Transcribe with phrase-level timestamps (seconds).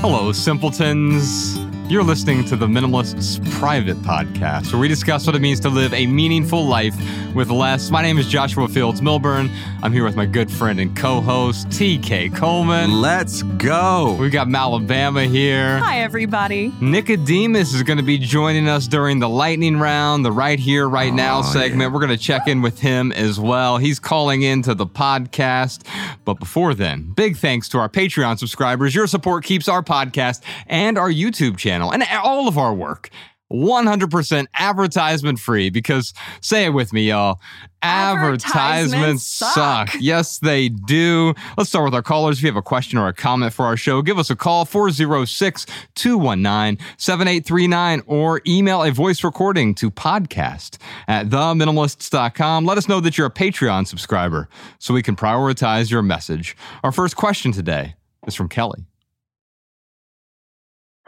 [0.00, 1.58] Hello, simpletons.
[1.90, 5.92] You're listening to the Minimalists Private Podcast, where we discuss what it means to live
[5.92, 6.94] a meaningful life
[7.34, 7.90] with less.
[7.90, 9.50] My name is Joshua Fields Millburn.
[9.82, 13.00] I'm here with my good friend and co host, TK Coleman.
[13.00, 14.16] Let's go.
[14.18, 15.78] We've got Malabama here.
[15.78, 16.72] Hi, everybody.
[16.80, 21.12] Nicodemus is going to be joining us during the lightning round, the right here, right
[21.12, 21.80] now Oh, segment.
[21.82, 21.88] yeah.
[21.88, 23.78] We're going to check in with him as well.
[23.78, 25.86] He's calling into the podcast.
[26.24, 28.94] But before then, big thanks to our Patreon subscribers.
[28.94, 33.10] Your support keeps our podcast and our YouTube channel and all of our work
[33.52, 37.40] 100% advertisement free because say it with me, y'all.
[37.80, 39.54] Advertisements Advertisements suck.
[39.90, 40.00] suck.
[40.00, 41.32] Yes, they do.
[41.56, 42.38] Let's start with our callers.
[42.38, 44.64] If you have a question or a comment for our show, give us a call
[44.64, 52.64] 406 219 7839 or email a voice recording to podcast at theminimalists.com.
[52.64, 56.56] Let us know that you're a Patreon subscriber so we can prioritize your message.
[56.82, 57.94] Our first question today
[58.26, 58.84] is from Kelly.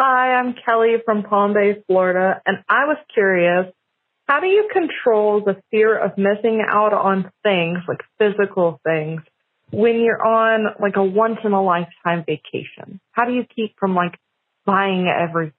[0.03, 3.67] Hi, I'm Kelly from Palm Bay, Florida, and I was curious,
[4.27, 9.21] how do you control the fear of missing out on things, like physical things,
[9.71, 12.99] when you're on like a once in a lifetime vacation?
[13.13, 14.19] How do you keep from like
[14.65, 15.53] buying everything?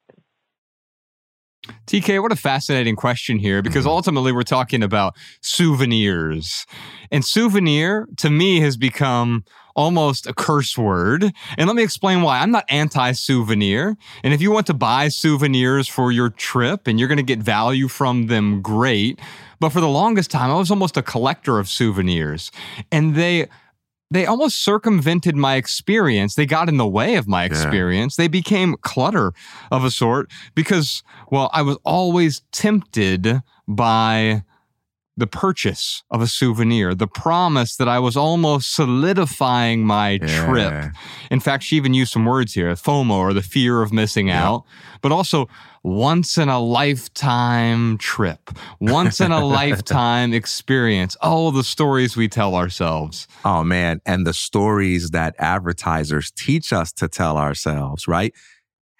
[1.86, 3.94] TK, what a fascinating question here because mm-hmm.
[3.94, 6.66] ultimately we're talking about souvenirs.
[7.10, 11.32] And souvenir to me has become almost a curse word.
[11.56, 12.40] And let me explain why.
[12.40, 13.96] I'm not anti souvenir.
[14.22, 17.38] And if you want to buy souvenirs for your trip and you're going to get
[17.38, 19.20] value from them, great.
[19.60, 22.50] But for the longest time, I was almost a collector of souvenirs.
[22.90, 23.46] And they
[24.12, 26.34] they almost circumvented my experience.
[26.34, 28.16] They got in the way of my experience.
[28.16, 29.32] They became clutter
[29.70, 34.42] of a sort because, well, I was always tempted by
[35.22, 40.44] the purchase of a souvenir, the promise that I was almost solidifying my Yeah.
[40.46, 40.92] trip.
[41.30, 44.64] In fact, she even used some words here FOMO or the fear of missing out,
[45.00, 45.48] but also
[45.84, 48.50] once in a lifetime trip,
[48.80, 51.16] once in a lifetime experience.
[51.22, 53.28] Oh, the stories we tell ourselves.
[53.44, 58.34] Oh man, and the stories that advertisers teach us to tell ourselves, right?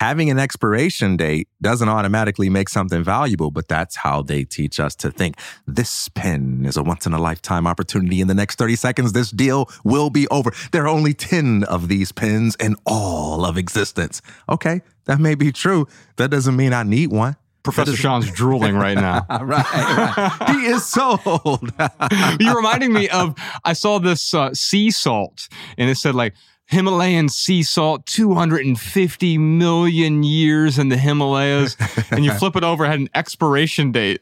[0.03, 4.97] Having an expiration date doesn't automatically make something valuable, but that's how they teach us
[4.97, 5.37] to think.
[5.65, 8.21] This pen is a once in a lifetime opportunity.
[8.21, 10.51] In the next 30 seconds, this deal will be over.
[10.73, 14.21] There are only 10 of these pens in all of existence.
[14.49, 15.87] Okay, that may be true.
[16.17, 17.37] That doesn't mean I need one.
[17.63, 19.25] Professor Sean's drooling right now.
[19.31, 20.51] right, right.
[20.51, 21.73] he is sold.
[22.41, 25.49] You're reminding me of I saw this uh, sea salt,
[25.79, 26.35] and it said like
[26.67, 31.77] Himalayan sea salt, 250 million years in the Himalayas,
[32.11, 34.21] and you flip it over, it had an expiration date.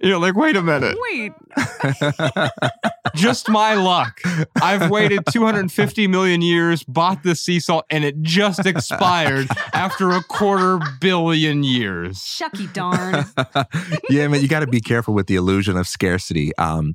[0.00, 1.32] You're like, wait a minute, Wait,
[3.14, 4.20] just my luck.
[4.60, 10.22] I've waited 250 million years, bought this sea salt, and it just expired after a
[10.24, 12.18] quarter billion years.
[12.18, 13.26] shucky darn.
[14.10, 16.50] yeah, man, you got to be careful with the illusion of scarcity.
[16.56, 16.94] Um,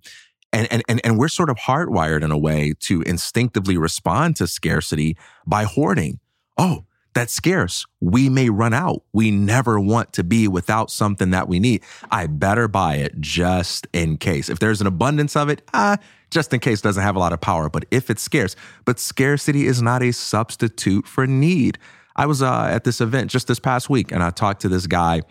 [0.53, 4.47] and, and, and, and we're sort of hardwired in a way to instinctively respond to
[4.47, 6.19] scarcity by hoarding.
[6.57, 7.85] Oh, that's scarce.
[7.99, 9.01] We may run out.
[9.11, 11.83] We never want to be without something that we need.
[12.11, 14.49] I better buy it just in case.
[14.49, 15.97] If there's an abundance of it, ah,
[16.29, 17.69] just in case doesn't have a lot of power.
[17.69, 21.79] But if it's scarce, but scarcity is not a substitute for need.
[22.15, 24.85] I was uh, at this event just this past week and I talked to this
[24.85, 25.21] guy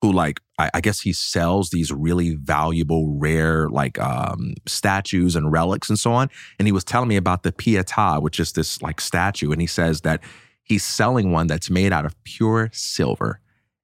[0.00, 5.52] who like I, I guess he sells these really valuable, rare like um, statues and
[5.52, 6.30] relics and so on.
[6.58, 9.66] And he was telling me about the Pietà, which is this like statue, and he
[9.66, 10.22] says that
[10.64, 13.40] he's selling one that's made out of pure silver.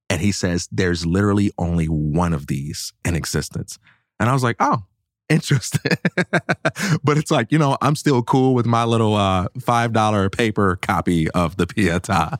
[0.09, 3.79] And he says there's literally only one of these in existence.
[4.19, 4.83] And I was like, oh,
[5.29, 5.97] interesting.
[7.03, 11.29] but it's like, you know, I'm still cool with my little uh, $5 paper copy
[11.31, 12.37] of the Pietà.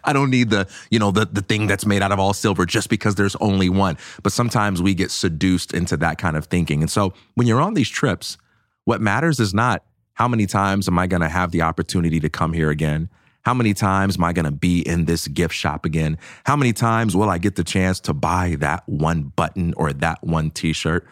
[0.04, 2.66] I don't need the, you know, the, the thing that's made out of all silver
[2.66, 3.96] just because there's only one.
[4.22, 6.80] But sometimes we get seduced into that kind of thinking.
[6.80, 8.38] And so when you're on these trips,
[8.84, 12.28] what matters is not how many times am I going to have the opportunity to
[12.28, 13.08] come here again?
[13.42, 16.16] How many times am I going to be in this gift shop again?
[16.44, 20.22] How many times will I get the chance to buy that one button or that
[20.22, 21.06] one t shirt?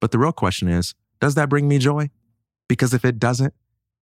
[0.00, 2.10] But the real question is, does that bring me joy?
[2.68, 3.54] Because if it doesn't,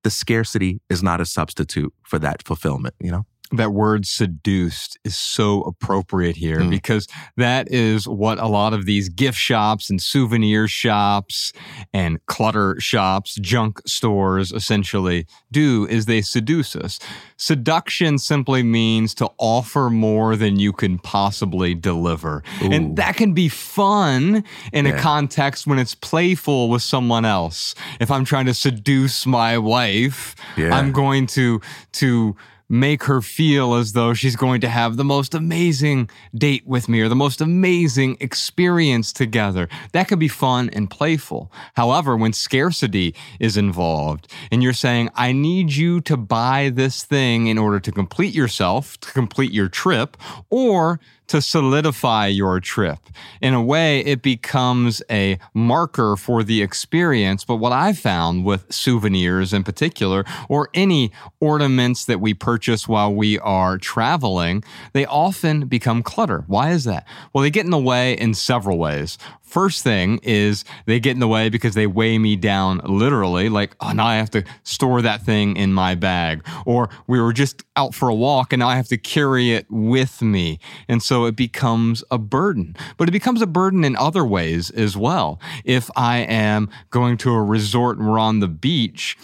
[0.03, 3.27] the scarcity is not a substitute for that fulfillment, you know?
[3.57, 6.71] That word seduced is so appropriate here Mm.
[6.71, 7.07] because
[7.37, 11.53] that is what a lot of these gift shops and souvenir shops
[11.93, 16.99] and clutter shops, junk stores essentially do is they seduce us.
[17.37, 22.43] Seduction simply means to offer more than you can possibly deliver.
[22.63, 22.73] Ooh.
[22.73, 27.75] And that can be fun in a context when it's playful with someone else.
[28.01, 30.75] If I'm trying to seduce my wife, Yeah.
[30.75, 31.61] I'm going to
[31.93, 32.37] to
[32.69, 37.01] make her feel as though she's going to have the most amazing date with me
[37.01, 39.69] or the most amazing experience together.
[39.93, 41.53] That could be fun and playful.
[41.75, 47.47] However, when scarcity is involved and you're saying, I need you to buy this thing
[47.47, 50.17] in order to complete yourself, to complete your trip,
[50.51, 52.99] or to solidify your trip.
[53.41, 57.45] In a way, it becomes a marker for the experience.
[57.45, 63.13] But what I've found with souvenirs in particular, or any ornaments that we purchase while
[63.13, 64.63] we are traveling,
[64.93, 66.45] they often become clutter.
[66.47, 67.07] Why is that?
[67.33, 69.19] Well, they get in the way in several ways.
[69.55, 73.77] First thing is they get in the way because they weigh me down literally, like,
[73.81, 76.45] oh, now I have to store that thing in my bag.
[76.67, 79.67] Or we were just out for a walk and now I have to carry it
[79.71, 80.59] with me.
[80.89, 82.75] And so it becomes a burden.
[82.97, 85.39] But it becomes a burden in other ways as well.
[85.65, 89.17] If I am going to a resort and we're on the beach,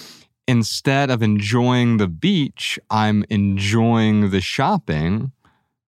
[0.47, 5.33] instead of enjoying the beach, I'm enjoying the shopping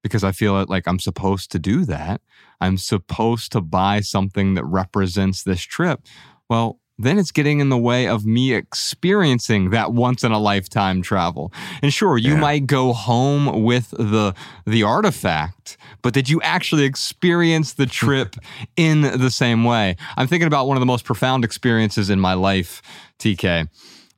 [0.03, 2.21] because I feel like I'm supposed to do that.
[2.61, 6.01] I'm supposed to buy something that represents this trip.
[6.49, 11.03] Well, then it's getting in the way of me experiencing that once in a lifetime
[11.03, 11.53] travel.
[11.83, 12.41] And sure, you Yeah.
[12.41, 14.35] might go home with the
[14.67, 18.37] the artifact, but did you actually experience the trip
[18.77, 19.97] in the same way?
[20.17, 22.83] I'm thinking about one of the most profound experiences in my life,
[23.19, 23.69] TK.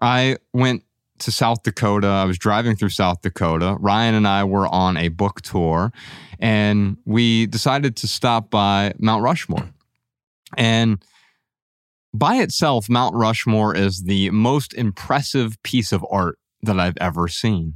[0.01, 0.83] I went
[1.21, 2.09] to South Dakota.
[2.09, 3.77] I was driving through South Dakota.
[3.79, 5.93] Ryan and I were on a book tour
[6.39, 9.71] and we decided to stop by Mount Rushmore.
[10.57, 11.03] And
[12.13, 17.75] by itself, Mount Rushmore is the most impressive piece of art that I've ever seen.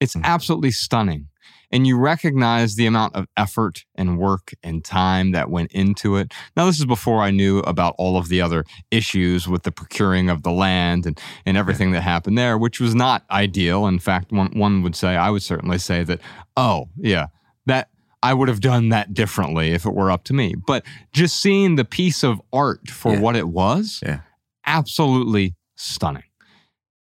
[0.00, 0.24] It's Mm.
[0.24, 1.28] absolutely stunning.
[1.70, 6.32] And you recognize the amount of effort and work and time that went into it.
[6.56, 10.30] Now, this is before I knew about all of the other issues with the procuring
[10.30, 13.86] of the land and, and everything that happened there, which was not ideal.
[13.86, 16.20] In fact, one, one would say, I would certainly say that,
[16.56, 17.26] oh, yeah,
[17.66, 17.90] that
[18.22, 20.54] I would have done that differently if it were up to me.
[20.66, 23.20] But just seeing the piece of art for Yeah.
[23.20, 24.20] what it was, Yeah.
[24.66, 26.22] absolutely stunning.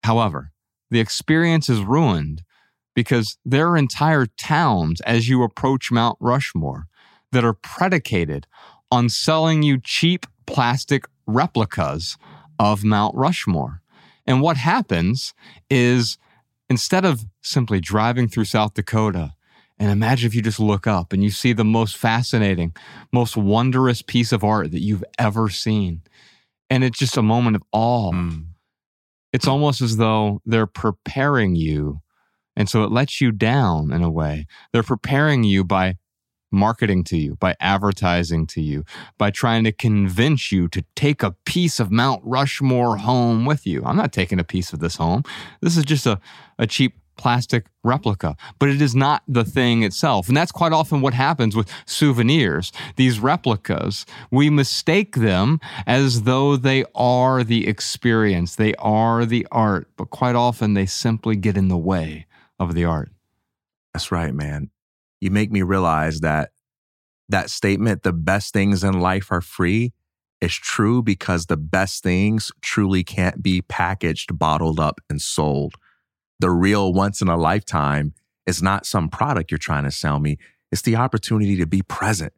[0.03, 0.53] However,
[0.91, 2.43] the experience is ruined
[2.96, 6.87] because there are entire towns as you approach Mount Rushmore
[7.31, 8.46] that are predicated
[8.90, 12.16] on selling you cheap plastic replicas
[12.58, 13.82] of Mount Rushmore.
[14.26, 15.34] And what happens
[15.69, 16.16] is
[16.70, 19.34] instead of simply driving through South Dakota,
[19.78, 22.75] and imagine if you just look up and you see the most fascinating,
[23.12, 26.00] most wondrous piece of art that you've ever seen.
[26.70, 28.46] And it's just a moment of awe Mm.
[29.34, 32.00] it's almost as though they're preparing you.
[32.56, 34.47] And so it lets you down in a way.
[34.73, 35.97] They're preparing you by
[36.50, 38.85] marketing to you, by advertising to you,
[39.19, 43.82] by trying to convince you to take a piece of Mount Rushmore home with you.
[43.84, 45.22] I'm not taking a piece of this home.
[45.60, 46.20] This is just a,
[46.58, 50.29] a cheap plastic replica, but it is not the thing itself.
[50.29, 52.72] And that's quite often what happens with souvenirs.
[52.96, 59.89] These replicas, we mistake them as though they are the experience, they are the art,
[59.96, 62.27] but quite often they simply get in the way
[62.58, 63.10] of the art.
[63.93, 64.70] That's right, man.
[65.20, 66.51] You make me realize that
[67.29, 69.93] that statement, the best things in life are free,
[70.41, 75.75] is true because the best things truly can't be packaged, bottled up, and sold.
[76.39, 78.13] The real once in a lifetime
[78.46, 80.36] is not some product you're trying to sell me.
[80.70, 82.32] It's the opportunity to be present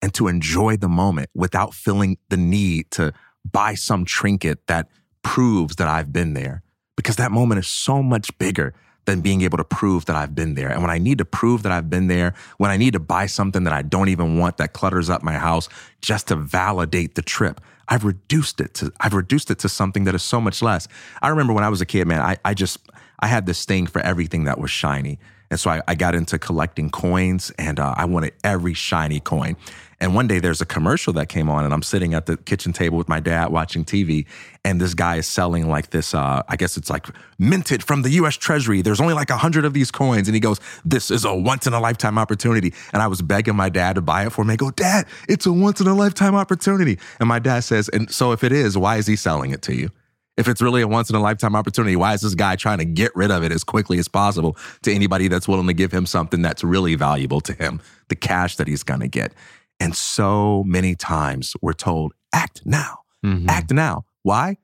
[0.00, 3.12] and to enjoy the moment without feeling the need to
[3.50, 4.88] buy some trinket that
[5.22, 6.62] proves that I've been there.
[6.96, 10.54] Because that moment is so much bigger than being able to prove that I've been
[10.54, 10.68] there.
[10.68, 13.26] And when I need to prove that I've been there, when I need to buy
[13.26, 15.68] something that I don't even want that clutters up my house
[16.00, 20.14] just to validate the trip, I've reduced it to I've reduced it to something that
[20.14, 20.86] is so much less.
[21.20, 22.78] I remember when I was a kid, man, I, I just
[23.18, 25.18] I had this thing for everything that was shiny.
[25.52, 29.54] And so I, I got into collecting coins and uh, I wanted every shiny coin.
[30.00, 32.72] And one day there's a commercial that came on, and I'm sitting at the kitchen
[32.72, 34.26] table with my dad watching TV,
[34.64, 36.12] and this guy is selling like this.
[36.12, 37.06] Uh, I guess it's like
[37.38, 38.36] minted from the U.S.
[38.36, 38.82] Treasury.
[38.82, 41.68] There's only like a hundred of these coins, and he goes, "This is a once
[41.68, 44.54] in a lifetime opportunity." And I was begging my dad to buy it for me.
[44.54, 48.10] I go, "Dad, it's a once in a lifetime opportunity." And my dad says, "And
[48.10, 49.90] so if it is, why is he selling it to you?"
[50.36, 52.84] If it's really a once in a lifetime opportunity, why is this guy trying to
[52.86, 56.06] get rid of it as quickly as possible to anybody that's willing to give him
[56.06, 59.34] something that's really valuable to him, the cash that he's going to get?
[59.78, 63.48] And so many times we're told, act now, Mhm.
[63.48, 64.04] act now.
[64.22, 64.56] Why?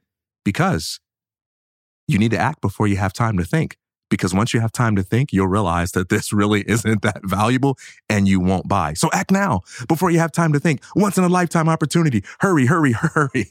[0.45, 1.01] Because
[2.07, 3.77] you need to act before you have time to think.
[4.11, 7.77] Because once you have time to think, you'll realize that this really isn't that valuable
[8.09, 8.95] and you won't buy.
[8.95, 10.83] So act now before you have time to think.
[10.97, 12.25] Once in a lifetime opportunity.
[12.41, 13.51] Hurry, hurry, hurry.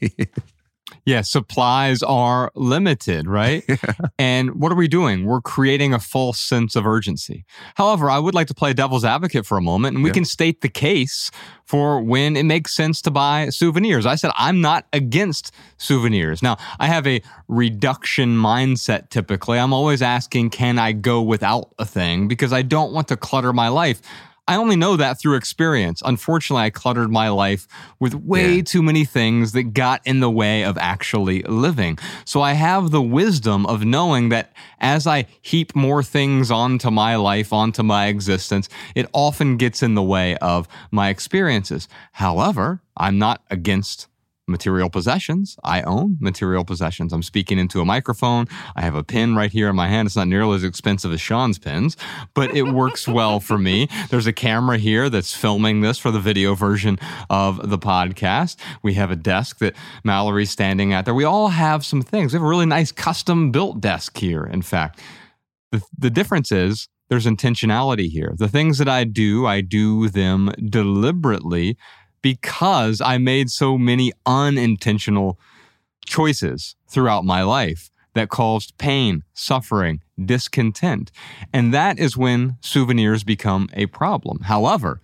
[1.06, 3.63] Yeah, supplies are limited, right?
[4.20, 5.25] And what are we doing?
[5.25, 7.46] We're creating a false sense of urgency.
[7.75, 10.13] However, I would like to play devil's advocate for a moment and we Yeah.
[10.15, 11.29] can state the case
[11.65, 14.06] for when it makes sense to buy souvenirs.
[14.06, 16.41] I said I'm not against souvenirs.
[16.41, 19.60] Now, I have a reduction mindset typically.
[19.60, 22.27] I'm always asking, can I go without a thing?
[22.27, 24.01] Because I don't want to clutter my life.
[24.48, 26.01] I only know that through experience.
[26.06, 27.68] Unfortunately, I cluttered my life
[28.00, 28.62] with way Yeah.
[28.62, 31.98] too many things that got in the way of actually living.
[32.25, 37.16] So I have the wisdom of knowing that as I heap more things onto my
[37.18, 41.89] life, onto my existence, it often gets in the way of my experiences.
[42.13, 44.08] However, I'm not against
[44.48, 45.58] material possessions.
[45.63, 47.13] I own material possessions.
[47.13, 48.48] I'm speaking into a microphone.
[48.75, 50.08] I have a pen right here in my hand.
[50.08, 51.98] It's not nearly as expensive as Sean's pens,
[52.34, 53.89] but it works well for me.
[54.10, 56.98] There's a camera here that's filming this for the video version
[57.30, 58.58] of the podcast.
[58.82, 61.13] We have a desk that Mallory's standing at there.
[61.13, 62.34] We all have some things.
[62.34, 65.01] We have a really nice custom built desk here, in fact.
[65.72, 68.34] The, the difference is there's intentionality here.
[68.38, 71.77] The things that I do, I do them deliberately
[72.22, 75.40] because I made so many unintentional
[76.06, 81.12] choices throughout my life that caused pain, suffering, discontent.
[81.54, 84.42] And that is when souvenirs become a problem.
[84.42, 85.00] However,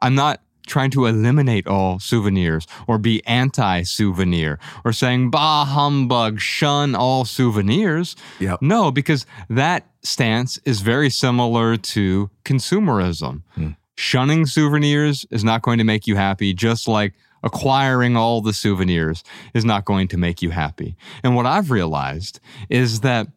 [0.00, 6.40] I'm not trying to eliminate all souvenirs or be anti souvenir or saying, bah humbug,
[6.40, 8.16] shun all souvenirs.
[8.40, 8.62] Yep.
[8.62, 13.42] No, because that stance is very similar to consumerism.
[13.54, 13.70] Hmm.
[13.96, 19.22] Shunning souvenirs is not going to make you happy, just like acquiring all the souvenirs
[19.52, 20.96] is not going to make you happy.
[21.22, 23.28] And what I've realized is that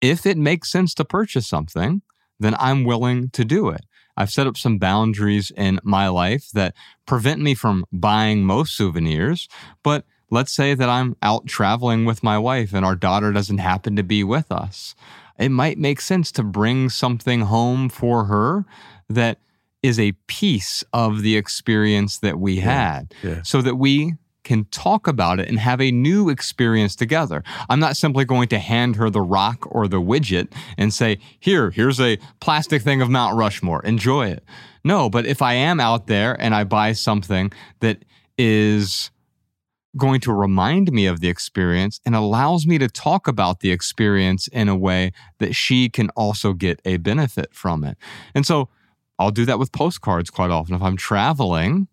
[0.00, 2.02] if it makes sense to purchase something,
[2.38, 3.86] then I'm willing to do it.
[4.16, 6.74] I've set up some boundaries in my life that
[7.06, 9.48] prevent me from buying most souvenirs,
[9.82, 13.96] but let's say that I'm out traveling with my wife and our daughter doesn't happen
[13.96, 14.94] to be with us.
[15.38, 18.66] It might make sense to bring something home for her
[19.08, 19.38] that
[19.82, 23.42] is a piece of the experience that we had yeah.
[23.42, 27.42] so that we can talk about it and have a new experience together.
[27.68, 31.70] I'm not simply going to hand her the rock or the widget and say, Here,
[31.70, 34.44] here's a plastic thing of Mount Rushmore, enjoy it.
[34.84, 38.04] No, but if I am out there and I buy something that
[38.36, 39.10] is
[39.96, 44.48] going to remind me of the experience and allows me to talk about the experience
[44.48, 47.98] in a way that she can also get a benefit from it.
[48.34, 48.70] And so
[49.22, 50.74] I'll do that with postcards quite often.
[50.74, 51.88] If I'm traveling,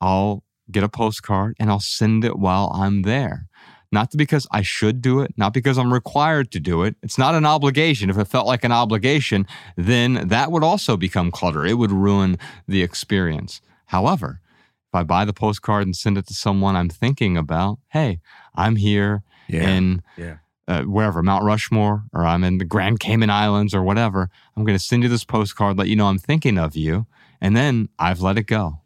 [0.00, 3.46] I'll get a postcard and I'll send it while I'm there.
[3.92, 6.96] Not because I should do it, not because I'm required to do it.
[7.02, 8.10] It's not an obligation.
[8.10, 11.64] If it felt like an obligation, then that would also become clutter.
[11.64, 13.60] It would ruin the experience.
[13.86, 14.40] However,
[14.88, 18.18] if I buy the postcard and send it to someone I'm thinking about, hey,
[18.56, 19.68] I'm here Yeah.
[19.68, 20.36] in yeah.
[20.66, 24.78] Uh, wherever, Mount Rushmore, or I'm in the Grand Cayman Islands or whatever, I'm going
[24.78, 27.06] to send you this postcard, let you know I'm thinking of you,
[27.40, 28.80] and then I've let it go.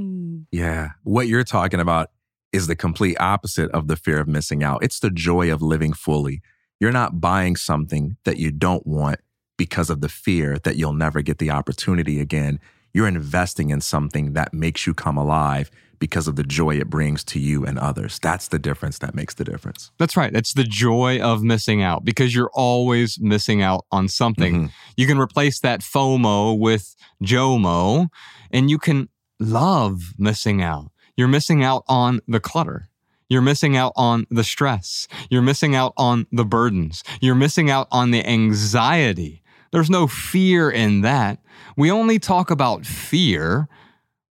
[0.00, 0.46] Mm.
[0.50, 0.90] Yeah.
[1.02, 2.10] What you're talking about
[2.52, 4.84] is the complete opposite of the fear of missing out.
[4.84, 6.40] It's the joy of living fully.
[6.78, 9.20] You're not buying something that you don't want
[9.56, 12.60] because of the fear that you'll never get the opportunity again.
[12.92, 17.24] You're investing in something that makes you come alive because of the joy it brings
[17.24, 18.18] to you and others.
[18.18, 19.90] That's the difference that makes the difference.
[19.98, 20.34] That's right.
[20.34, 24.68] It's the joy of missing out because you're always missing out on something.
[24.68, 24.72] Mhm.
[24.96, 28.08] You can replace that FOMO with JOMO,
[28.50, 29.08] and you can
[29.40, 30.90] love missing out.
[31.16, 32.88] You're missing out on the clutter.
[33.28, 35.08] You're missing out on the stress.
[35.30, 37.02] You're missing out on the burdens.
[37.20, 39.42] You're missing out on the anxiety.
[39.72, 41.40] There's no fear in that.
[41.76, 43.68] We only talk about fear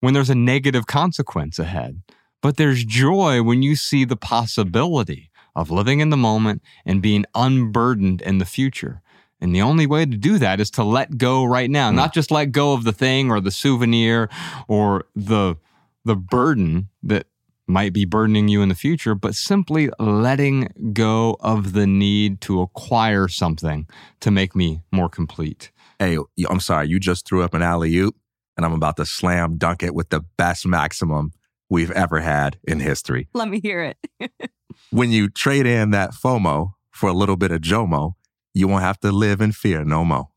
[0.04, 2.02] when there's a negative consequence ahead.
[2.42, 7.24] But there's joy when you see the possibility of living in the moment and being
[7.34, 9.00] unburdened in the future.
[9.40, 11.96] And the only way to do that is to let go right now, hmm.
[11.96, 14.28] not just let go of the thing or the souvenir
[14.68, 15.56] or the
[16.04, 17.26] the burden that
[17.66, 22.60] might be burdening you in the future, but simply letting go of the need to
[22.60, 23.88] acquire something
[24.20, 25.72] to make me more complete.
[25.98, 26.18] Hey,
[26.50, 28.16] I'm sorry, you just threw up an alley oop,
[28.56, 31.32] and I'm about to slam dunk it with the best maximum
[31.68, 33.28] we've ever had in history.
[33.34, 34.50] Let me hear it.
[34.90, 38.12] when you trade in that FOMO for a little bit of JOMO,
[38.52, 40.28] you won't have to live in fear no more.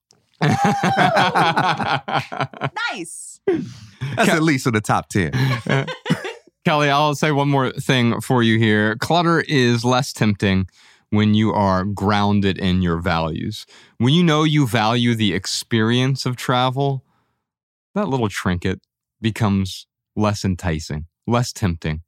[2.91, 3.39] Nice.
[4.15, 5.31] That's at least in the top 10.
[6.65, 8.95] Kelly, I'll say one more thing for you here.
[8.95, 10.67] Clutter is less tempting
[11.09, 13.65] when you are grounded in your values.
[13.97, 17.03] When you know you value the experience of travel,
[17.97, 18.79] that little trinket
[19.21, 22.01] becomes less enticing, less tempting,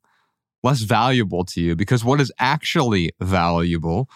[0.63, 4.09] less valuable to you because what is actually valuable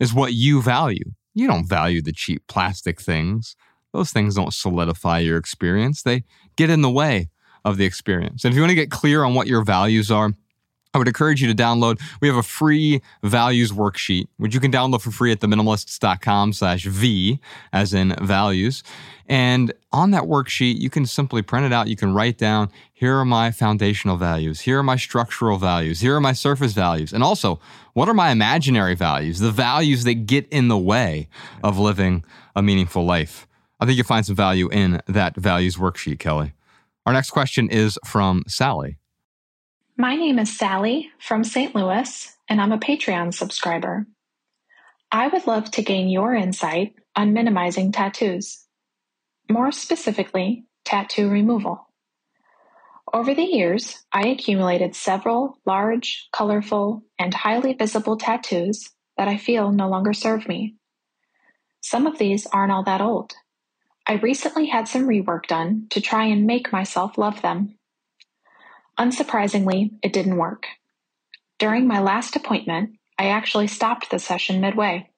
[0.00, 1.12] is what you value.
[1.34, 3.56] You don't value the cheap plastic things.
[3.92, 6.02] Those things don't solidify your experience.
[6.02, 6.24] They
[6.56, 7.30] get in the way
[7.64, 8.44] of the experience.
[8.44, 10.32] And if you want to get clear on what your values are,
[10.94, 12.00] I would encourage you to download.
[12.20, 16.84] We have a free values worksheet, which you can download for free at theminimalists.com slash
[16.84, 17.40] V,
[17.72, 18.84] as in values.
[19.26, 21.88] And on that worksheet, you can simply print it out.
[21.88, 24.60] You can write down, here are my foundational values.
[24.60, 26.00] Here are my structural values.
[26.00, 27.12] Here are my surface values.
[27.12, 27.58] And also,
[27.94, 29.40] what are my imaginary values?
[29.40, 31.28] The values that get in the way
[31.62, 32.24] of living
[32.54, 33.48] a meaningful life.
[33.80, 36.52] I think you'll find some value in that values worksheet, Kelly.
[37.04, 38.98] Our next question is from Sally.
[39.96, 41.72] My name is Sally from St.
[41.72, 44.08] Louis, and I'm a Patreon subscriber.
[45.12, 48.66] I would love to gain your insight on minimizing tattoos,
[49.48, 51.86] more specifically, tattoo removal.
[53.12, 59.70] Over the years, I accumulated several large, colorful, and highly visible tattoos that I feel
[59.70, 60.74] no longer serve me.
[61.80, 63.34] Some of these aren't all that old.
[64.08, 67.78] I recently had some rework done to try and make myself love them.
[68.98, 70.66] Unsurprisingly, it didn't work.
[71.58, 75.10] During my last appointment, I actually stopped the session midway.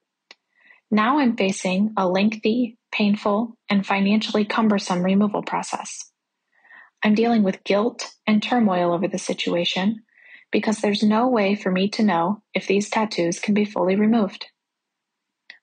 [0.91, 6.11] Now I'm facing a lengthy, painful, and financially cumbersome removal process.
[7.03, 10.03] I'm dealing with guilt and turmoil over the situation
[10.51, 14.47] because there's no way for me to know if these tattoos can be fully removed.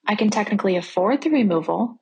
[0.06, 2.00] I can technically afford the removal,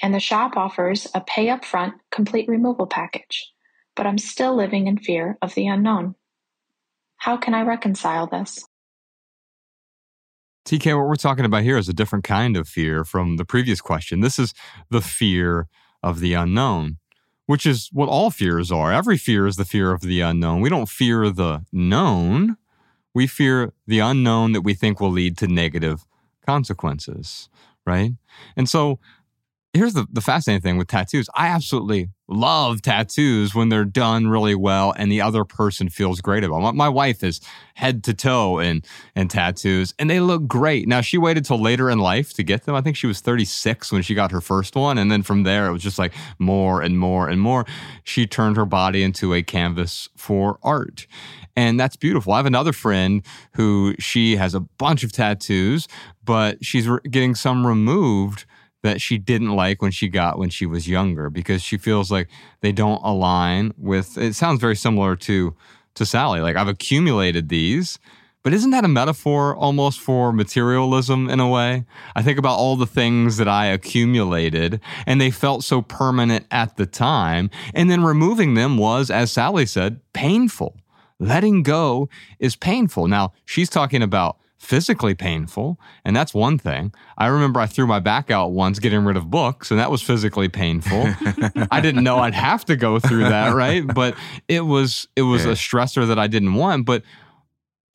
[0.00, 3.52] and the shop offers a pay up front complete removal package
[3.98, 6.14] but I'm still living in fear of the unknown.
[7.16, 8.64] How can I reconcile this?
[10.64, 13.80] TK, what we're talking about here is a different kind of fear from the previous
[13.80, 14.20] question.
[14.20, 14.54] This is
[14.88, 15.66] the fear
[16.00, 16.98] of the unknown,
[17.46, 18.92] which is what all fears are.
[18.92, 20.60] Every fear is the fear of the unknown.
[20.60, 22.56] We don't fear the known,
[23.14, 26.06] we fear the unknown that we think will lead to negative
[26.46, 27.48] consequences,
[27.84, 28.12] right?
[28.56, 29.00] And so
[29.74, 31.28] here's the, the fascinating thing with tattoos.
[31.34, 36.44] I absolutely love tattoos when they're done really well and the other person feels great
[36.44, 36.76] about them.
[36.76, 37.40] My, wife is
[37.74, 38.82] head to toe in,
[39.14, 40.88] in tattoos and they look great.
[40.88, 42.74] Now, she waited till later in life to get them.
[42.74, 44.98] I think she was 36 when she got her first one.
[44.98, 47.66] And then from there, it was just like more and more and more.
[48.04, 51.06] She turned her body into a canvas for art.
[51.56, 52.32] And that's beautiful.
[52.32, 55.88] I have another friend who she has a bunch of tattoos,
[56.24, 58.44] but she's re- getting some removed
[58.88, 62.28] that she didn't like when she got when she was younger because she feels like
[62.62, 65.54] they don't align with it sounds very similar to
[65.94, 67.98] to Sally like I've accumulated these
[68.44, 71.84] but isn't that a metaphor almost for materialism in a way?
[72.16, 76.76] I think about all the things that I accumulated and they felt so permanent at
[76.76, 77.50] the time.
[77.74, 80.80] And then removing them was, as Sally said, painful.
[81.18, 83.08] Letting go is painful.
[83.08, 86.92] Now, she's talking about physically painful, and that's one thing.
[87.16, 90.02] I remember I threw my back out once getting rid of books, and that was
[90.02, 91.06] physically painful.
[91.70, 93.86] I didn't know I'd have to go through that, right?
[93.86, 94.16] But
[94.48, 95.52] it was it was yeah.
[95.52, 97.02] a stressor that I didn't want, but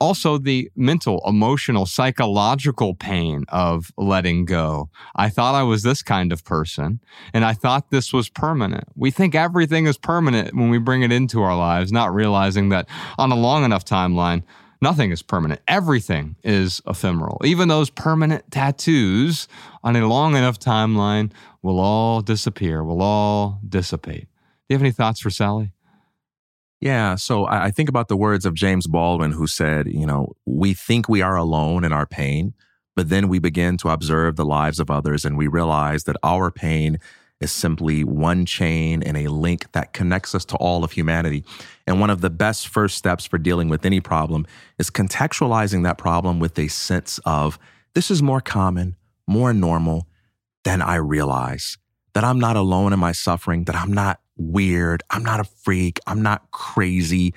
[0.00, 4.90] also the mental, emotional, psychological pain of letting go.
[5.14, 7.00] I thought I was this kind of person
[7.32, 8.84] and I thought this was permanent.
[8.96, 12.88] We think everything is permanent when we bring it into our lives, not realizing that
[13.18, 14.42] on a long enough timeline,
[14.84, 15.62] Nothing is permanent.
[15.66, 17.40] Everything is ephemeral.
[17.42, 19.48] Even those permanent tattoos
[19.82, 24.24] on a long enough timeline will all disappear, will all dissipate.
[24.24, 24.28] Do
[24.68, 25.72] you have any thoughts for Sally?
[26.82, 30.74] Yeah, so I think about the words of James Baldwin, who said, you know, we
[30.74, 32.52] think we are alone in our pain,
[32.94, 36.50] but then we begin to observe the lives of others and we realize that our
[36.50, 36.98] pain
[37.44, 41.44] is simply one chain and a link that connects us to all of humanity.
[41.86, 44.46] And one of the best first steps for dealing with any problem
[44.78, 47.58] is contextualizing that problem with a sense of
[47.94, 48.96] this is more common,
[49.28, 50.08] more normal
[50.64, 51.78] than I realize.
[52.14, 56.00] That I'm not alone in my suffering, that I'm not weird, I'm not a freak,
[56.06, 57.34] I'm not crazy.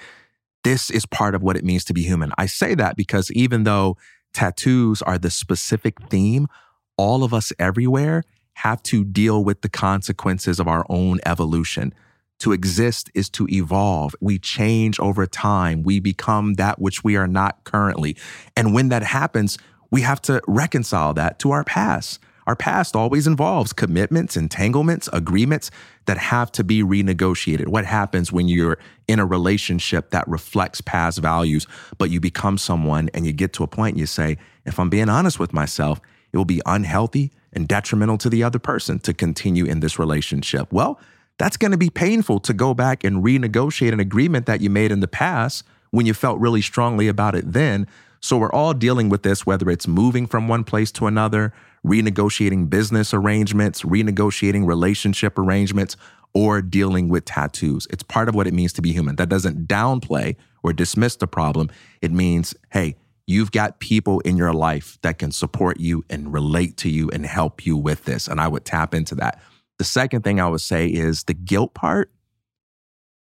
[0.63, 2.31] This is part of what it means to be human.
[2.37, 3.97] I say that because even though
[4.33, 6.47] tattoos are the specific theme,
[6.95, 8.23] all of us everywhere
[8.57, 11.93] have to deal with the consequences of our own evolution.
[12.39, 14.15] To exist is to evolve.
[14.19, 15.83] We change over time.
[15.83, 18.17] We become that which we are not currently.
[18.55, 19.59] And when that happens,
[19.91, 22.19] we have to reconcile that to our past.
[22.47, 25.69] Our past always involves commitments, entanglements, agreements
[26.05, 27.67] that have to be renegotiated.
[27.67, 31.67] What happens when you're in a relationship that reflects past values,
[31.99, 34.89] but you become someone and you get to a point and you say, if I'm
[34.89, 36.01] being honest with myself,
[36.33, 40.71] it will be unhealthy and detrimental to the other person to continue in this relationship.
[40.71, 40.99] Well,
[41.37, 44.91] that's going to be painful to go back and renegotiate an agreement that you made
[44.91, 47.87] in the past when you felt really strongly about it then.
[48.19, 51.53] So we're all dealing with this, whether it's moving from one place to another,
[51.85, 55.95] renegotiating business arrangements, renegotiating relationship arrangements,
[56.33, 57.87] or dealing with tattoos.
[57.89, 59.15] It's part of what it means to be human.
[59.15, 61.69] That doesn't downplay or dismiss the problem.
[62.01, 62.95] It means, hey,
[63.27, 67.25] you've got people in your life that can support you and relate to you and
[67.25, 68.27] help you with this.
[68.27, 69.41] And I would tap into that.
[69.77, 72.11] The second thing I would say is the guilt part.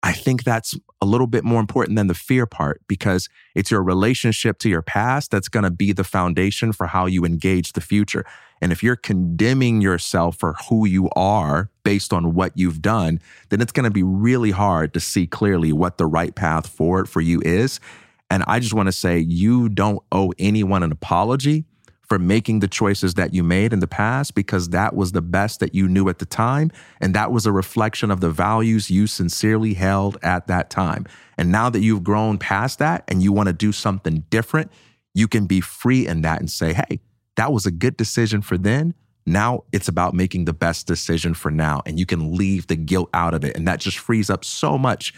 [0.02, 3.84] I think that's a little bit more important than the fear part because it's your
[3.84, 7.82] relationship to your past that's going to be the foundation for how you engage the
[7.82, 8.24] future.
[8.62, 13.60] And if you're condemning yourself for who you are based on what you've done, then
[13.60, 17.20] it's going to be really hard to see clearly what the right path forward for
[17.20, 17.82] you is.
[18.30, 21.66] And I just want to say, you don't owe anyone an apology
[22.10, 25.60] for making the choices that you made in the past because that was the best
[25.60, 26.72] that you knew at the time.
[27.00, 31.06] And that was a reflection of the values you sincerely held at that time.
[31.38, 34.72] And now that you've grown past that and you want to do something different,
[35.14, 37.00] you can be free in that and say, hey,
[37.36, 38.96] that was a good decision for then.
[39.28, 41.84] Now it's about making the best decision for now.
[41.86, 43.56] And you can leave the guilt out of it.
[43.56, 45.14] And that just frees up so much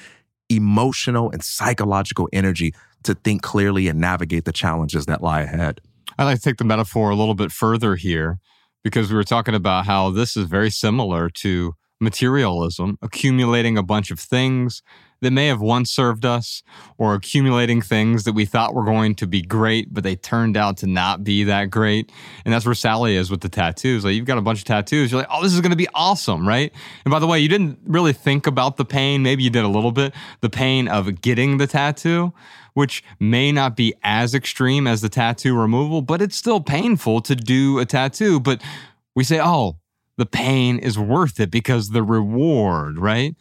[0.50, 5.82] emotional and psychological energy to think clearly and navigate the challenges that lie ahead.
[6.18, 8.40] I'd like to take the metaphor a little bit further here
[8.84, 14.12] because we were talking about how this is very similar to materialism, accumulating a bunch
[14.12, 14.82] of things
[15.22, 16.64] that may have once served us
[16.98, 20.78] or accumulating things that we thought were going to be great, but they turned out
[20.78, 22.12] to not be that great.
[22.44, 24.04] And that's where Sally is with the tattoos.
[24.04, 25.12] Like you've got a bunch of tattoos.
[25.12, 26.74] You're like, oh, this is going to be awesome, right?
[27.06, 29.22] And by the way, you didn't really think about the pain.
[29.22, 32.34] Maybe you did a little bit, the pain of getting the tattoo
[32.74, 37.36] which may not be as extreme as the tattoo removal, but it's still painful to
[37.36, 38.40] do a tattoo.
[38.40, 38.62] But
[39.16, 39.78] we say, oh,
[40.18, 43.36] the pain is worth it because the reward, right?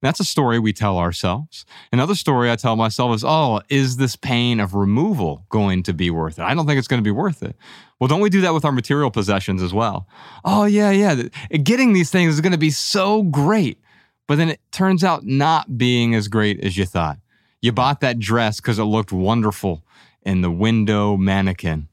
[0.00, 1.64] That's a story we tell ourselves.
[1.92, 6.10] Another story I tell myself is, oh, is this pain of removal going to be
[6.10, 6.42] worth it?
[6.42, 7.54] I don't think it's going to be worth it.
[8.00, 10.08] Well, don't we do that with our material possessions as well?
[10.44, 11.22] Oh, yeah, yeah.
[11.62, 13.78] Getting these things is going to be so great.
[14.26, 17.18] But then it turns out not being as great as you thought.
[17.62, 19.84] You bought that dress because it looked wonderful
[20.22, 21.88] in the window mannequin.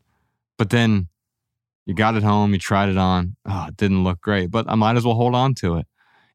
[0.58, 1.10] But then
[1.86, 3.36] you got it home, you tried it on.
[3.46, 5.86] Oh, it didn't look great, but I might as well hold on to it.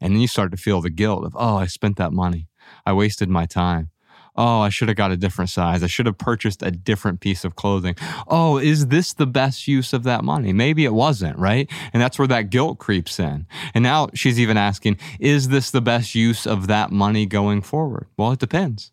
[0.01, 2.49] And then you start to feel the guilt of, oh, I spent that money.
[2.87, 3.91] I wasted my time.
[4.37, 5.83] Oh, I should have got a different size.
[5.83, 7.95] I should have purchased a different piece of clothing.
[8.27, 10.53] Oh, is this the best use of that money?
[10.53, 11.71] Maybe it wasn't, right?
[11.93, 13.47] And that's where that guilt creeps in.
[13.75, 18.07] And now she's even asking, is this the best use of that money going forward?
[18.17, 18.91] Well, it depends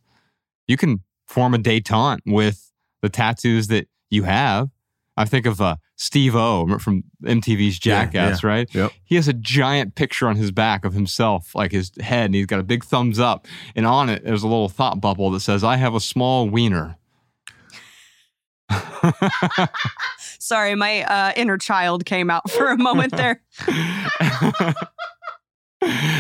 [0.72, 4.70] you can form a detente with the tattoos that you have.
[5.18, 8.56] I think of uh, Steve O from MTV's Jackass, yeah, yeah.
[8.56, 8.74] right?
[8.74, 8.92] Yep.
[9.04, 12.46] He has a giant picture on his back of himself, like his head, and he's
[12.46, 13.46] got a big thumbs up.
[13.76, 16.96] And on it, there's a little thought bubble that says, I have a small wiener.
[20.40, 23.44] Sorry, my uh, inner child came out for a moment there.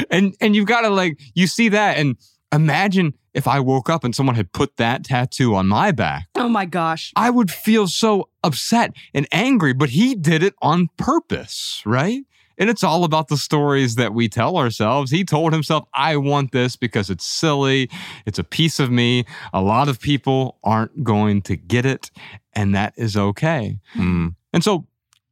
[0.10, 2.18] and and you've got to like you see that and
[2.52, 6.28] imagine if I woke up and someone had put that tattoo on my back.
[6.36, 7.12] Oh my gosh.
[7.15, 12.24] I would feel so upset and angry, but he did it on purpose, right?
[12.58, 15.10] And it's all about the stories that we tell ourselves.
[15.10, 17.89] He told himself, I want this because it's silly.
[18.26, 19.26] It's a piece of me.
[19.52, 22.12] A lot of people aren't going to get it,
[22.54, 23.80] and that is okay.
[23.96, 24.36] Mm.
[24.54, 24.86] And so,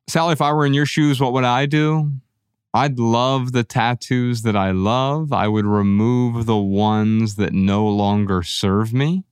[0.08, 2.14] Sally, if I were in your shoes, what would I do?
[2.74, 5.34] I'd love the tattoos that I love.
[5.34, 9.24] I would remove the ones that no longer serve me.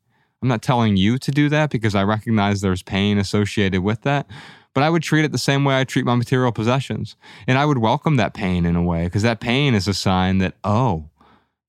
[0.41, 4.28] I'm not telling you to do that because I recognize there's pain associated with that,
[4.73, 7.15] but I would treat it the same way I treat my material possessions.
[7.47, 10.39] And I would welcome that pain in a way because that pain is a sign
[10.39, 11.10] that, oh,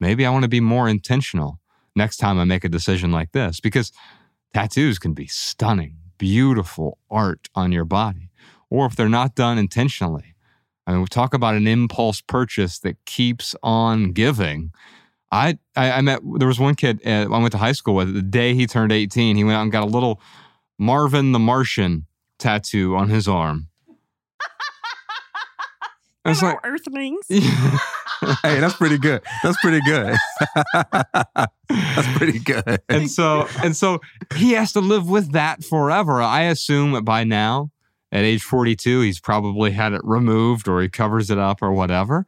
[0.00, 1.60] maybe I want to be more intentional
[1.94, 3.92] next time I make a decision like this because
[4.54, 8.30] tattoos can be stunning, beautiful art on your body.
[8.70, 10.34] Or if they're not done intentionally,
[10.88, 14.72] I mean, we talk about an impulse purchase that keeps on giving.
[15.30, 18.14] I, I, I met there was one kid uh, I went to high school with.
[18.14, 20.18] The day he turned eighteen, he went out and got a little
[20.78, 22.06] Marvin the Martian
[22.38, 23.68] tattoo on his arm.
[26.24, 27.26] I was Hello, like, Earthlings.
[27.28, 29.20] hey, that's pretty good.
[29.42, 30.16] That's pretty good.
[31.68, 32.80] that's pretty good.
[32.88, 34.00] and so and so
[34.36, 36.22] he has to live with that forever.
[36.22, 37.72] I assume by now,
[38.10, 42.26] at age 42, he's probably had it removed or he covers it up or whatever.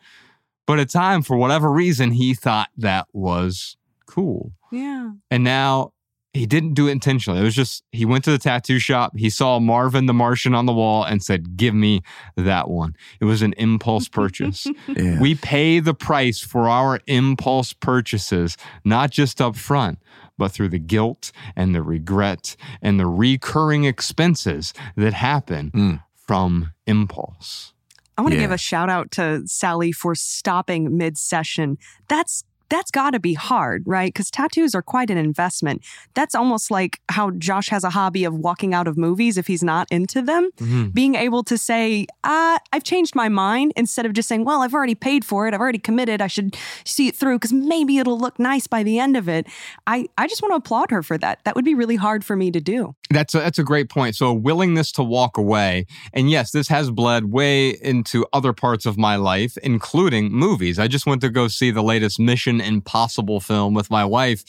[0.67, 4.53] But at time, for whatever reason, he thought that was cool.
[4.71, 5.13] Yeah.
[5.31, 5.93] And now
[6.33, 7.41] he didn't do it intentionally.
[7.41, 10.67] It was just he went to the tattoo shop, he saw Marvin the Martian on
[10.67, 12.03] the wall and said, Give me
[12.37, 12.95] that one.
[13.21, 14.67] It was an impulse purchase.
[14.97, 15.21] Yeah.
[15.21, 19.99] We pay the price for our impulse purchases, not just up front,
[20.41, 26.03] but through the guilt and the regret and the recurring expenses that happen Mm.
[26.17, 27.75] from impulse.
[28.17, 28.45] I want to Yeah.
[28.45, 31.77] give a shout out to Sally for stopping mid session.
[32.09, 34.13] That's that's got to be hard, right?
[34.13, 35.85] Because tattoos are quite an investment.
[36.15, 39.63] That's almost like how Josh has a hobby of walking out of movies if he's
[39.63, 40.51] not into them.
[40.93, 44.75] Being able to say, uh, I've changed my mind instead of just saying, well, I've
[44.75, 45.55] already paid for it.
[45.55, 46.23] I've already committed.
[46.23, 49.47] I should see it through because maybe it'll look nice by the end of it.
[49.87, 51.45] I, I just want to applaud her for that.
[51.45, 52.95] That would be really hard for me to do.
[53.11, 54.15] That's a, that's a great point.
[54.15, 58.87] So a willingness to walk away, and yes, this has bled way into other parts
[58.87, 60.79] of my life, including movies.
[60.79, 64.45] I just went to go see the latest Mission Impossible film with my wife,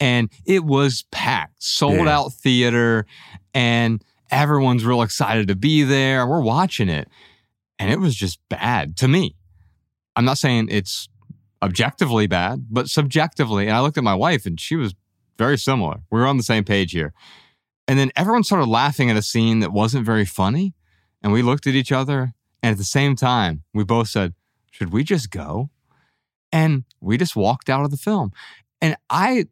[0.00, 2.16] and it was packed, sold Yeah.
[2.18, 3.06] out theater,
[3.54, 6.26] and everyone's real excited to be there.
[6.26, 7.08] We're watching it,
[7.78, 9.36] and it was just bad to me.
[10.14, 11.08] I'm not saying it's
[11.62, 13.66] objectively bad, but subjectively.
[13.66, 14.94] And I looked at my wife, and she was
[15.38, 16.00] very similar.
[16.10, 17.12] We were on the same page here.
[17.88, 20.74] And then everyone started laughing at a scene that wasn't very funny.
[21.22, 22.34] And we looked at each other.
[22.62, 24.34] And at the same time, we both said,
[24.70, 25.70] Should we just go?
[26.52, 28.32] And we just walked out of the film.
[28.80, 29.46] And I,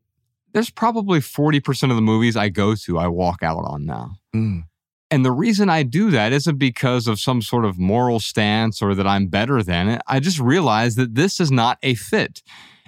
[0.53, 4.13] there's probably 40% of the movies I go to, I walk out on now.
[4.35, 4.65] Mm.
[5.11, 8.95] And the reason I do that isn't because of some sort of moral stance or
[8.95, 10.03] that I'm better than it.
[10.07, 12.43] I just realize that this is not a fit.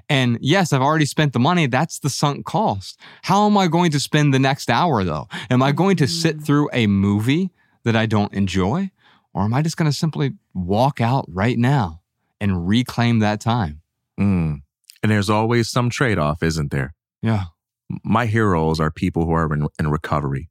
[0.09, 1.67] And yes, I've already spent the money.
[1.67, 2.99] That's the sunk cost.
[3.23, 5.29] How am I going to spend the next hour though?
[5.51, 7.51] Am I going to sit through a movie
[7.85, 8.91] that I don't enjoy?
[9.35, 12.01] Or am I just going to simply walk out right now
[12.41, 13.83] and reclaim that time?
[14.19, 14.61] Mm.
[15.03, 16.95] And there's always some trade off, isn't there?
[17.23, 17.45] Yeah.
[18.05, 20.51] my heroes are people who are in, in recovery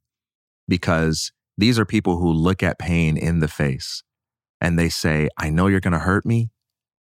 [0.68, 4.02] because these are people who look at pain in the face
[4.60, 6.50] and they say, I know you're going to hurt me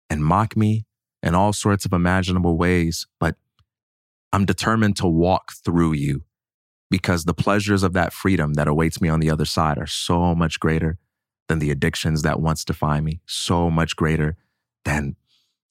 [0.10, 0.86] and mock me
[1.24, 3.36] in all sorts of imaginable ways, but
[4.32, 6.24] I'm determined to walk through you
[6.92, 10.36] because the pleasures of that freedom that awaits me on the other side are so
[10.36, 10.98] much greater
[11.48, 14.36] than the addictions that once defined me, so much greater
[14.84, 15.16] than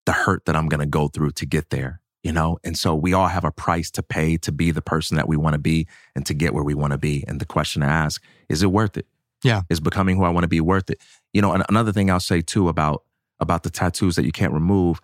[0.07, 2.59] the hurt that I'm going to go through to get there you know?
[2.65, 5.37] And so we all have a price to pay to be the person that we
[5.37, 5.87] want to be
[6.17, 7.23] and to get where we want to be.
[7.29, 9.07] And the question to ask is it worth it?
[9.43, 9.61] Yeah.
[9.69, 11.03] is becoming who i want to be worth it?
[11.35, 13.05] You know and another thing i'll say too about
[13.41, 15.03] about the tattoos that you can't remove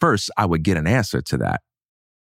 [0.00, 1.62] first i would get an answer to that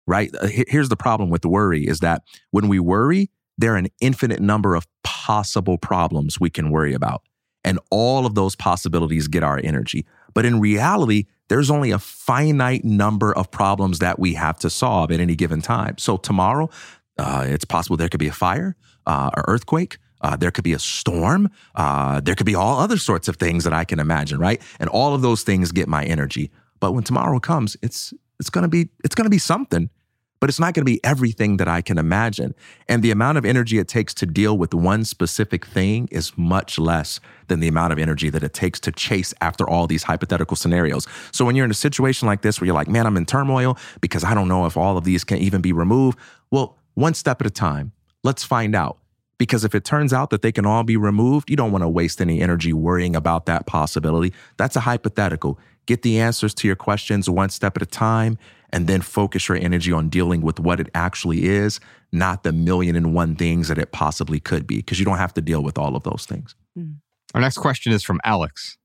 [0.05, 0.33] right?
[0.35, 4.41] Uh, here's the problem with worry is that when we worry there are an infinite
[4.41, 7.21] number of possible problems we can worry about.
[7.63, 12.83] And all of those possibilities get our energy but in reality there's only a finite
[12.83, 15.97] number of problems that we have to solve at any given time.
[15.97, 16.69] So tomorrow,
[17.17, 19.97] uh, it's possible there could be a fire, uh, or earthquake.
[20.21, 21.49] Uh, there could be a storm.
[21.75, 24.61] Uh, there could be all other sorts of things that I can imagine, right?
[24.79, 26.49] And all of those things get my energy.
[26.79, 29.89] But when tomorrow comes, it's it's gonna be it's gonna be something,
[30.43, 32.53] but it's not gonna be everything that I can imagine.
[32.89, 36.77] And the amount of energy it takes to deal with one specific thing is much
[36.77, 40.57] less than the amount of energy that it takes to chase after all these hypothetical
[40.57, 41.07] scenarios.
[41.31, 43.77] So when you're in a situation like this where you're like, man, I'm in turmoil
[44.01, 46.19] because I don't know if all of these can even be removed.
[46.51, 47.93] Well, one step at a time.
[48.21, 48.97] Let's find out.
[49.37, 51.89] Because if it turns out that they can all be removed, you don't want to
[51.89, 54.33] waste any energy worrying about that possibility.
[54.57, 55.57] That's a hypothetical.
[55.85, 58.37] Get the answers to your questions one step at a time,
[58.73, 61.79] and then focus your energy on dealing with what it actually is,
[62.11, 65.33] not the million and one things that it possibly could be, because you don't have
[65.35, 66.55] to deal with all of those things.
[67.35, 68.77] Our next question is from Alex.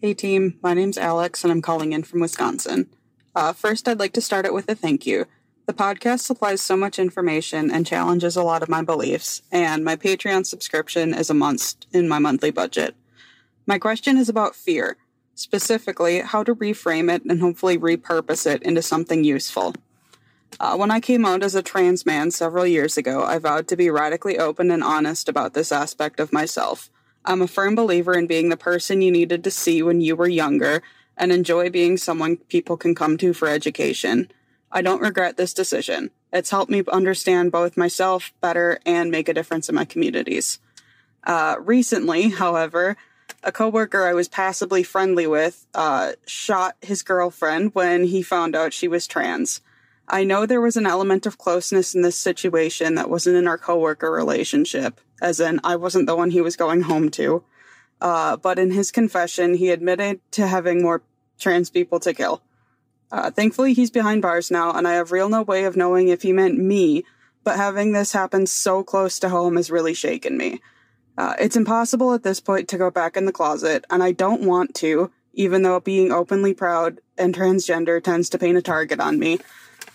[0.00, 2.88] Hey team, my name's Alex and I'm calling in from Wisconsin.
[3.34, 5.26] Uh, first, I'd like to start it with a thank you.
[5.66, 9.94] The podcast supplies so much information and challenges a lot of my beliefs, and my
[9.94, 12.96] Patreon subscription is a must in my monthly budget.
[13.66, 14.96] My question is about fear,
[15.34, 19.74] specifically how to reframe it and hopefully repurpose it into something useful.
[20.60, 23.76] Uh, when I came out as a trans man several years ago, I vowed to
[23.76, 26.90] be radically open and honest about this aspect of myself.
[27.24, 30.28] I'm a firm believer in being the person you needed to see when you were
[30.28, 30.82] younger
[31.16, 34.30] and enjoy being someone people can come to for education.
[34.70, 36.10] I don't regret this decision.
[36.32, 40.58] It's helped me understand both myself better and make a difference in my communities.
[41.24, 42.96] Uh, recently, however,
[43.42, 48.72] a coworker I was passably friendly with uh, shot his girlfriend when he found out
[48.72, 49.60] she was trans.
[50.08, 53.58] I know there was an element of closeness in this situation that wasn't in our
[53.58, 57.44] coworker relationship, as in I wasn't the one he was going home to.
[58.00, 61.02] Uh, but in his confession, he admitted to having more
[61.38, 62.42] trans people to kill.
[63.12, 66.22] Uh, thankfully, he's behind bars now, and I have real no way of knowing if
[66.22, 67.04] he meant me,
[67.44, 70.60] but having this happen so close to home has really shaken me.
[71.16, 74.42] Uh, it's impossible at this point to go back in the closet, and I don't
[74.42, 79.18] want to, even though being openly proud and transgender tends to paint a target on
[79.18, 79.38] me.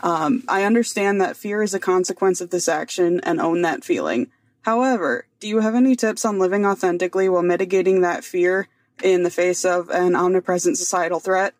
[0.01, 4.31] Um, I understand that fear is a consequence of this action and own that feeling.
[4.61, 8.67] However, do you have any tips on living authentically while mitigating that fear
[9.01, 11.53] in the face of an omnipresent societal threat?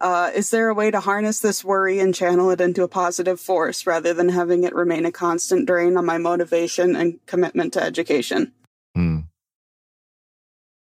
[0.00, 3.40] Uh, is there a way to harness this worry and channel it into a positive
[3.40, 7.82] force rather than having it remain a constant drain on my motivation and commitment to
[7.82, 8.52] education?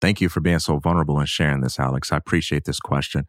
[0.05, 2.13] Thank you for being so vulnerable and sharing this, Alex.
[2.13, 3.27] I appreciate this question.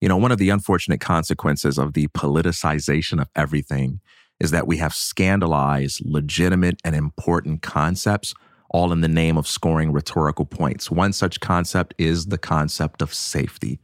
[0.00, 4.00] You know, one of the unfortunate consequences of the politicization of everything
[4.40, 8.32] is that we have scandalized legitimate and important concepts
[8.70, 10.90] all in the name of scoring rhetorical points.
[10.90, 13.78] One such concept is the concept of safety,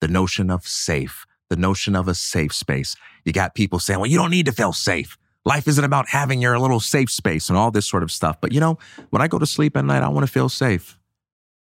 [0.00, 2.94] the notion of safe, the notion of a safe space.
[3.24, 5.18] You got people saying, well, you don't need to feel safe.
[5.44, 8.40] Life isn't about having your little safe space and all this sort of stuff.
[8.40, 8.78] But you know,
[9.10, 10.96] when I go to sleep at night, I want to feel safe.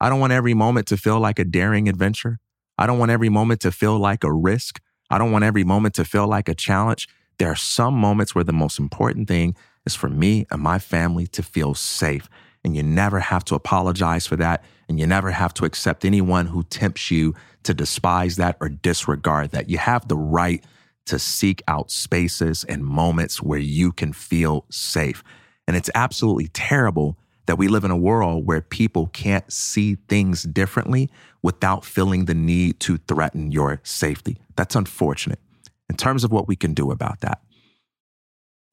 [0.01, 2.39] I don't want every moment to feel like a daring adventure.
[2.79, 4.81] I don't want every moment to feel like a risk.
[5.11, 7.09] I don't want every moment to feel like a challenge.
[7.39, 9.55] There are some moments where the most important thing
[9.87, 12.29] is for me and my family to feel safe.
[12.65, 14.65] And you never have to apologize for that.
[14.89, 19.51] And you never have to accept anyone who tempts you to despise that or disregard
[19.53, 19.71] that.
[19.71, 20.65] You have the right
[21.07, 25.23] to seek out spaces and moments where you can feel safe.
[25.67, 30.43] And it's absolutely terrible that we live in a world where people can't see things
[30.43, 31.11] differently
[31.43, 34.39] without feeling the need to threaten your safety.
[34.57, 35.41] That's unfortunate
[35.89, 37.41] in terms of what we can do about that.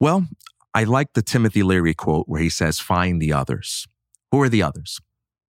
[0.00, 0.26] Well,
[0.74, 3.86] I like the Timothy Leary quote where he says, Find the others.
[4.32, 5.00] Who are the others?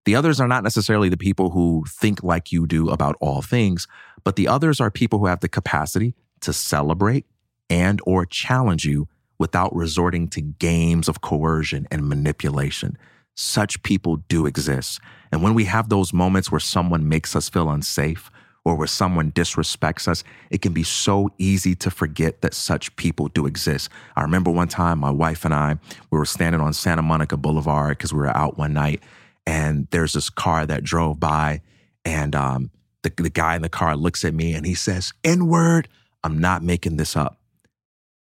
[0.04, 3.88] The others are not necessarily the people who think like you do about all things,
[4.22, 7.26] but the others are people who have the capacity to celebrate
[7.68, 9.08] and or challenge you
[9.38, 12.96] without resorting to games of coercion and manipulation.
[13.36, 15.00] Such people do exist.
[15.30, 18.30] And when we have those moments where someone makes us feel unsafe
[18.64, 23.28] or where someone disrespects us, it can be so easy to forget that such people
[23.28, 23.90] do exist.
[24.16, 25.76] I remember one time my wife and I,
[26.10, 29.02] we were standing on Santa Monica Boulevard because we were out one night
[29.46, 31.60] and there's this car that drove by
[32.04, 32.70] and um,
[33.02, 35.88] the, the guy in the car looks at me and he says, N word,
[36.24, 37.38] I'm not making this up.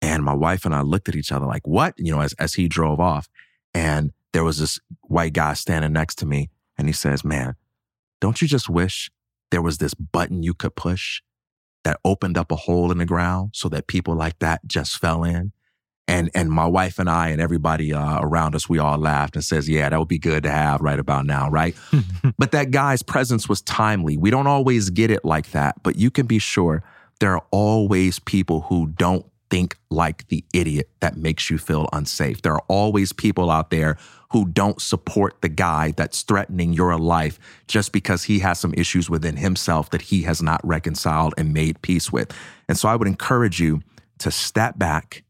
[0.01, 1.93] And my wife and I looked at each other like, what?
[1.97, 3.29] You know, as, as he drove off.
[3.73, 7.55] And there was this white guy standing next to me and he says, man,
[8.19, 9.11] don't you just wish
[9.51, 11.21] there was this button you could push
[11.83, 15.23] that opened up a hole in the ground so that people like that just fell
[15.23, 15.51] in.
[16.07, 19.45] And and my wife and I and everybody uh, around us, we all laughed and
[19.45, 21.75] says, "Yeah, that would be good to have right about now, right?"
[22.37, 24.17] but that guy's presence was timely.
[24.17, 26.83] We don't always get it like that, but you can be sure
[27.19, 32.41] there are always people who don't think like the idiot that makes you feel unsafe.
[32.41, 33.97] There are always people out there
[34.31, 37.37] who don't support the guy that's threatening your life
[37.67, 41.81] just because he has some issues within himself that he has not reconciled and made
[41.81, 42.31] peace with.
[42.69, 43.81] And so I would encourage you
[44.19, 45.25] to step back.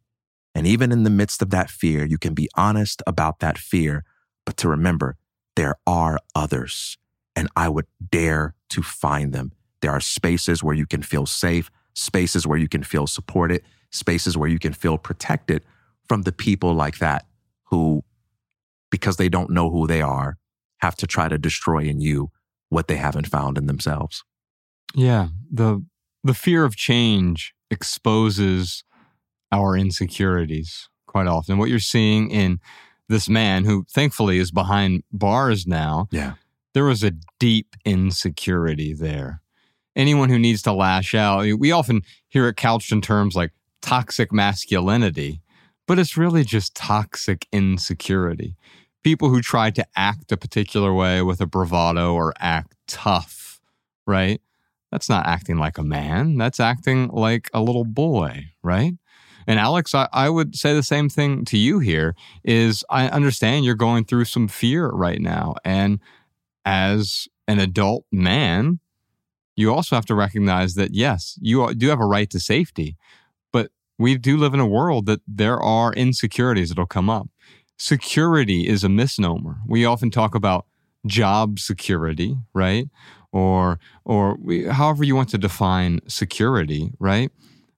[0.53, 4.05] And even in the midst of that fear, you can be honest about that fear,
[4.45, 5.17] but to remember
[5.55, 6.97] there are others,
[7.35, 9.51] and I would dare to find them.
[9.81, 14.37] There are spaces where you can feel safe, spaces where you can feel supported, spaces
[14.37, 15.63] where you can feel protected
[16.07, 17.25] from the people like that
[17.65, 18.03] who
[18.89, 20.37] because they don't know who they are,
[20.79, 22.29] have to try to destroy in you
[22.69, 24.23] what they haven't found in themselves.
[24.93, 25.85] Yeah, the
[26.23, 28.83] the fear of change exposes
[29.51, 31.57] our insecurities quite often.
[31.57, 32.59] What you're seeing in
[33.07, 36.07] this man who thankfully is behind bars now.
[36.11, 36.33] Yeah.
[36.73, 39.41] There was a deep insecurity there.
[39.95, 43.51] Anyone who needs to lash out, we often hear it couched in terms like
[43.81, 45.41] toxic masculinity,
[45.87, 48.55] but it's really just toxic insecurity
[49.03, 53.59] people who try to act a particular way with a bravado or act tough,
[54.05, 54.41] right?
[54.91, 56.37] That's not acting like a man.
[56.37, 58.93] That's acting like a little boy, right?
[59.47, 63.65] And Alex, I, I would say the same thing to you here is I understand
[63.65, 65.55] you're going through some fear right now.
[65.65, 65.99] And
[66.63, 68.79] as an adult man,
[69.55, 72.97] you also have to recognize that, yes, you do have a right to safety,
[74.01, 77.27] we do live in a world that there are insecurities that'll come up
[77.81, 79.57] security is a misnomer.
[79.67, 80.67] We often talk about
[81.07, 82.87] job security, right?
[83.31, 87.31] Or or we, however you want to define security, right?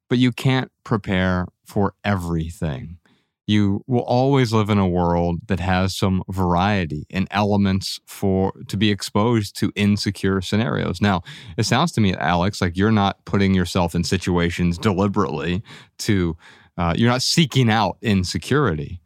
[0.10, 2.98] But you can't prepare for everything.
[3.46, 8.78] You will always live in a world that has some variety and elements for to
[8.78, 11.02] be exposed to insecure scenarios.
[11.02, 11.24] Now,
[11.58, 15.62] it sounds to me, Alex, like you're not putting yourself in situations deliberately
[16.00, 16.38] to
[16.78, 19.02] uh, you're not seeking out insecurity.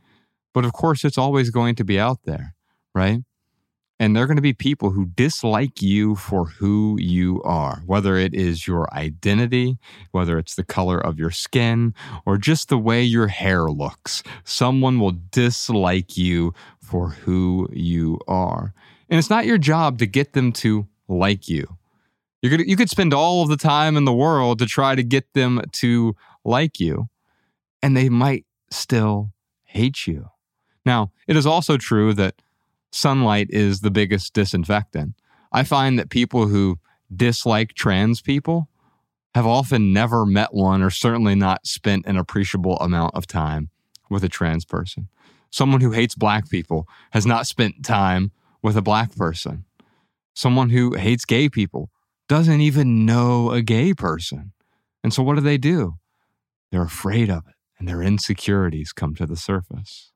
[0.54, 2.56] But of course, it's always going to be out there,
[2.96, 3.20] right?
[4.00, 8.16] And there are going to be people who dislike you for who you are, whether
[8.16, 9.78] it is your identity,
[10.12, 11.96] whether it's the color of your skin,
[12.26, 14.22] or just the way your hair looks.
[14.44, 18.74] Someone will dislike you for who you are.
[19.10, 21.78] And it's not your job to get them to like you.
[22.42, 25.04] You're gonna, you could spend all of the time in the world to try to
[25.04, 27.10] get them to like you,
[27.82, 29.32] and they might still
[29.64, 30.30] hate you.
[30.86, 32.42] Now, it is also true that
[32.98, 35.14] sunlight is the biggest disinfectant.
[35.52, 36.80] I find that people who
[37.16, 38.70] dislike trans people
[39.34, 43.70] have often never met one or certainly not spent an appreciable amount of time
[44.10, 45.10] with a trans person.
[45.52, 48.32] Someone who hates black people has not spent time
[48.62, 49.66] with a black person.
[50.34, 51.90] Someone who hates gay people
[52.28, 54.54] doesn't even know a gay person.
[55.04, 55.96] And so what do they do?
[56.72, 60.12] They're afraid of it and their insecurities come to the surface.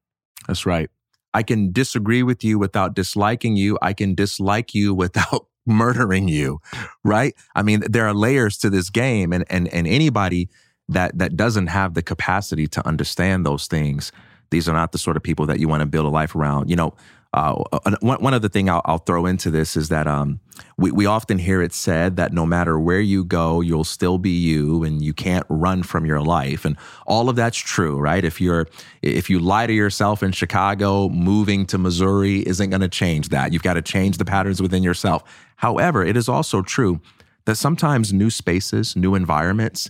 [0.48, 0.90] That's right.
[1.34, 3.78] I can disagree with you without disliking you.
[3.82, 6.60] I can dislike you without murdering you,
[7.04, 7.36] right?
[7.56, 10.50] I mean, there are layers to this game and and and anybody
[10.90, 14.12] that that doesn't have the capacity to understand those things,
[14.50, 16.70] these are not the sort of people that you want to build a life around.
[16.70, 16.94] You know,
[17.34, 17.64] uh,
[18.02, 20.42] one, one other thing I'll, I'll, throw into this is that um,
[20.78, 24.32] we, we often hear it said that no matter where you go, you'll still be
[24.32, 26.66] you and you can't run from your life.
[26.66, 26.76] And
[27.08, 28.26] all of that's true, right?
[28.26, 28.68] If you're,
[29.02, 33.54] if you lie to yourself in Chicago, moving to Missouri isn't going to change that.
[33.54, 35.24] You've got to change the patterns within yourself.
[35.56, 37.00] However, it is also true
[37.46, 39.90] that sometimes new spaces, new environments,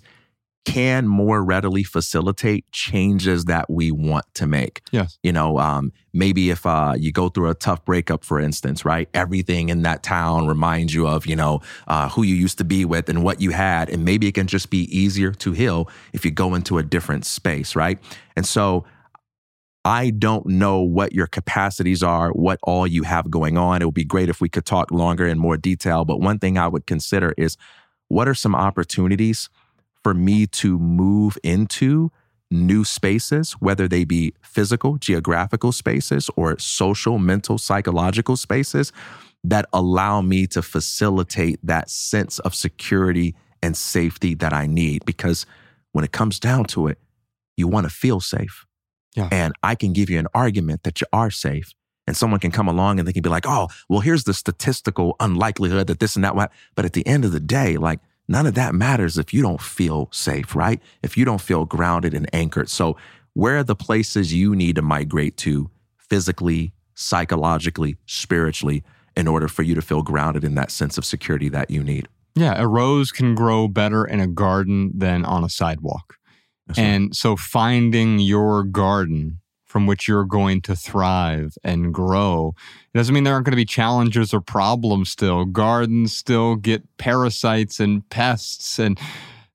[0.64, 4.82] can more readily facilitate changes that we want to make.
[4.92, 5.18] Yes.
[5.24, 9.10] You know, um, maybe if uh, you go through a tough breakup, for instance, right?
[9.14, 12.86] Everything in that town reminds you of, you know, uh, who you used to be
[12.86, 13.90] with and what you had.
[13.90, 17.26] And maybe it can just be easier to heal if you go into a different
[17.26, 17.98] space, right?
[18.36, 18.86] And so
[19.84, 23.82] I don't know what your capacities are, what all you have going on.
[23.82, 26.06] It would be great if we could talk longer in more detail.
[26.06, 27.58] But one thing I would consider is
[28.10, 29.50] what are some opportunities?
[30.04, 32.12] For me to move into
[32.50, 38.92] new spaces, whether they be physical, geographical spaces, or social, mental, psychological spaces
[39.44, 45.06] that allow me to facilitate that sense of security and safety that I need.
[45.06, 45.46] Because
[45.94, 47.00] when it comes down to it,
[47.58, 48.66] you want to feel safe.
[49.16, 49.30] Yeah.
[49.32, 51.74] And I can give you an argument that you are safe.
[52.08, 55.16] And someone can come along and they can be like, oh, well, here's the statistical
[55.20, 56.52] unlikelihood that this and that.
[56.76, 58.00] But at the end of the day, like,
[58.32, 60.82] None of that matters if you don't feel safe, right?
[61.04, 62.70] If you don't feel grounded and anchored.
[62.70, 62.96] So,
[63.34, 68.86] where are the places you need to migrate to physically, psychologically, spiritually
[69.18, 72.08] in order for you to feel grounded in that sense of security that you need?
[72.34, 76.16] Yeah, a rose can grow better in a garden than on a sidewalk.
[76.68, 77.16] That's and right.
[77.16, 79.41] so finding your garden
[79.72, 82.54] from which you're going to thrive and grow.
[82.94, 85.46] It doesn't mean there aren't going to be challenges or problems still.
[85.46, 89.00] Gardens still get parasites and pests, and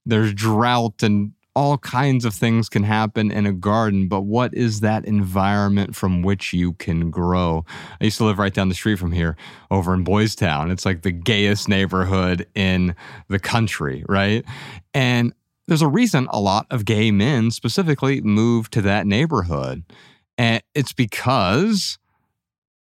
[0.07, 4.81] there's drought and all kinds of things can happen in a garden, but what is
[4.81, 7.65] that environment from which you can grow?
[7.99, 9.37] I used to live right down the street from here
[9.71, 10.71] over in Boys Town.
[10.71, 12.95] It's like the gayest neighborhood in
[13.29, 14.45] the country, right?
[14.93, 15.33] And
[15.69, 19.85] there's a reason a lot of gay men specifically move to that neighborhood.
[20.39, 21.99] And it's because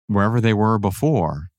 [0.08, 1.50] wherever they were before,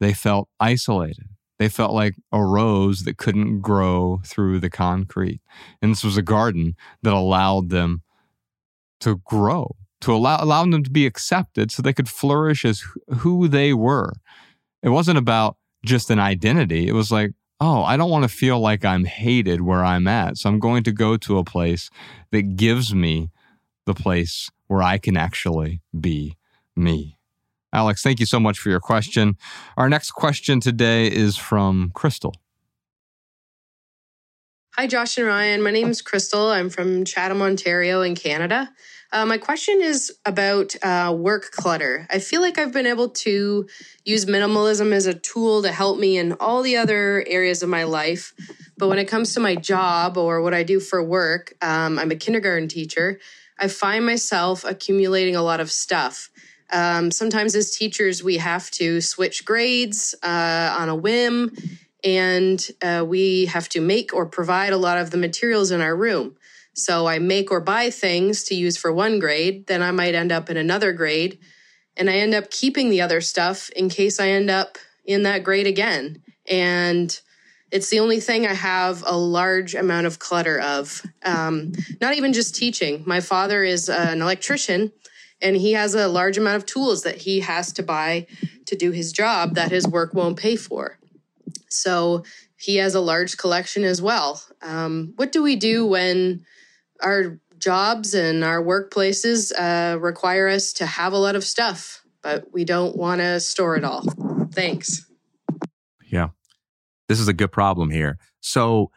[0.00, 1.28] they felt isolated.
[1.58, 5.40] They felt like a rose that couldn't grow through the concrete.
[5.80, 8.02] And this was a garden that allowed them
[9.00, 12.82] to grow, to allow, allow them to be accepted so they could flourish as
[13.18, 14.12] who they were.
[14.82, 16.88] It wasn't about just an identity.
[16.88, 17.30] It was like,
[17.64, 20.36] oh, I don't want to feel like I'm hated where I'm at.
[20.36, 21.88] So I'm going to go to a place
[22.30, 23.30] that gives me
[23.86, 26.36] the place where I can actually be
[26.76, 27.18] me.
[27.72, 29.38] Alex, thank you so much for your question.
[29.78, 32.34] Our next question today is from Crystal.
[34.76, 35.62] Hi, Josh and Ryan.
[35.62, 36.48] My name is Crystal.
[36.48, 38.70] I'm from Chatham, Ontario, in Canada.
[39.14, 42.04] Uh, my question is about uh, work clutter.
[42.10, 43.68] I feel like I've been able to
[44.04, 47.84] use minimalism as a tool to help me in all the other areas of my
[47.84, 48.34] life.
[48.76, 52.10] But when it comes to my job or what I do for work, um, I'm
[52.10, 53.20] a kindergarten teacher.
[53.56, 56.28] I find myself accumulating a lot of stuff.
[56.72, 61.52] Um, sometimes, as teachers, we have to switch grades uh, on a whim,
[62.02, 65.94] and uh, we have to make or provide a lot of the materials in our
[65.94, 66.34] room.
[66.74, 70.32] So I make or buy things to use for one grade, then I might end
[70.32, 71.38] up in another grade,
[71.96, 75.44] and I end up keeping the other stuff in case I end up in that
[75.44, 76.22] grade again.
[76.46, 77.18] And
[77.70, 81.02] it's the only thing I have a large amount of clutter of.
[81.24, 83.02] Um, not even just teaching.
[83.06, 84.92] My father is an electrician
[85.40, 88.26] and he has a large amount of tools that he has to buy
[88.66, 90.98] to do his job that his work won't pay for.
[91.68, 92.24] So
[92.56, 94.42] he has a large collection as well.
[94.62, 96.44] Um, what do we do when
[97.04, 102.52] our jobs and our workplaces uh, require us to have a lot of stuff, but
[102.52, 104.02] we don't want to store it all.
[104.52, 105.06] Thanks.
[106.06, 106.28] Yeah.
[107.08, 108.18] This is a good problem here.
[108.40, 108.90] So,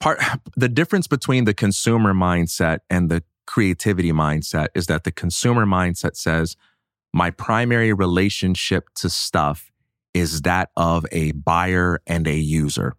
[0.00, 0.20] part
[0.56, 6.16] the difference between the consumer mindset and the creativity mindset is that the consumer mindset
[6.16, 6.56] says,
[7.12, 9.70] my primary relationship to stuff
[10.12, 12.94] is that of a buyer and a user.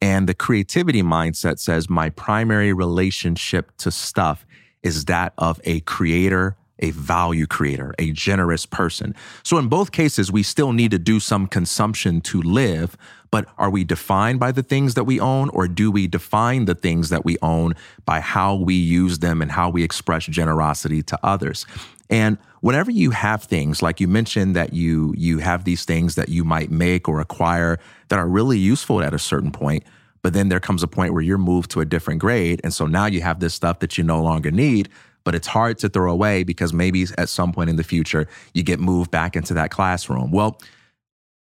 [0.00, 4.46] And the creativity mindset says my primary relationship to stuff
[4.82, 9.14] is that of a creator, a value creator, a generous person.
[9.42, 12.96] So in both cases, we still need to do some consumption to live,
[13.30, 16.76] but are we defined by the things that we own or do we define the
[16.76, 17.74] things that we own
[18.04, 21.66] by how we use them and how we express generosity to others?
[22.10, 26.28] And whenever you have things like you mentioned that you you have these things that
[26.28, 27.78] you might make or acquire
[28.08, 29.84] that are really useful at a certain point,
[30.22, 32.86] but then there comes a point where you're moved to a different grade and so
[32.86, 34.88] now you have this stuff that you no longer need,
[35.24, 38.62] but it's hard to throw away because maybe at some point in the future you
[38.62, 40.30] get moved back into that classroom.
[40.30, 40.58] Well,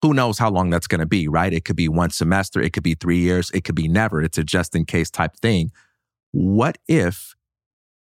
[0.01, 1.51] who knows how long that's going to be, right?
[1.51, 4.21] It could be one semester, it could be 3 years, it could be never.
[4.21, 5.71] It's a just in case type thing.
[6.33, 7.35] What if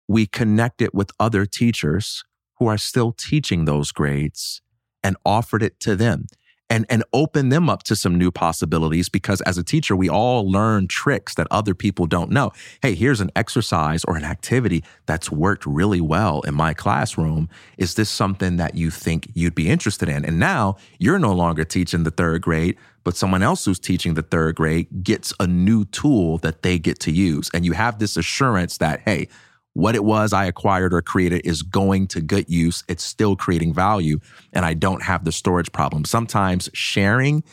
[0.08, 2.24] we connect it with other teachers
[2.58, 4.62] who are still teaching those grades
[5.04, 6.28] and offered it to them
[6.70, 10.50] and, and open them up to some new possibilities because as a teacher, we all
[10.50, 12.52] learn tricks that other people don't know.
[12.82, 17.50] Hey, here's an exercise or an activity that's worked really well in my classroom.
[17.78, 20.26] Is this something that you think you'd be interested in?
[20.26, 24.24] And now you're no longer teaching the third grade, but someone else who's teaching the
[24.24, 27.52] third grade gets a new tool that they get to use.
[27.54, 29.28] And you have this assurance that, hey,
[29.76, 32.84] what it was I acquired or created is going to good use.
[32.88, 34.20] It's still creating value,
[34.54, 36.06] and I don't have the storage problem.
[36.06, 37.44] Sometimes sharing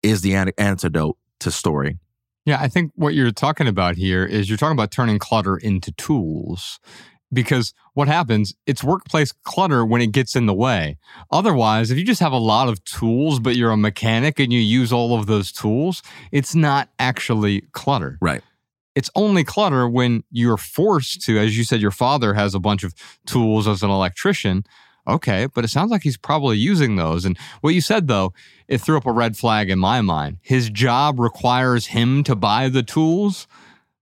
[0.00, 1.98] is the antidote to storing.
[2.46, 5.90] Yeah, I think what you're talking about here is you're talking about turning clutter into
[5.92, 6.78] tools.
[7.32, 10.98] Because what happens, it's workplace clutter when it gets in the way.
[11.32, 14.60] Otherwise, if you just have a lot of tools, but you're a mechanic and you
[14.60, 18.16] use all of those tools, it's not actually clutter.
[18.20, 18.44] Right
[18.94, 22.84] it's only clutter when you're forced to, as you said, your father has a bunch
[22.84, 22.94] of
[23.26, 24.64] tools as an electrician.
[25.06, 27.24] Okay, but it sounds like he's probably using those.
[27.24, 28.32] And what you said, though,
[28.68, 30.38] it threw up a red flag in my mind.
[30.40, 33.46] His job requires him to buy the tools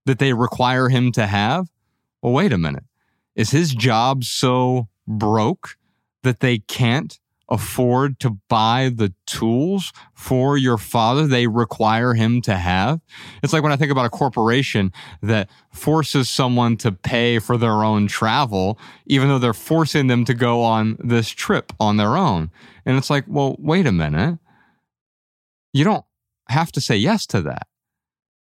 [0.07, 1.71] that they require him to have.
[2.23, 2.85] Well, wait a minute.
[3.35, 5.77] Is his job so broke
[6.23, 7.19] that they can't
[7.53, 13.01] afford to buy the tools for your father they require him to have.
[13.43, 14.91] It's like when I think about a corporation
[15.21, 20.33] that forces someone to pay for their own travel, even though they're forcing them to
[20.33, 22.51] go on this trip on their own.
[22.87, 24.39] And it's like, well, wait a minute.
[25.75, 26.05] You don't
[26.49, 27.67] have to say yes to that.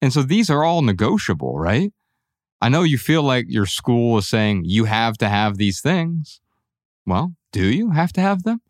[0.01, 1.93] And so these are all negotiable, right?
[2.63, 6.41] I know you feel like your school is saying you have to have these things.
[7.05, 8.61] Well, do you have to have them?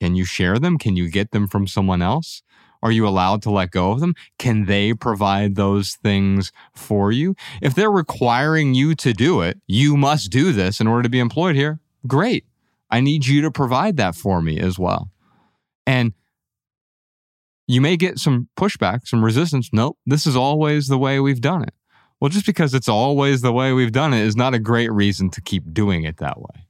[0.00, 0.78] Can you share them?
[0.78, 2.42] Can you get them from someone else?
[2.82, 4.14] Are you allowed to let go of them?
[4.38, 7.34] Can they provide those things for you?
[7.60, 11.18] If they're requiring you to do it, you must do this in order to be
[11.18, 11.80] employed here.
[12.06, 12.44] Great.
[12.90, 15.10] I need you to provide that for me as well.
[15.86, 16.12] And
[17.66, 19.70] you may get some pushback, some resistance.
[19.72, 21.74] Nope, this is always the way we've done it.
[22.20, 25.30] Well, just because it's always the way we've done it is not a great reason
[25.30, 26.66] to keep doing it that way.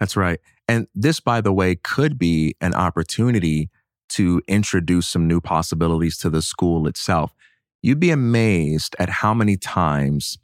[0.00, 0.40] That's right.
[0.68, 3.70] And this, by the way, could be an opportunity
[4.10, 7.34] to introduce some new possibilities to the school itself.
[7.82, 10.38] You'd be amazed at how many times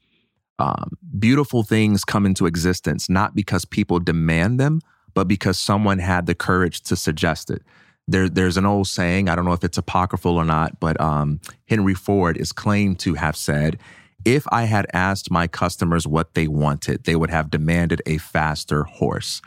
[0.59, 4.81] um, beautiful things come into existence, not because people demand them,
[5.13, 7.63] but because someone had the courage to suggest it.
[8.07, 11.41] There, there's an old saying, I don't know if it's apocryphal or not, but um,
[11.69, 13.79] Henry Ford is claimed to have said,
[14.25, 18.85] if I had asked my customers what they wanted, they would have demanded a faster
[18.85, 19.43] horse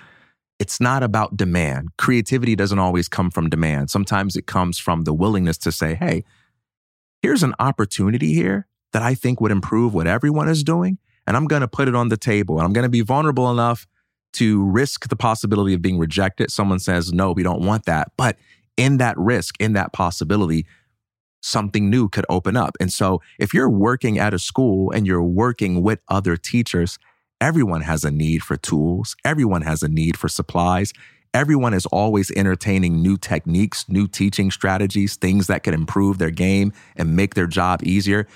[0.59, 1.89] it's not about demand.
[1.97, 3.89] Creativity doesn't always come from demand.
[3.89, 6.23] Sometimes it comes from the willingness to say, hey,
[7.21, 10.97] here's an opportunity here that I think would improve what everyone is doing.
[11.27, 12.57] And I'm going to put it on the table.
[12.57, 13.85] And I'm going to be vulnerable enough
[14.33, 16.51] to risk the possibility of being rejected.
[16.51, 18.11] Someone says, no, we don't want that.
[18.17, 18.37] But
[18.77, 20.65] in that risk, in that possibility,
[21.41, 22.75] something new could open up.
[22.79, 26.97] And so if you're working at a school and you're working with other teachers,
[27.41, 29.15] everyone has a need for tools.
[29.23, 30.93] Everyone has a need for supplies.
[31.33, 36.73] Everyone is always entertaining new techniques, new teaching strategies, things that can improve their game
[36.95, 38.27] and make their job easier.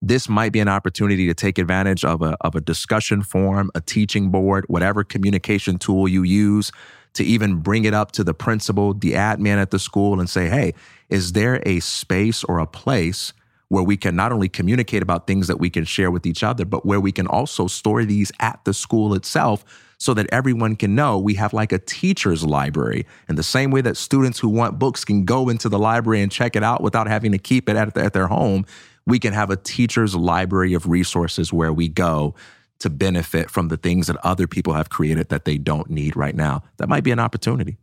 [0.00, 3.80] This might be an opportunity to take advantage of a, of a discussion forum, a
[3.80, 6.70] teaching board, whatever communication tool you use
[7.14, 10.48] to even bring it up to the principal, the admin at the school, and say,
[10.48, 10.74] hey,
[11.08, 13.32] is there a space or a place
[13.74, 16.64] where we can not only communicate about things that we can share with each other,
[16.64, 19.64] but where we can also store these at the school itself
[19.98, 23.04] so that everyone can know we have like a teacher's library.
[23.28, 26.30] In the same way that students who want books can go into the library and
[26.30, 28.64] check it out without having to keep it at, at their home,
[29.06, 32.32] we can have a teacher's library of resources where we go
[32.78, 36.36] to benefit from the things that other people have created that they don't need right
[36.36, 36.62] now.
[36.76, 37.78] That might be an opportunity.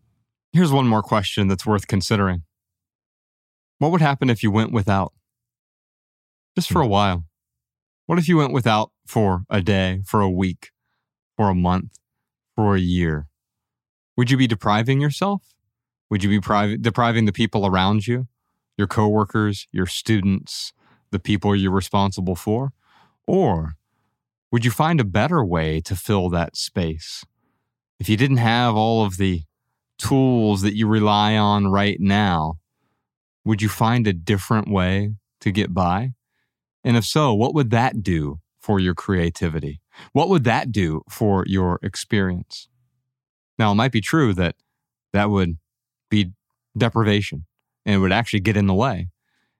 [0.53, 2.43] Here's one more question that's worth considering
[3.79, 5.11] What would happen if you went without?
[6.56, 6.91] Just for a hmm.
[6.91, 7.26] while.
[8.06, 10.72] What if you went without for a day, for a week,
[11.38, 11.97] for a month,
[12.56, 13.28] for a year?
[14.18, 15.54] Would you be depriving yourself?
[16.10, 18.28] Would you be pri- depriving the people around you,
[18.78, 20.74] your coworkers, your students,
[21.12, 22.74] the people you're responsible for?
[23.26, 23.76] Or
[24.52, 27.24] would you find a better way to fill that space?
[27.99, 29.43] If you didn't have all of the
[29.97, 32.56] tools that you rely on right now,
[33.45, 36.12] would you find a different way to get by?
[36.84, 39.82] And if so, what would that do for your creativity?
[40.13, 42.67] What would that do for your experience?
[43.59, 44.55] Now, it might be true that
[45.13, 45.57] that would
[46.09, 46.32] be
[46.77, 47.45] deprivation
[47.86, 49.09] and it would actually get in the way.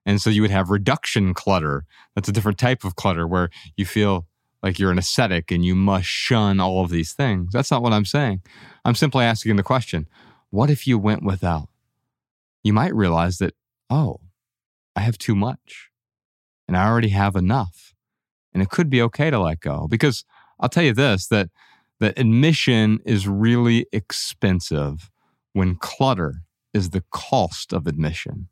[0.04, 1.84] And so you would have reduction clutter.
[2.14, 4.26] That's a different type of clutter where you feel
[4.62, 7.52] like you're an ascetic and you must shun all of these things.
[7.52, 8.42] That's not what I'm saying.
[8.84, 10.08] I'm simply asking the question
[10.50, 11.68] what if you went without?
[12.62, 13.54] You might realize that,
[13.88, 14.20] oh,
[14.94, 15.91] I have too much
[16.72, 17.92] and I already have enough.
[18.54, 20.24] And it could be okay to let go because
[20.58, 21.50] I'll tell you this that,
[22.00, 25.10] that admission is really expensive
[25.52, 26.36] when clutter
[26.72, 28.48] is the cost of admission.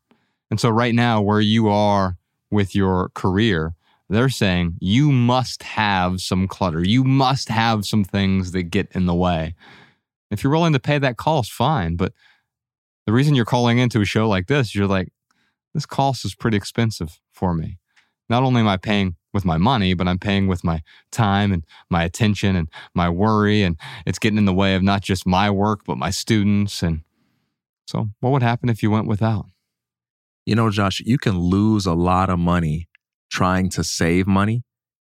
[0.50, 2.18] And so, right now, where you are
[2.50, 3.72] with your career,
[4.10, 6.86] they're saying you must have some clutter.
[6.86, 9.54] You must have some things that get in the way.
[10.30, 11.96] If you're willing to pay that cost, fine.
[11.96, 12.12] But
[13.06, 15.08] the reason you're calling into a show like this, you're like,
[15.72, 17.79] this cost is pretty expensive for me.
[18.30, 21.64] Not only am I paying with my money, but I'm paying with my time and
[21.90, 23.62] my attention and my worry.
[23.62, 23.76] And
[24.06, 26.82] it's getting in the way of not just my work, but my students.
[26.82, 27.02] And
[27.86, 29.46] so, what would happen if you went without?
[30.46, 32.88] You know, Josh, you can lose a lot of money
[33.30, 34.62] trying to save money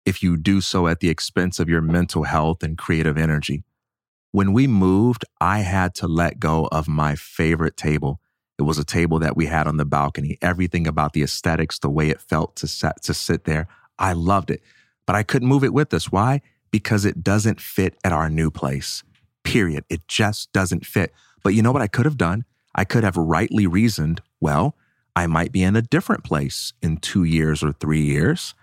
[0.06, 3.64] if you do so at the expense of your mental health and creative energy.
[4.32, 8.20] When we moved, I had to let go of my favorite table.
[8.58, 10.38] It was a table that we had on the balcony.
[10.42, 13.68] Everything about the aesthetics, the way it felt to set, to sit there,
[14.00, 14.62] I loved it.
[15.06, 16.12] But I couldn't move it with us.
[16.12, 16.42] Why?
[16.72, 19.04] Because it doesn't fit at our new place.
[19.44, 19.84] Period.
[19.90, 21.14] It just doesn't fit.
[21.44, 22.46] But you know what I could have done?
[22.74, 24.76] I could have rightly reasoned, well,
[25.16, 28.54] I might be in a different place in two years or three years.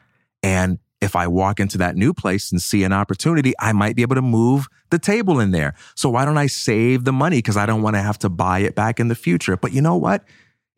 [0.43, 4.03] And if I walk into that new place and see an opportunity, I might be
[4.03, 5.75] able to move the table in there.
[5.97, 7.39] So why don't I save the money?
[7.39, 9.57] Because I don't want to have to buy it back in the future.
[9.57, 10.25] But you know what?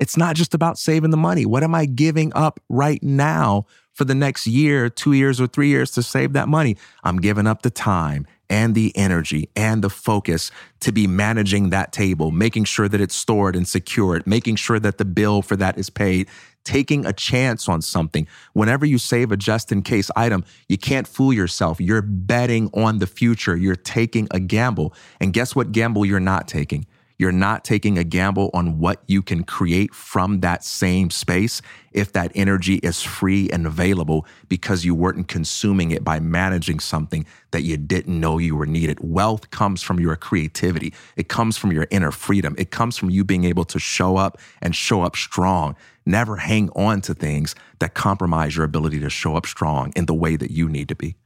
[0.00, 1.44] It's not just about saving the money.
[1.44, 5.68] What am I giving up right now for the next year, two years, or three
[5.68, 6.76] years to save that money?
[7.04, 10.50] I'm giving up the time and the energy and the focus
[10.80, 14.98] to be managing that table, making sure that it's stored and secured, making sure that
[14.98, 16.28] the bill for that is paid,
[16.64, 18.26] taking a chance on something.
[18.52, 21.80] Whenever you save a just in case item, you can't fool yourself.
[21.80, 23.56] You're betting on the future.
[23.56, 24.94] You're taking a gamble.
[25.20, 26.86] And guess what gamble you're not taking?
[27.24, 32.12] You're not taking a gamble on what you can create from that same space if
[32.12, 37.62] that energy is free and available because you weren't consuming it by managing something that
[37.62, 38.98] you didn't know you were needed.
[39.00, 40.92] Wealth comes from your creativity.
[41.16, 42.54] It comes from your inner freedom.
[42.58, 45.76] It comes from you being able to show up and show up strong.
[46.04, 50.12] Never hang on to things that compromise your ability to show up strong in the
[50.12, 51.16] way that you need to be.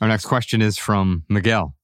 [0.00, 1.76] Our next question is from Miguel.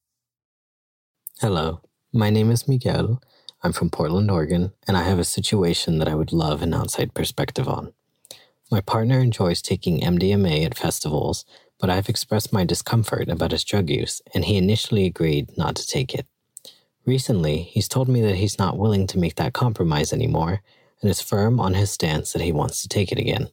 [1.41, 1.83] Hello.
[2.15, 3.21] My name is Miguel.
[3.63, 7.13] I'm from Portland, Oregon, and I have a situation that I would love an outside
[7.13, 7.93] perspective on.
[8.71, 11.45] My partner enjoys taking MDMA at festivals,
[11.79, 15.87] but I've expressed my discomfort about his drug use, and he initially agreed not to
[15.87, 16.27] take it.
[17.05, 20.63] Recently, he's told me that he's not willing to make that compromise anymore
[21.03, 23.51] and is firm on his stance that he wants to take it again.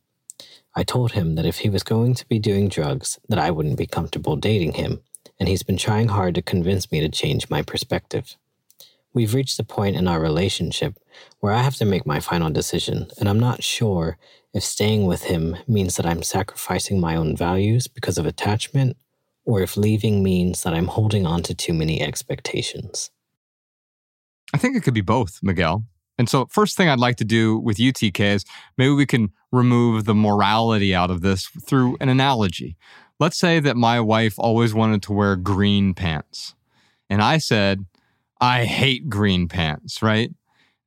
[0.74, 3.78] I told him that if he was going to be doing drugs, that I wouldn't
[3.78, 5.01] be comfortable dating him,
[5.41, 8.38] and he's been trying hard to convince me to change my perspective.
[9.16, 10.99] We've reached the point in our relationship
[11.39, 14.18] where I have to make my final decision, and I'm not sure
[14.53, 18.97] if staying with him means that I'm sacrificing my own values because of attachment,
[19.45, 23.09] or if leaving means that I'm holding on to too many expectations.
[24.53, 25.86] I think it could be both, Miguel.
[26.18, 28.45] And so, first thing I'd like to do with you, TK, is
[28.78, 32.76] maybe we can remove the morality out of this through an analogy.
[33.18, 36.53] Let's say that my wife always wanted to wear green pants.
[37.09, 37.86] And I said,
[38.46, 40.32] I hate green pants, right?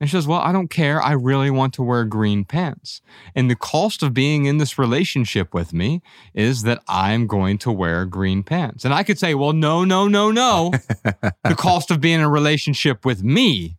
[0.01, 1.03] And she says, Well, I don't care.
[1.03, 3.03] I really want to wear green pants.
[3.35, 6.01] And the cost of being in this relationship with me
[6.35, 8.85] is that I'm going to wear green pants.
[8.85, 10.71] And I could say, Well, no, no, no, no.
[11.03, 13.77] the cost of being in a relationship with me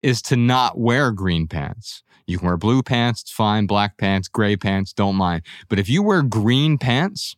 [0.00, 2.04] is to not wear green pants.
[2.24, 5.42] You can wear blue pants, it's fine, black pants, gray pants, don't mind.
[5.68, 7.34] But if you wear green pants,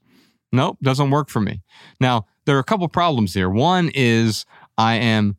[0.53, 1.63] nope, doesn't work for me.
[2.01, 3.49] Now, there are a couple problems here.
[3.49, 4.45] One is
[4.77, 5.37] I am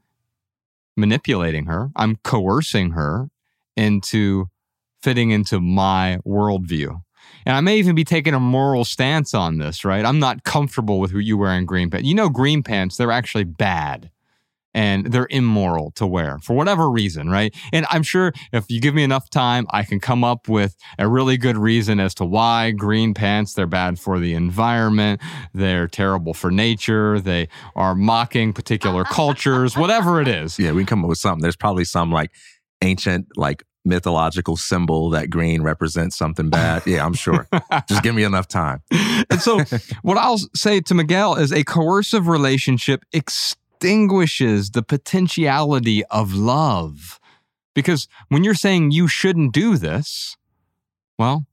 [0.96, 3.30] manipulating her, I'm coercing her
[3.76, 4.48] into
[5.02, 7.02] fitting into my worldview.
[7.46, 10.06] And I may even be taking a moral stance on this, right?
[10.06, 12.08] I'm not comfortable with who you wearing green pants.
[12.08, 14.12] You know, green pants, they're actually bad
[14.74, 17.56] and they're immoral to wear for whatever reason, right?
[17.74, 21.08] And I'm sure if you give me enough time, I can come up with a
[21.08, 25.22] really good reason as to why green pants, they're bad for the environment,
[25.54, 30.58] they're terrible for nature, they are mocking particular cultures, whatever it is.
[30.58, 31.42] Yeah, we can come up with something.
[31.42, 32.32] There's probably some like
[32.82, 36.84] ancient, like mythological symbol that green represents something bad.
[36.92, 37.48] Yeah, I'm sure.
[37.88, 38.82] Just give me enough time.
[38.92, 39.60] and so,
[40.02, 43.04] what I'll say to Miguel is a coercive relationship
[43.82, 47.20] extinguishes the potentiality of love.
[47.74, 50.38] Because when you're saying you shouldn't do this,
[51.18, 51.48] well,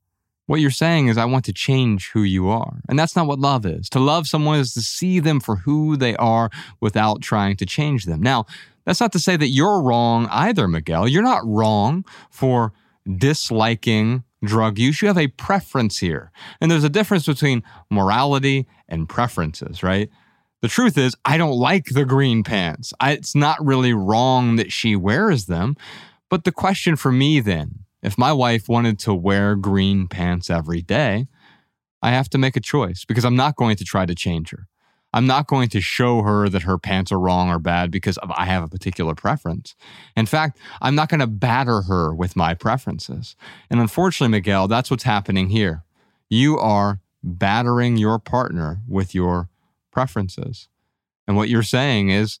[0.45, 2.81] what you're saying is, I want to change who you are.
[2.87, 3.89] And that's not what love is.
[3.89, 8.05] To love someone is to see them for who they are without trying to change
[8.05, 8.21] them.
[8.21, 8.45] Now,
[8.85, 11.07] that's not to say that you're wrong either, Miguel.
[11.07, 12.73] You're not wrong for
[13.17, 15.01] disliking drug use.
[15.01, 16.31] You have a preference here.
[16.61, 20.09] And there's a difference between morality and preferences, right?
[20.61, 22.93] The truth is, I don't like the green pants.
[22.99, 25.77] I, it's not really wrong that she wears them.
[26.29, 30.81] But the question for me then, if my wife wanted to wear green pants every
[30.81, 31.27] day,
[32.01, 34.67] I have to make a choice because I'm not going to try to change her.
[35.11, 38.45] I'm not going to show her that her pants are wrong or bad because I
[38.45, 39.75] have a particular preference.
[40.15, 43.35] In fact, I'm not going to batter her with my preferences.
[43.71, 45.83] And unfortunately, Miguel, that's what's happening here.
[46.29, 49.48] You are battering your partner with your
[49.99, 50.69] preferences.
[51.27, 52.39] And what you're saying is,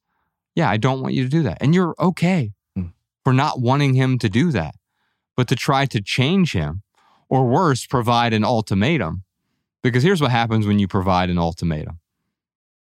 [0.55, 1.57] yeah, I don't want you to do that.
[1.61, 2.93] And you're okay Mm.
[3.23, 4.75] for not wanting him to do that.
[5.35, 6.83] But to try to change him,
[7.29, 9.23] or worse, provide an ultimatum.
[9.83, 11.99] Because here's what happens when you provide an ultimatum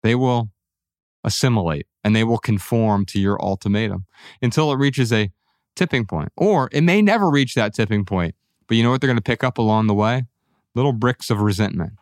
[0.02, 0.50] they will
[1.26, 4.06] assimilate and they will conform to your ultimatum
[4.42, 5.30] until it reaches a
[5.76, 6.30] tipping point.
[6.38, 8.36] Or it may never reach that tipping point.
[8.68, 10.26] But you know what they're going to pick up along the way?
[10.76, 11.94] Little bricks of resentment.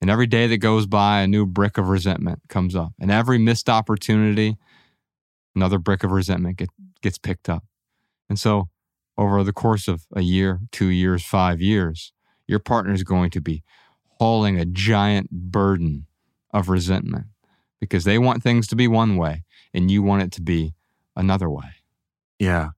[0.00, 2.92] And every day that goes by, a new brick of resentment comes up.
[3.00, 4.56] And every missed opportunity,
[5.56, 6.70] another brick of resentment get,
[7.02, 7.64] gets picked up.
[8.28, 8.68] And so,
[9.16, 12.12] over the course of a year, two years, five years,
[12.46, 13.64] your partner is going to be
[14.20, 16.06] hauling a giant burden
[16.52, 17.26] of resentment
[17.80, 19.44] because they want things to be one way
[19.74, 20.74] and you want it to be
[21.16, 21.70] another way.
[22.38, 22.70] Yeah.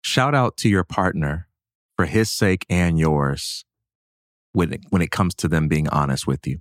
[0.00, 1.48] Shout out to your partner
[1.96, 3.64] for his sake and yours
[4.56, 6.58] when it, when it comes to them being honest with you.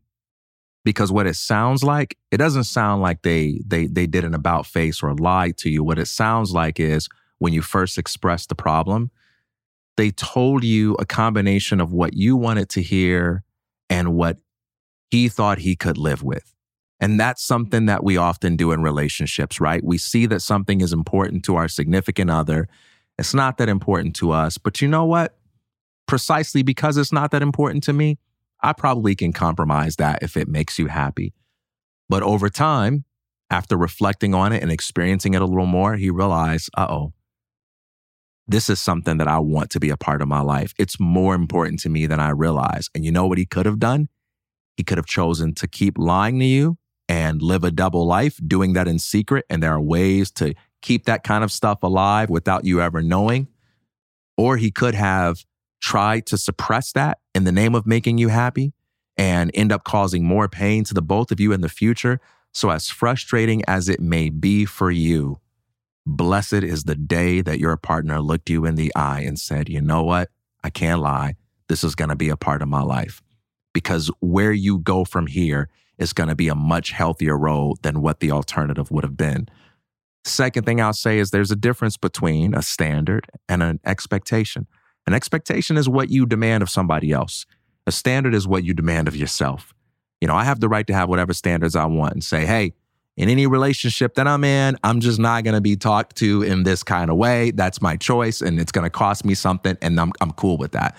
[0.83, 4.67] Because what it sounds like, it doesn't sound like they they they did an about
[4.67, 5.81] face or lied to you.
[5.81, 7.07] What it sounds like is
[7.39, 9.11] when you first expressed the problem,
[9.95, 13.43] they told you a combination of what you wanted to hear
[13.89, 14.37] and what
[15.09, 16.53] he thought he could live with.
[16.99, 19.83] And that's something that we often do in relationships, right?
[19.83, 22.67] We see that something is important to our significant other.
[23.17, 24.57] It's not that important to us.
[24.57, 25.37] But you know what?
[26.07, 28.17] Precisely because it's not that important to me,
[28.61, 31.33] I probably can compromise that if it makes you happy.
[32.09, 33.05] But over time,
[33.49, 37.13] after reflecting on it and experiencing it a little more, he realized, uh oh,
[38.47, 40.73] this is something that I want to be a part of my life.
[40.77, 42.89] It's more important to me than I realize.
[42.93, 44.07] And you know what he could have done?
[44.77, 46.77] He could have chosen to keep lying to you
[47.07, 49.45] and live a double life, doing that in secret.
[49.49, 53.47] And there are ways to keep that kind of stuff alive without you ever knowing.
[54.37, 55.43] Or he could have
[55.85, 58.73] tried to suppress that in the name of making you happy
[59.17, 62.19] and end up causing more pain to the both of you in the future.
[62.51, 65.39] So, as frustrating as it may be for you,
[66.03, 69.79] blessed is the day that your partner looked you in the eye and said, You
[69.79, 70.31] know what?
[70.63, 71.35] I can't lie.
[71.69, 73.21] This is going to be a part of my life.
[73.71, 75.69] Because where you go from here
[75.99, 79.47] is going to be a much healthier road than what the alternative would have been.
[80.23, 84.65] Second thing I'll say is there's a difference between a standard and an expectation.
[85.07, 87.45] An expectation is what you demand of somebody else.
[87.87, 89.73] A standard is what you demand of yourself.
[90.21, 92.73] You know, I have the right to have whatever standards I want and say, hey,
[93.17, 96.63] in any relationship that I'm in, I'm just not going to be talked to in
[96.63, 97.51] this kind of way.
[97.51, 100.71] That's my choice and it's going to cost me something and I'm, I'm cool with
[100.71, 100.97] that.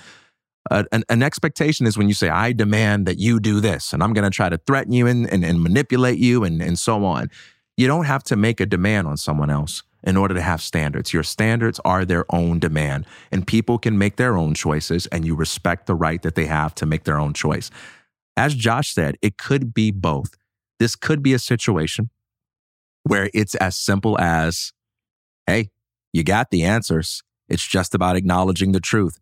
[0.70, 4.02] Uh, an, an, expectation is when you say, I demand that you do this and
[4.02, 7.04] I'm going to try to threaten you and, and, and manipulate you and, and so
[7.04, 7.30] on.
[7.76, 11.12] You don't have to make a demand on someone else in order to have standards.
[11.12, 15.34] Your standards are their own demand, and people can make their own choices, and you
[15.34, 17.70] respect the right that they have to make their own choice.
[18.36, 20.36] As Josh said, it could be both.
[20.78, 22.10] This could be a situation
[23.02, 24.72] where it's as simple as,
[25.46, 25.70] hey,
[26.12, 27.22] you got the answers.
[27.48, 29.18] It's just about acknowledging the truth.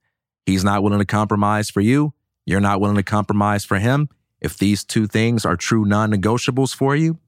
[0.47, 2.13] He's not willing to compromise for you.
[2.47, 4.09] You're not willing to compromise for him.
[4.41, 7.19] If these two things are true non negotiables for you,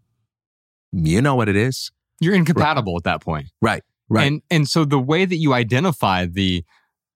[0.92, 1.90] you know what it is.
[2.20, 2.98] You're incompatible right.
[2.98, 3.46] at that point.
[3.60, 3.82] Right.
[4.08, 4.26] Right.
[4.26, 6.64] And and so the way that you identify the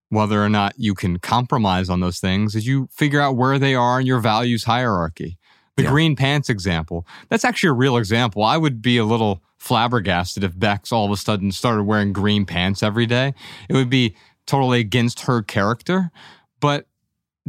[0.09, 3.75] whether or not you can compromise on those things is you figure out where they
[3.75, 5.39] are in your values hierarchy.
[5.77, 5.91] The yeah.
[5.91, 8.43] green pants example, that's actually a real example.
[8.43, 12.45] I would be a little flabbergasted if Bex all of a sudden started wearing green
[12.45, 13.35] pants every day.
[13.69, 16.11] It would be totally against her character.
[16.59, 16.87] But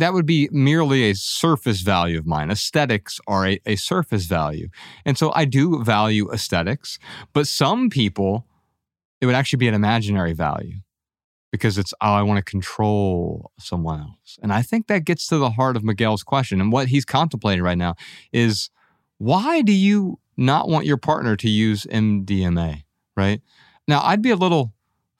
[0.02, 2.50] that would be merely a surface value of mine.
[2.50, 4.68] Aesthetics are a, a surface value.
[5.06, 6.98] And so I do value aesthetics,
[7.34, 8.48] but some people,
[9.22, 10.78] it would actually be an imaginary value
[11.52, 14.40] because it's, oh, I want to control someone else.
[14.42, 16.60] And I think that gets to the heart of Miguel's question.
[16.60, 17.94] And what he's contemplating right now
[18.34, 18.72] is
[19.20, 22.86] why do you not want your partner to use MDMA,
[23.16, 23.40] right?
[23.88, 24.74] Now, I'd be a little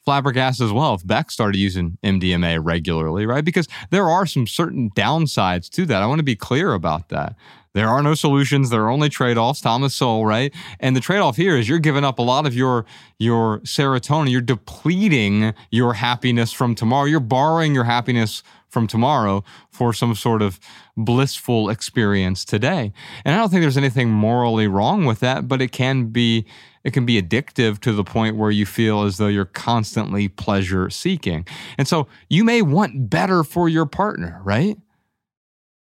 [0.04, 3.46] flabbergasted as well if Bex started using MDMA regularly, right?
[3.46, 6.02] Because there are some certain downsides to that.
[6.02, 7.36] I want to be clear about that.
[7.74, 8.70] There are no solutions.
[8.70, 9.62] There are only trade-offs.
[9.62, 10.54] Thomas Sowell, right?
[10.80, 12.86] And the trade-off here is you're giving up a lot of your
[13.18, 14.30] your serotonin.
[14.30, 17.06] You're depleting your happiness from tomorrow.
[17.06, 20.60] You're borrowing your happiness from tomorrow for some sort of
[20.98, 22.92] blissful experience today.
[23.24, 26.46] And I don't think there's anything morally wrong with that, but it can be
[26.84, 30.90] it can be addictive to the point where you feel as though you're constantly pleasure
[30.90, 31.46] seeking.
[31.78, 34.78] And so you may want better for your partner, right?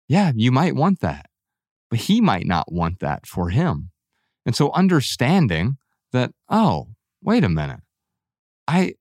[0.07, 1.27] Yeah, you might want that,
[1.89, 3.91] but he might not want that for him.
[4.45, 5.77] And so understanding
[6.11, 6.89] that, oh,
[7.23, 7.79] wait a minute,
[8.67, 8.95] I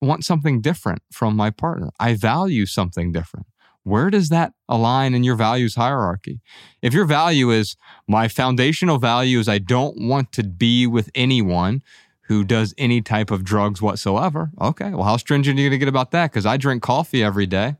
[0.00, 1.90] want something different from my partner.
[1.98, 3.46] I value something different.
[3.84, 6.40] Where does that align in your values hierarchy?
[6.82, 7.76] If your value is
[8.06, 11.82] my foundational value is I don't want to be with anyone
[12.22, 14.50] who does any type of drugs whatsoever.
[14.60, 16.30] Okay, well, how stringent are you going to get about that?
[16.30, 17.76] Because I drink coffee every day,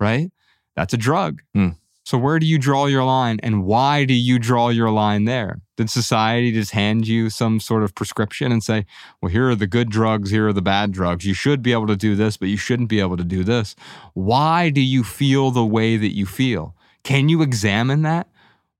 [0.00, 0.30] right?
[0.74, 1.42] That's a drug.
[1.54, 1.76] Mm.
[2.04, 5.60] So where do you draw your line and why do you draw your line there?
[5.76, 8.86] Did society just hand you some sort of prescription and say,
[9.20, 11.24] well, here are the good drugs, here are the bad drugs.
[11.24, 13.74] You should be able to do this, but you shouldn't be able to do this.
[14.12, 16.76] Why do you feel the way that you feel?
[17.02, 18.28] Can you examine that?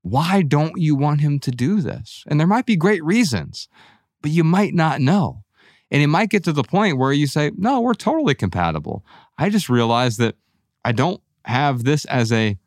[0.03, 2.23] Why don't you want him to do this?
[2.27, 3.67] And there might be great reasons,
[4.21, 5.43] but you might not know.
[5.91, 9.03] And it might get to the point where you say, no, we're totally compatible.
[9.37, 10.35] I just realized that
[10.83, 12.57] I don't have this as a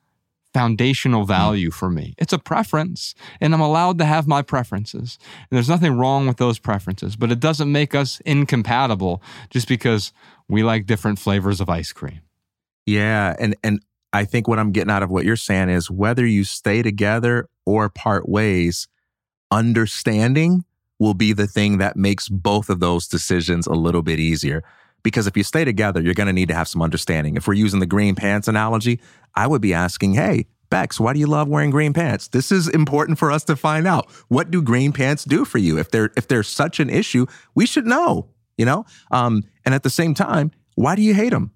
[0.55, 1.28] foundational hmm.
[1.28, 2.14] value for me.
[2.18, 5.18] It's a preference, and I'm allowed to have my preferences.
[5.51, 10.12] And there's nothing wrong with those preferences, but it doesn't make us incompatible just because
[10.49, 12.20] we like different flavors of ice cream.
[12.86, 13.80] Yeah, and and
[14.12, 17.49] I think what I'm getting out of what you're saying is whether you stay together
[17.66, 18.88] or part ways,
[19.51, 20.64] understanding
[20.99, 24.64] will be the thing that makes both of those decisions a little bit easier.
[25.09, 27.36] Because if you stay together, you're going to need to have some understanding.
[27.36, 29.00] If we're using the green pants analogy,
[29.34, 32.28] I would be asking, hey, Bex, why do you love wearing green pants?
[32.28, 34.11] This is important for us to find out.
[34.28, 35.78] What do green pants do for you?
[35.78, 38.28] If they're if they're such an issue, we should know,
[38.59, 38.84] you know?
[39.11, 41.52] Um, and at the same time, why do you hate them?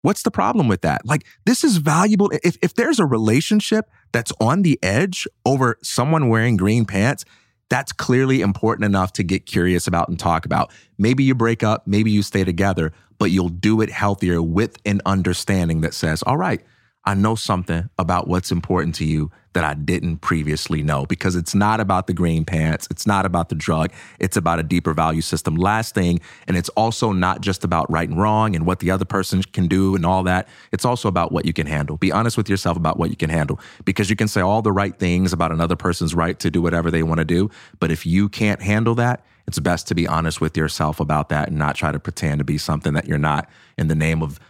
[0.00, 1.04] What's the problem with that?
[1.04, 2.30] Like, this is valuable.
[2.42, 7.24] If, if there's a relationship that's on the edge over someone wearing green pants,
[7.68, 10.72] that's clearly important enough to get curious about and talk about.
[10.98, 15.00] Maybe you break up, maybe you stay together, but you'll do it healthier with an
[15.06, 16.62] understanding that says, all right,
[17.06, 21.54] I know something about what's important to you that I didn't previously know because it's
[21.54, 22.88] not about the green pants.
[22.90, 23.92] It's not about the drug.
[24.18, 25.54] It's about a deeper value system.
[25.54, 29.04] Last thing, and it's also not just about right and wrong and what the other
[29.04, 30.48] person can do and all that.
[30.72, 31.96] It's also about what you can handle.
[31.96, 34.72] Be honest with yourself about what you can handle because you can say all the
[34.72, 37.50] right things about another person's right to do whatever they want to do.
[37.78, 41.48] But if you can't handle that, it's best to be honest with yourself about that
[41.48, 43.48] and not try to pretend to be something that you're not
[43.78, 44.40] in the name of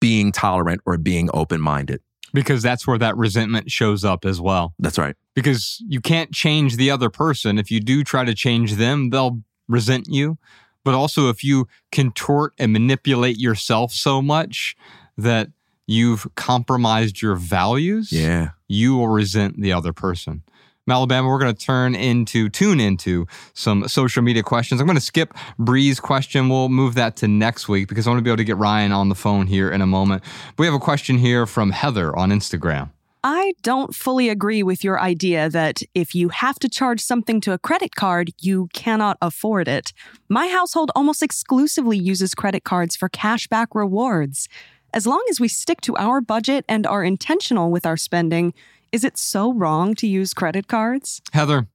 [0.00, 2.00] being tolerant or being open minded.
[2.34, 4.74] Because that's where that resentment shows up as well.
[4.78, 5.14] That's right.
[5.34, 7.58] Because you can't change the other person.
[7.58, 10.36] If you do try to change them, they'll resent you.
[10.84, 14.76] But also, if you contort and manipulate yourself so much
[15.16, 15.48] that
[15.86, 18.50] you've compromised your values, Yeah.
[18.68, 20.42] you will resent the other person.
[20.88, 24.80] Alabama, we're going to turn into, tune into some social media questions.
[24.80, 26.48] I'm going to skip Bree's question.
[26.48, 28.92] We'll move that to next week because I want to be able to get Ryan
[28.92, 30.22] on the phone here in a moment.
[30.58, 32.90] We have a question here from Heather on Instagram.
[33.24, 37.52] I don't fully agree with your idea that if you have to charge something to
[37.52, 39.92] a credit card, you cannot afford it.
[40.28, 44.48] My household almost exclusively uses credit cards for cashback rewards.
[44.94, 48.54] As long as we stick to our budget and are intentional with our spending,
[48.92, 51.20] is it so wrong to use credit cards?
[51.32, 51.68] Heather,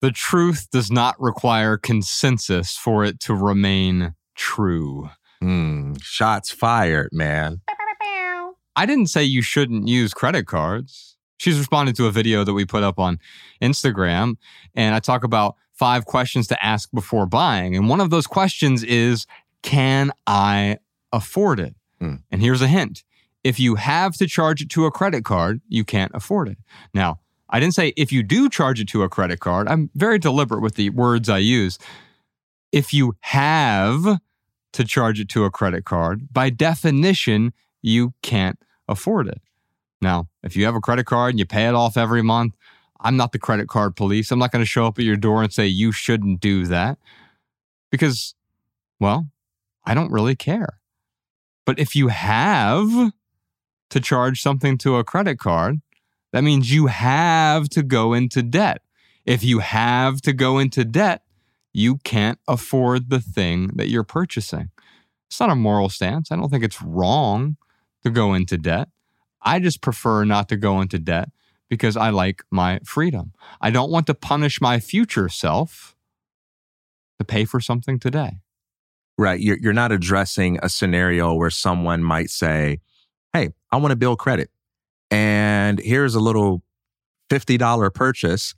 [0.00, 5.10] the truth does not require consensus for it to remain true.
[5.42, 7.60] Mm, shots fired, man.
[8.76, 11.16] I didn't say you shouldn't use credit cards.
[11.38, 13.18] She's responded to a video that we put up on
[13.62, 14.36] Instagram,
[14.74, 17.76] and I talk about five questions to ask before buying.
[17.76, 19.26] And one of those questions is
[19.62, 20.78] Can I
[21.12, 21.74] afford it?
[22.00, 22.16] Hmm.
[22.30, 23.04] And here's a hint
[23.44, 26.58] if you have to charge it to a credit card, you can't afford it.
[26.94, 27.20] Now,
[27.50, 30.62] I didn't say if you do charge it to a credit card, I'm very deliberate
[30.62, 31.78] with the words I use.
[32.72, 34.18] If you have
[34.72, 39.40] to charge it to a credit card, by definition, you can't afford it.
[40.00, 42.54] Now, if you have a credit card and you pay it off every month,
[43.00, 44.30] I'm not the credit card police.
[44.30, 46.98] I'm not going to show up at your door and say you shouldn't do that
[47.90, 48.34] because,
[48.98, 49.26] well,
[49.84, 50.80] I don't really care.
[51.66, 53.12] But if you have
[53.94, 55.80] to charge something to a credit card,
[56.32, 58.82] that means you have to go into debt.
[59.24, 61.22] If you have to go into debt,
[61.72, 64.70] you can't afford the thing that you're purchasing.
[65.28, 66.32] It's not a moral stance.
[66.32, 67.56] I don't think it's wrong
[68.02, 68.88] to go into debt.
[69.42, 71.28] I just prefer not to go into debt
[71.70, 73.32] because I like my freedom.
[73.60, 75.94] I don't want to punish my future self
[77.20, 78.40] to pay for something today.
[79.16, 79.38] Right.
[79.38, 82.80] You're, you're not addressing a scenario where someone might say,
[83.34, 84.48] Hey, I want to build credit.
[85.10, 86.62] And here's a little
[87.30, 88.54] $50 purchase.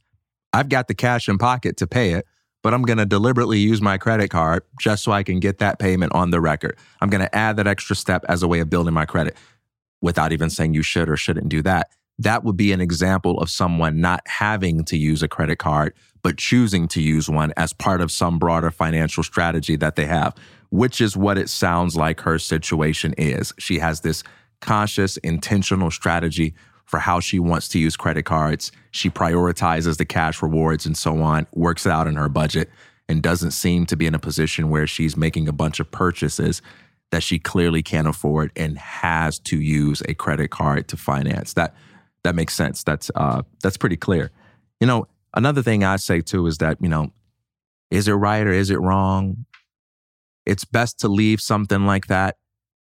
[0.53, 2.27] I've got the cash in pocket to pay it,
[2.62, 5.79] but I'm going to deliberately use my credit card just so I can get that
[5.79, 6.77] payment on the record.
[7.01, 9.35] I'm going to add that extra step as a way of building my credit
[10.03, 11.89] without even saying you should or shouldn't do that.
[12.18, 16.37] That would be an example of someone not having to use a credit card, but
[16.37, 20.35] choosing to use one as part of some broader financial strategy that they have,
[20.68, 23.55] which is what it sounds like her situation is.
[23.59, 24.22] She has this
[24.61, 26.55] conscious, intentional strategy
[26.85, 28.73] for how she wants to use credit cards.
[28.93, 32.71] She prioritizes the cash rewards and so on, works it out in her budget,
[33.09, 36.63] and doesn't seem to be in a position where she's making a bunch of purchases
[37.11, 41.53] that she clearly can't afford and has to use a credit card to finance.
[41.55, 41.75] That
[42.25, 42.83] that makes sense.
[42.83, 44.31] That's uh that's pretty clear.
[44.81, 47.13] You know, another thing I say too is that, you know,
[47.91, 49.47] is it right or is it wrong?
[50.45, 52.37] It's best to leave something like that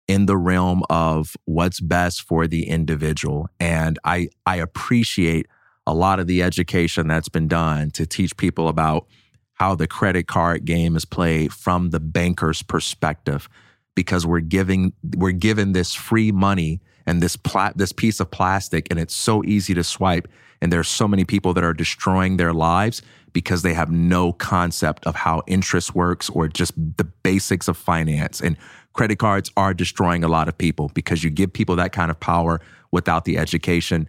[0.08, 3.48] in the realm of what's best for the individual.
[3.58, 5.46] And I I appreciate
[5.86, 9.06] a lot of the education that's been done to teach people about
[9.54, 13.48] how the credit card game is played from the banker's perspective
[13.94, 18.86] because we're giving we're given this free money and this pla- this piece of plastic
[18.90, 20.28] and it's so easy to swipe
[20.60, 23.02] and there's so many people that are destroying their lives
[23.32, 28.40] because they have no concept of how interest works or just the basics of finance
[28.40, 28.56] and
[28.96, 32.18] credit cards are destroying a lot of people because you give people that kind of
[32.18, 34.08] power without the education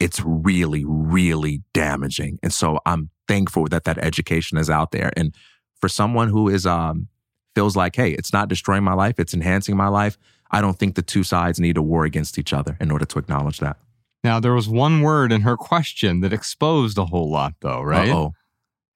[0.00, 5.34] it's really really damaging and so i'm thankful that that education is out there and
[5.80, 7.08] for someone who is um
[7.54, 10.16] feels like hey it's not destroying my life it's enhancing my life
[10.52, 13.18] i don't think the two sides need to war against each other in order to
[13.18, 13.76] acknowledge that
[14.24, 18.10] Now, there was one word in her question that exposed a whole lot, though, right?
[18.10, 18.32] Uh-oh.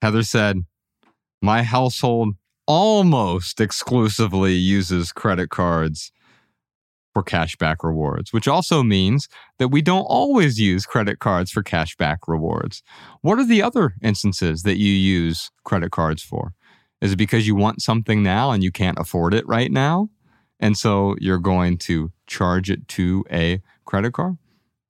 [0.02, 0.64] Heather said,
[1.40, 2.34] My household
[2.72, 6.10] almost exclusively uses credit cards
[7.12, 12.16] for cashback rewards, which also means that we don't always use credit cards for cashback
[12.26, 12.82] rewards.
[13.20, 16.54] What are the other instances that you use credit cards for?
[17.02, 20.08] Is it because you want something now and you can't afford it right now?
[20.58, 24.38] And so you're going to charge it to a credit card?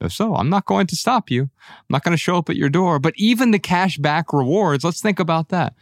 [0.00, 1.50] If so, I'm not going to stop you.
[1.68, 3.00] I'm not going to show up at your door.
[3.00, 5.74] But even the cashback rewards, let's think about that.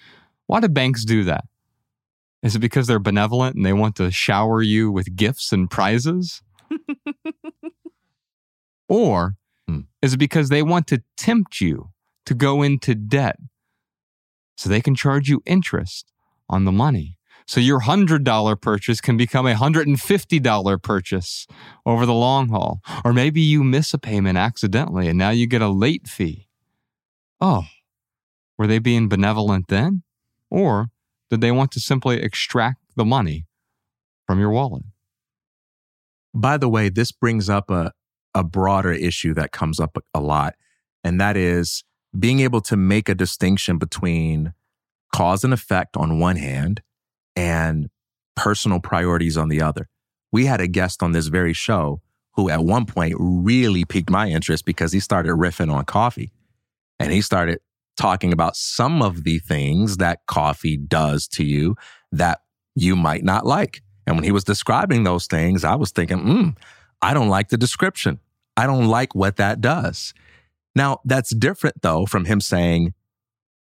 [0.46, 1.44] Why do banks do that?
[2.42, 6.42] Is it because they're benevolent and they want to shower you with gifts and prizes?
[8.88, 9.34] or
[9.68, 9.80] Hmm.
[10.02, 11.90] is it because they want to tempt you
[12.26, 13.36] to go into debt
[14.56, 16.12] so they can charge you interest
[16.48, 17.16] on the money?
[17.46, 21.46] So your $100 purchase can become a $150 purchase
[21.84, 22.80] over the long haul.
[23.04, 26.48] Or maybe you miss a payment accidentally and now you get a late fee.
[27.40, 27.64] Oh,
[28.56, 30.02] were they being benevolent then?
[30.50, 30.90] Or
[31.30, 33.46] did they want to simply extract the money
[34.26, 34.82] from your wallet?
[36.34, 37.92] By the way, this brings up a,
[38.34, 40.54] a broader issue that comes up a lot,
[41.02, 41.84] and that is
[42.18, 44.52] being able to make a distinction between
[45.12, 46.82] cause and effect on one hand
[47.36, 47.88] and
[48.36, 49.88] personal priorities on the other.
[50.32, 52.00] We had a guest on this very show
[52.34, 56.32] who at one point really piqued my interest because he started riffing on coffee
[56.98, 57.60] and he started
[58.00, 61.76] talking about some of the things that coffee does to you
[62.10, 62.40] that
[62.74, 63.82] you might not like.
[64.06, 66.48] And when he was describing those things, I was thinking, hmm,
[67.02, 68.18] I don't like the description.
[68.56, 70.14] I don't like what that does.
[70.74, 72.94] Now, that's different though from him saying,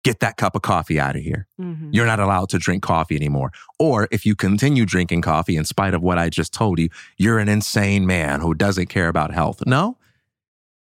[0.04, 1.48] get that cup of coffee out of here.
[1.60, 1.92] Mm-hmm.
[1.94, 3.54] You're not allowed to drink coffee anymore.
[3.80, 7.40] Or if you continue drinking coffee in spite of what I just told you, you're
[7.40, 9.64] an insane man who doesn't care about health.
[9.66, 9.98] No,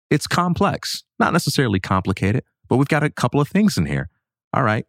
[0.10, 4.10] it's complex, not necessarily complicated, but we've got a couple of things in here.
[4.54, 4.86] All right.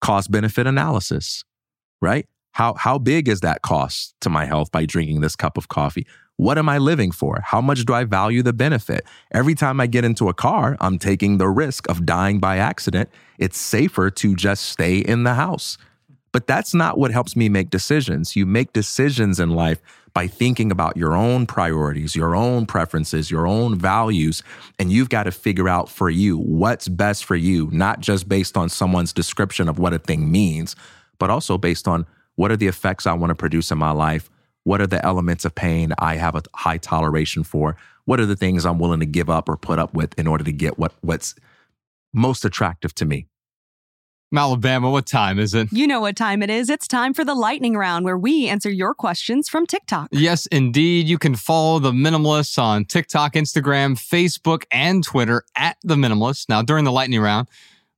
[0.00, 1.44] Cost benefit analysis,
[2.00, 2.26] right?
[2.52, 6.06] How, how big is that cost to my health by drinking this cup of coffee?
[6.36, 7.40] What am I living for?
[7.44, 9.04] How much do I value the benefit?
[9.32, 13.08] Every time I get into a car, I'm taking the risk of dying by accident.
[13.38, 15.78] It's safer to just stay in the house.
[16.34, 18.34] But that's not what helps me make decisions.
[18.34, 19.80] You make decisions in life
[20.14, 24.42] by thinking about your own priorities, your own preferences, your own values.
[24.80, 28.56] And you've got to figure out for you what's best for you, not just based
[28.56, 30.74] on someone's description of what a thing means,
[31.20, 32.04] but also based on
[32.34, 34.28] what are the effects I want to produce in my life?
[34.64, 37.76] What are the elements of pain I have a high toleration for?
[38.06, 40.42] What are the things I'm willing to give up or put up with in order
[40.42, 41.36] to get what, what's
[42.12, 43.28] most attractive to me?
[44.38, 45.72] Alabama, what time is it?
[45.72, 46.68] You know what time it is.
[46.70, 50.08] It's time for the lightning round where we answer your questions from TikTok.
[50.12, 51.08] Yes, indeed.
[51.08, 56.48] You can follow the minimalists on TikTok, Instagram, Facebook, and Twitter at the minimalists.
[56.48, 57.48] Now, during the lightning round,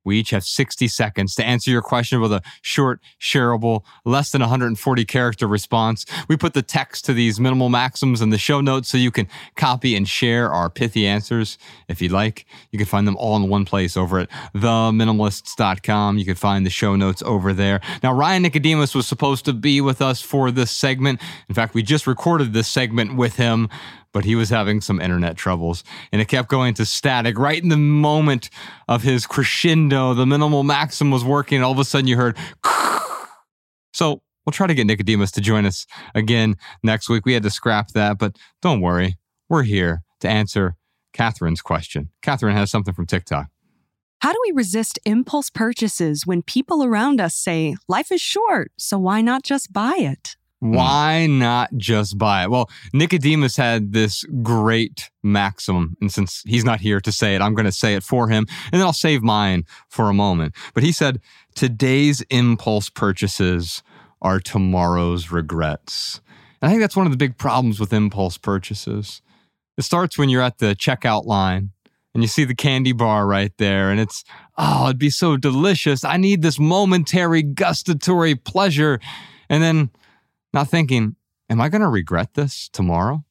[0.06, 4.40] we each have 60 seconds to answer your question with a short, shareable, less than
[4.40, 6.06] 140 character response.
[6.28, 9.28] We put the text to these minimal maxims in the show notes so you can
[9.56, 12.46] copy and share our pithy answers if you'd like.
[12.70, 16.18] You can find them all in one place over at theminimalists.com.
[16.18, 17.80] You can find the show notes over there.
[18.02, 21.20] Now, Ryan Nicodemus was supposed to be with us for this segment.
[21.48, 23.68] In fact, we just recorded this segment with him
[24.12, 27.68] but he was having some internet troubles and it kept going to static right in
[27.68, 28.50] the moment
[28.88, 30.14] of his crescendo.
[30.14, 31.62] The minimal maxim was working.
[31.62, 32.36] all of a sudden you heard.
[33.96, 37.24] So we'll try to get Nicodemus to join us again next week.
[37.24, 39.16] We had to scrap that, but don't worry.
[39.48, 40.76] We're here to answer
[41.14, 42.10] Catherine's question.
[42.20, 43.46] Catherine has something from TikTok.
[44.20, 48.98] How do we resist impulse purchases when people around us say, life is short, so
[48.98, 50.36] why not just buy it?
[50.60, 50.74] Hmm.
[50.74, 52.50] Why not just buy it?
[52.50, 55.96] Well, Nicodemus had this great maxim.
[56.00, 58.46] And since he's not here to say it, I'm going to say it for him.
[58.72, 60.54] And then I'll save mine for a moment.
[60.74, 61.20] But he said,
[61.54, 63.82] today's impulse purchases
[64.22, 66.20] are tomorrow's regrets.
[66.62, 69.20] And I think that's one of the big problems with impulse purchases.
[69.76, 71.72] It starts when you're at the checkout line
[72.14, 74.24] and you see the candy bar right there and it's,
[74.56, 76.02] oh, it'd be so delicious.
[76.02, 79.00] I need this momentary gustatory pleasure.
[79.50, 79.90] And then
[80.56, 81.16] not thinking,
[81.50, 83.22] am I going to regret this tomorrow?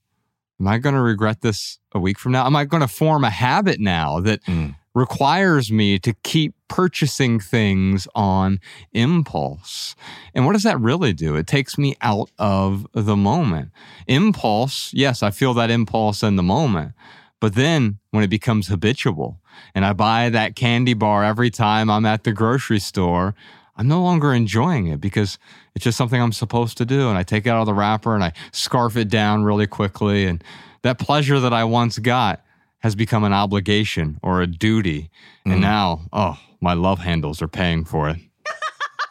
[0.59, 2.45] Am I going to regret this a week from now?
[2.45, 4.75] Am I going to form a habit now that mm.
[4.93, 8.59] requires me to keep purchasing things on
[8.93, 9.95] impulse?
[10.35, 11.35] And what does that really do?
[11.35, 13.71] It takes me out of the moment.
[14.07, 16.93] Impulse, yes, I feel that impulse in the moment.
[17.41, 19.41] But then when it becomes habitual
[19.73, 23.33] and I buy that candy bar every time I'm at the grocery store,
[23.77, 25.37] I'm no longer enjoying it because
[25.75, 27.09] it's just something I'm supposed to do.
[27.09, 30.25] And I take it out of the wrapper and I scarf it down really quickly.
[30.25, 30.43] And
[30.83, 32.43] that pleasure that I once got
[32.79, 35.09] has become an obligation or a duty.
[35.45, 35.53] Mm.
[35.53, 38.17] And now, oh, my love handles are paying for it.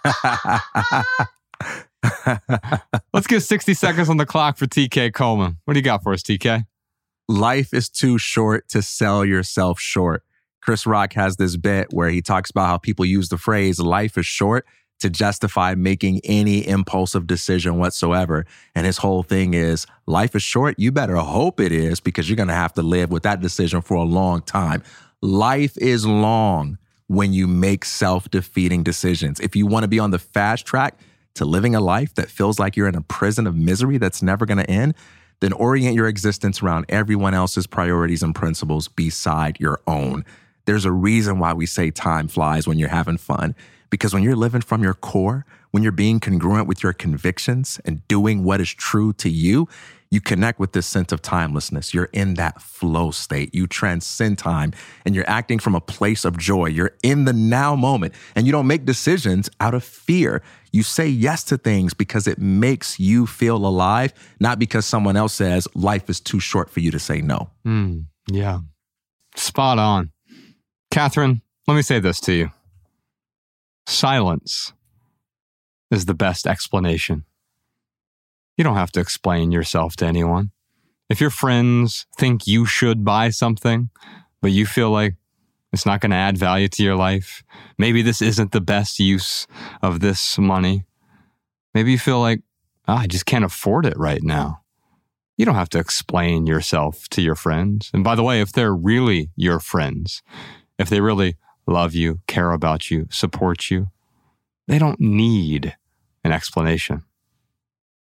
[3.13, 5.59] Let's get 60 seconds on the clock for TK Coleman.
[5.65, 6.67] What do you got for us, TK?
[7.29, 10.23] Life is too short to sell yourself short.
[10.65, 14.17] Chris Rock has this bit where he talks about how people use the phrase life
[14.17, 14.65] is short
[14.99, 18.47] to justify making any impulsive decision whatsoever.
[18.75, 20.77] And his whole thing is life is short.
[20.79, 23.83] You better hope it is because you're going to have to live with that decision
[23.83, 24.83] for a long time.
[25.21, 26.79] Life is long
[27.09, 29.41] when you make self defeating decisions.
[29.41, 30.99] If you want to be on the fast track
[31.35, 34.47] to living a life that feels like you're in a prison of misery that's never
[34.47, 34.95] going to end,
[35.41, 40.25] then orient your existence around everyone else's priorities and principles beside your own.
[40.67, 43.55] There's a reason why we say time flies when you're having fun.
[43.91, 48.07] Because when you're living from your core, when you're being congruent with your convictions and
[48.09, 49.69] doing what is true to you,
[50.11, 51.93] you connect with this sense of timelessness.
[51.93, 53.53] You're in that flow state.
[53.53, 54.73] You transcend time
[55.05, 56.67] and you're acting from a place of joy.
[56.67, 60.43] You're in the now moment and you don't make decisions out of fear.
[60.71, 65.35] You say yes to things because it makes you feel alive, not because someone else
[65.35, 67.51] says life is too short for you to say no.
[67.67, 68.61] Mm, yeah.
[69.35, 70.11] Spot on.
[70.95, 72.53] Catherine, let me say this to you
[73.85, 74.73] silence
[75.91, 77.25] is the best explanation.
[78.57, 80.53] You don't have to explain yourself to anyone.
[81.11, 83.91] If your friends think you should buy something,
[84.41, 85.17] but you feel like
[85.73, 87.43] it's not going to add value to your life,
[87.77, 89.49] maybe this isn't the best use
[89.83, 90.85] of this money.
[91.75, 92.43] Maybe you feel like,
[92.87, 94.61] oh, I just can't afford it right now.
[95.37, 97.91] You don't have to explain yourself to your friends.
[97.93, 100.23] And by the way, if they're really your friends,
[100.79, 101.37] if they really
[101.67, 103.89] love you, care about you, support you,
[104.67, 105.77] they don't need
[106.23, 107.05] an explanation.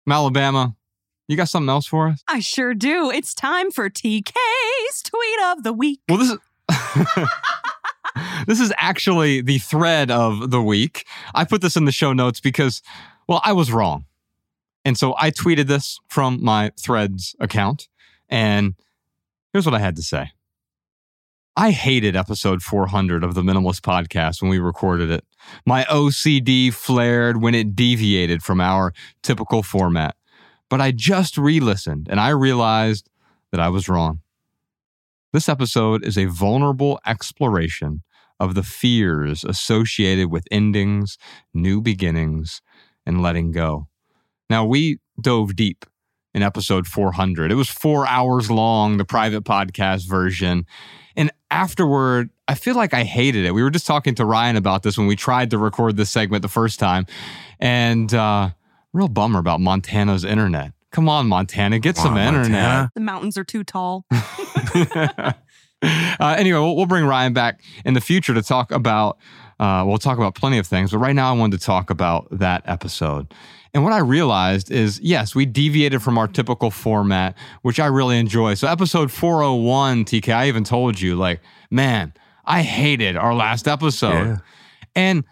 [0.09, 0.77] Alabama,
[1.29, 2.23] you got something else for us?
[2.29, 3.11] I sure do.
[3.11, 6.01] It's time for TK's tweet of the week.
[6.09, 6.39] Well, this is.
[8.47, 11.07] this is actually the thread of the week.
[11.35, 12.83] I put this in the show notes because,
[13.27, 14.05] well, I was wrong.
[14.85, 17.89] And so I tweeted this from my threads account.
[18.29, 18.75] And
[19.53, 20.33] here's what I had to say
[21.57, 25.25] I hated episode 400 of the Minimalist podcast when we recorded it.
[25.65, 30.17] My OCD flared when it deviated from our typical format.
[30.69, 33.09] But I just re listened and I realized
[33.53, 34.21] that I was wrong.
[35.33, 38.03] This episode is a vulnerable exploration
[38.41, 41.19] of the fears associated with endings,
[41.53, 42.63] new beginnings,
[43.07, 43.87] and letting go.
[44.51, 45.85] Now, we dove deep
[46.35, 47.53] in episode 400.
[47.53, 50.67] It was four hours long, the private podcast version.
[51.17, 53.55] And afterward, I feel like I hated it.
[53.55, 56.43] We were just talking to Ryan about this when we tried to record this segment
[56.43, 57.07] the first time.
[57.61, 58.51] And uh,
[58.93, 60.73] real bummer about Montana's internet.
[60.91, 62.51] Come on, Montana, get some on, internet.
[62.51, 62.91] Montana.
[62.95, 64.05] The mountains are too tall.
[64.13, 65.33] uh,
[66.21, 69.19] anyway, we'll, we'll bring Ryan back in the future to talk about.
[69.61, 72.27] Uh, we'll talk about plenty of things, but right now I wanted to talk about
[72.33, 73.33] that episode.
[73.75, 78.19] And what I realized is, yes, we deviated from our typical format, which I really
[78.21, 78.55] enjoy.
[78.55, 81.41] So, episode 401, TK, I even told you, like,
[81.73, 82.15] man,
[82.45, 84.27] I hated our last episode.
[84.27, 84.37] Yeah.
[84.95, 85.25] And,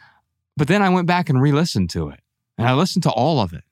[0.56, 2.19] but then I went back and re listened to it
[2.59, 3.62] and I listened to all of it.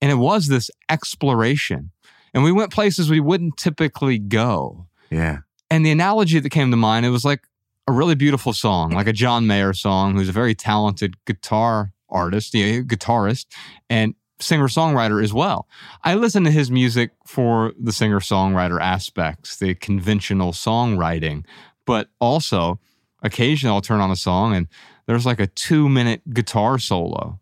[0.00, 1.92] And it was this exploration.
[2.34, 4.86] And we went places we wouldn't typically go.
[5.10, 5.38] Yeah.
[5.70, 7.40] And the analogy that came to mind, it was like
[7.86, 12.54] a really beautiful song, like a John Mayer song, who's a very talented guitar artist,
[12.54, 13.46] you know, guitarist,
[13.88, 15.68] and singer songwriter as well.
[16.04, 21.44] I listen to his music for the singer songwriter aspects, the conventional songwriting,
[21.86, 22.78] but also
[23.22, 24.68] occasionally I'll turn on a song and
[25.06, 27.40] there's like a two minute guitar solo.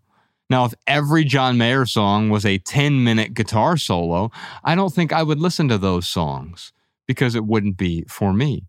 [0.48, 4.30] Now, if every John Mayer song was a 10 minute guitar solo,
[4.62, 6.72] I don't think I would listen to those songs
[7.06, 8.68] because it wouldn't be for me.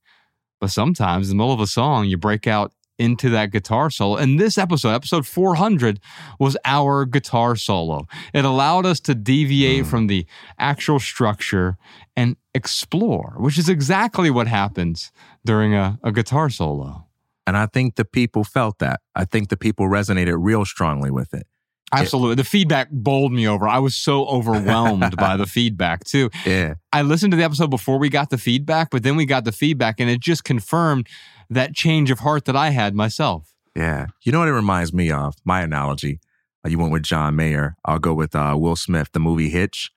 [0.60, 4.16] But sometimes in the middle of a song, you break out into that guitar solo.
[4.18, 6.00] And this episode, episode 400,
[6.40, 8.08] was our guitar solo.
[8.34, 9.90] It allowed us to deviate hmm.
[9.90, 10.26] from the
[10.58, 11.78] actual structure
[12.16, 15.12] and explore, which is exactly what happens
[15.46, 17.06] during a, a guitar solo.
[17.46, 19.00] And I think the people felt that.
[19.16, 21.48] I think the people resonated real strongly with it.
[21.94, 22.36] Absolutely.
[22.36, 23.68] The feedback bowled me over.
[23.68, 26.30] I was so overwhelmed by the feedback, too.
[26.46, 26.76] Yeah.
[26.92, 29.52] I listened to the episode before we got the feedback, but then we got the
[29.52, 31.08] feedback and it just confirmed
[31.50, 33.54] that change of heart that I had myself.
[33.76, 34.08] Yeah.
[34.24, 35.36] You know what it reminds me of?
[35.46, 36.20] My analogy.
[36.66, 37.76] Uh, You went with John Mayer.
[37.86, 39.90] I'll go with uh, Will Smith, the movie Hitch,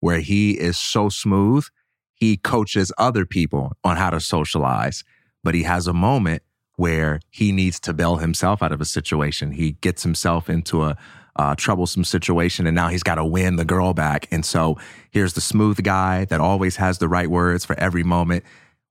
[0.00, 1.66] where he is so smooth.
[2.14, 5.04] He coaches other people on how to socialize,
[5.44, 6.42] but he has a moment
[6.76, 9.52] where he needs to bail himself out of a situation.
[9.52, 10.96] He gets himself into a
[11.36, 14.26] uh, troublesome situation, and now he's got to win the girl back.
[14.30, 14.78] And so
[15.10, 18.44] here's the smooth guy that always has the right words for every moment.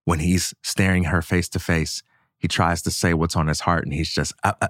[0.05, 2.03] When he's staring her face to face,
[2.37, 4.67] he tries to say what's on his heart, and he's just, uh, uh,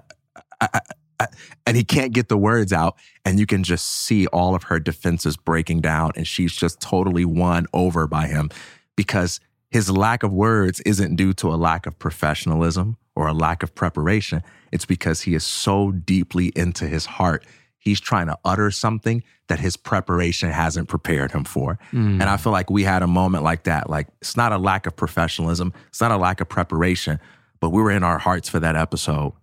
[0.60, 0.80] uh, uh,
[1.20, 1.26] uh,
[1.66, 2.96] and he can't get the words out.
[3.24, 7.24] And you can just see all of her defenses breaking down, and she's just totally
[7.26, 8.50] won over by him
[8.96, 9.40] because
[9.70, 13.74] his lack of words isn't due to a lack of professionalism or a lack of
[13.74, 14.42] preparation.
[14.72, 17.44] It's because he is so deeply into his heart.
[17.86, 21.78] He's trying to utter something that his preparation hasn't prepared him for.
[21.92, 22.20] Mm.
[22.20, 23.88] And I feel like we had a moment like that.
[23.88, 27.20] Like, it's not a lack of professionalism, it's not a lack of preparation,
[27.60, 29.34] but we were in our hearts for that episode.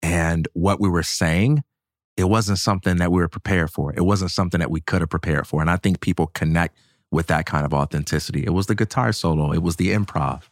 [0.00, 1.64] And what we were saying,
[2.16, 3.92] it wasn't something that we were prepared for.
[3.92, 5.60] It wasn't something that we could have prepared for.
[5.60, 6.78] And I think people connect
[7.10, 8.44] with that kind of authenticity.
[8.46, 10.42] It was the guitar solo, it was the improv.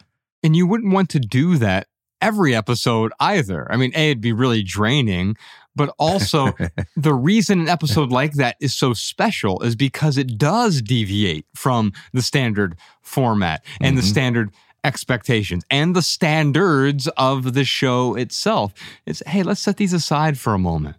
[0.43, 1.86] And you wouldn't want to do that
[2.20, 3.70] every episode either.
[3.70, 5.36] I mean, A, it'd be really draining,
[5.77, 6.53] But also,
[6.97, 11.93] the reason an episode like that is so special is because it does deviate from
[12.12, 14.11] the standard format and the Mhm.
[14.11, 14.51] standard
[14.85, 18.73] expectations and the standards of the show itself.
[19.05, 20.97] It's, hey, let's set these aside for a moment.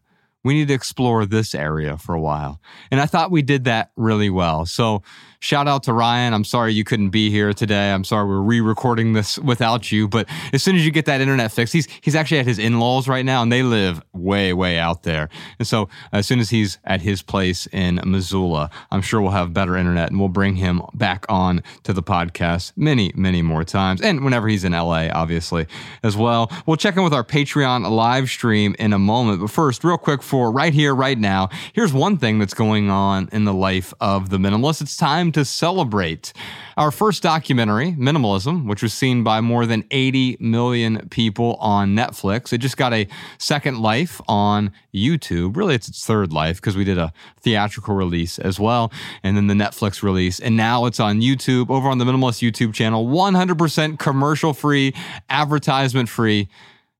[0.47, 2.61] We need to explore this area for a while.
[2.89, 4.65] And I thought we did that really well.
[4.65, 5.03] So,
[5.39, 6.33] shout out to Ryan.
[6.33, 7.91] I'm sorry you couldn't be here today.
[7.91, 11.51] I'm sorry we're re-recording this without you, but as soon as you get that internet
[11.51, 15.03] fixed, he's he's actually at his in-laws right now and they live way way out
[15.03, 15.29] there.
[15.59, 19.53] And so, as soon as he's at his place in Missoula, I'm sure we'll have
[19.53, 24.01] better internet and we'll bring him back on to the podcast many many more times
[24.01, 25.67] and whenever he's in LA obviously
[26.03, 26.51] as well.
[26.65, 30.21] We'll check in with our Patreon live stream in a moment, but first real quick
[30.21, 34.29] for right here right now, here's one thing that's going on in the life of
[34.29, 34.81] the minimalist.
[34.81, 36.33] It's time to celebrate
[36.77, 42.53] our first documentary, Minimalism, which was seen by more than 80 million people on Netflix.
[42.53, 43.07] It just got a
[43.39, 45.57] second life on YouTube.
[45.57, 47.11] Really, it's its third life because we did a
[47.41, 48.91] theatrical release as well,
[49.23, 50.39] and then the Netflix release.
[50.39, 54.93] And now it's on YouTube, over on the Minimalist YouTube channel, 100% commercial free,
[55.29, 56.47] advertisement free.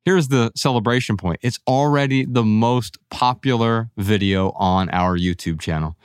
[0.08, 1.42] Here's the celebration point.
[1.44, 5.98] It's already the most popular video on our YouTube channel.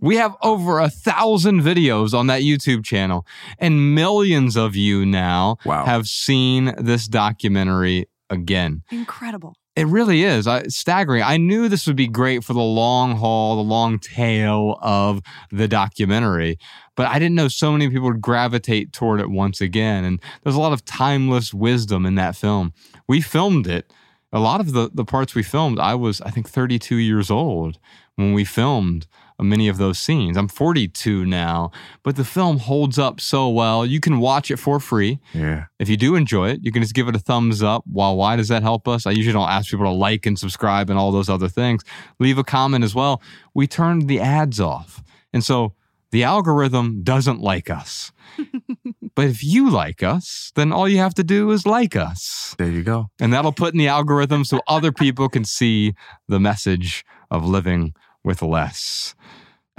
[0.00, 3.24] We have over a thousand videos on that YouTube channel,
[3.60, 5.84] and millions of you now Wow.
[5.84, 8.82] have seen this documentary again.
[8.90, 9.54] Incredible.
[9.74, 11.22] It really is I, staggering.
[11.22, 15.66] I knew this would be great for the long haul, the long tail of the
[15.66, 16.58] documentary,
[16.94, 20.04] but I didn't know so many people would gravitate toward it once again.
[20.04, 22.74] And there's a lot of timeless wisdom in that film.
[23.08, 23.90] We filmed it.
[24.30, 27.78] A lot of the, the parts we filmed, I was, I think, 32 years old
[28.16, 29.06] when we filmed
[29.42, 30.36] many of those scenes.
[30.36, 31.70] I'm 42 now,
[32.02, 33.84] but the film holds up so well.
[33.84, 35.20] You can watch it for free.
[35.34, 35.66] Yeah.
[35.78, 37.84] If you do enjoy it, you can just give it a thumbs up.
[37.90, 39.06] Well, why does that help us?
[39.06, 41.82] I usually don't ask people to like and subscribe and all those other things.
[42.18, 43.22] Leave a comment as well.
[43.54, 45.02] We turned the ads off.
[45.32, 45.74] And so
[46.12, 48.12] the algorithm doesn't like us.
[49.14, 52.54] but if you like us, then all you have to do is like us.
[52.58, 53.06] There you go.
[53.18, 55.94] And that'll put in the algorithm so other people can see
[56.28, 57.94] the message of living
[58.24, 59.14] with less.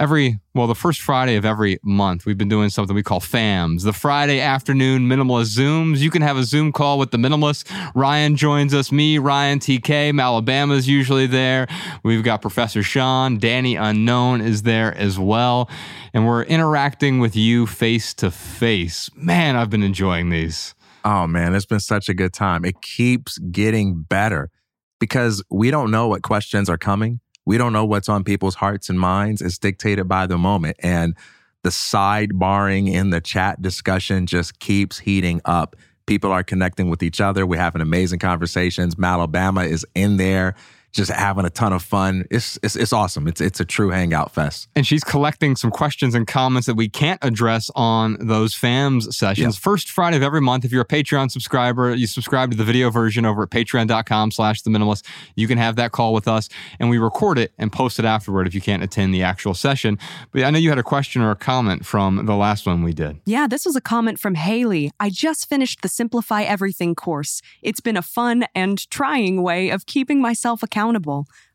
[0.00, 3.84] Every, well, the first Friday of every month, we've been doing something we call FAMs,
[3.84, 5.98] the Friday afternoon minimalist Zooms.
[5.98, 7.70] You can have a Zoom call with the minimalist.
[7.94, 11.68] Ryan joins us, me, Ryan, TK, Malabama's usually there.
[12.02, 15.70] We've got Professor Sean, Danny Unknown is there as well.
[16.12, 19.08] And we're interacting with you face to face.
[19.14, 20.74] Man, I've been enjoying these.
[21.04, 22.64] Oh man, it's been such a good time.
[22.64, 24.50] It keeps getting better
[24.98, 27.20] because we don't know what questions are coming.
[27.46, 29.42] We don't know what's on people's hearts and minds.
[29.42, 30.76] It's dictated by the moment.
[30.80, 31.14] And
[31.62, 35.76] the sidebarring in the chat discussion just keeps heating up.
[36.06, 37.46] People are connecting with each other.
[37.46, 38.96] We're having amazing conversations.
[38.96, 40.54] Malabama is in there,
[40.94, 42.24] just having a ton of fun.
[42.30, 43.26] It's it's, it's awesome.
[43.26, 44.68] It's it's a true hangout fest.
[44.76, 49.58] and she's collecting some questions and comments that we can't address on those FAMS sessions.
[49.58, 52.90] First Friday of every month, if you're a Patreon subscriber, you subscribe to the video
[52.90, 55.04] version over at patreon.com slash the minimalist.
[55.34, 56.48] You can have that call with us
[56.78, 59.98] and we record it and post it afterward if you can't attend the actual session.
[60.30, 62.92] But I know you had a question or a comment from the last one we
[62.92, 63.20] did.
[63.26, 64.92] Yeah, this was a comment from Haley.
[65.00, 67.42] I just finished the Simplify Everything course.
[67.62, 70.83] It's been a fun and trying way of keeping myself accountable.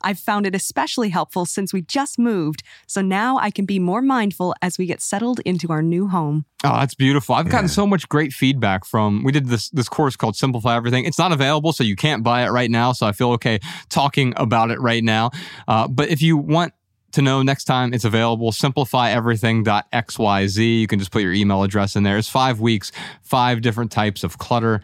[0.01, 4.01] I've found it especially helpful since we just moved, so now I can be more
[4.01, 6.45] mindful as we get settled into our new home.
[6.63, 7.35] Oh, that's beautiful.
[7.35, 11.05] I've gotten so much great feedback from we did this this course called Simplify Everything.
[11.05, 12.91] It's not available, so you can't buy it right now.
[12.91, 15.31] So I feel okay talking about it right now.
[15.67, 16.73] Uh, but if you want
[17.11, 20.79] to know next time it's available, simplifyeverything.xyz.
[20.79, 22.17] You can just put your email address in there.
[22.17, 22.91] It's five weeks,
[23.21, 24.81] five different types of clutter.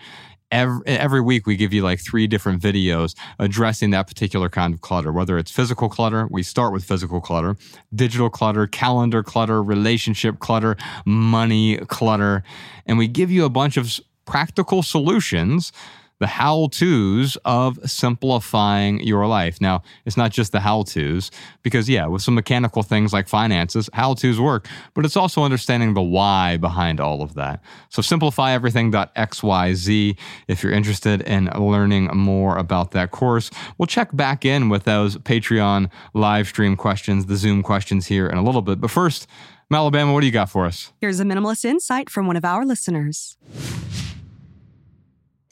[0.55, 4.79] Every, every week we give you like three different videos addressing that particular kind of
[4.79, 7.57] clutter whether it's physical clutter we start with physical clutter
[7.93, 12.41] digital clutter calendar clutter relationship clutter money clutter
[12.85, 15.73] and we give you a bunch of practical solutions
[16.19, 19.59] the how to's of simplifying your life.
[19.59, 21.31] Now, it's not just the how to's,
[21.63, 25.93] because, yeah, with some mechanical things like finances, how to's work, but it's also understanding
[25.93, 27.61] the why behind all of that.
[27.89, 30.17] So, simplifyeverything.xyz
[30.47, 33.51] if you're interested in learning more about that course.
[33.77, 38.37] We'll check back in with those Patreon live stream questions, the Zoom questions here in
[38.37, 38.79] a little bit.
[38.79, 39.27] But first,
[39.71, 40.93] Malabama, what do you got for us?
[41.01, 43.37] Here's a minimalist insight from one of our listeners.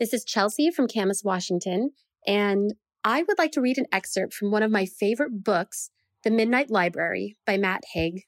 [0.04, 1.92] This is Chelsea from Camas, Washington,
[2.28, 2.74] and
[3.06, 5.92] I would like to read an excerpt from one of my favorite books,
[6.26, 8.24] The Midnight Library by Matt Haig,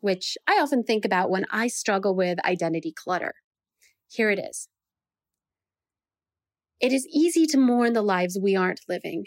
[0.00, 3.34] which I often think about when I struggle with identity clutter.
[4.08, 4.66] Here it is.
[6.80, 9.26] It is easy to mourn the lives we aren't living.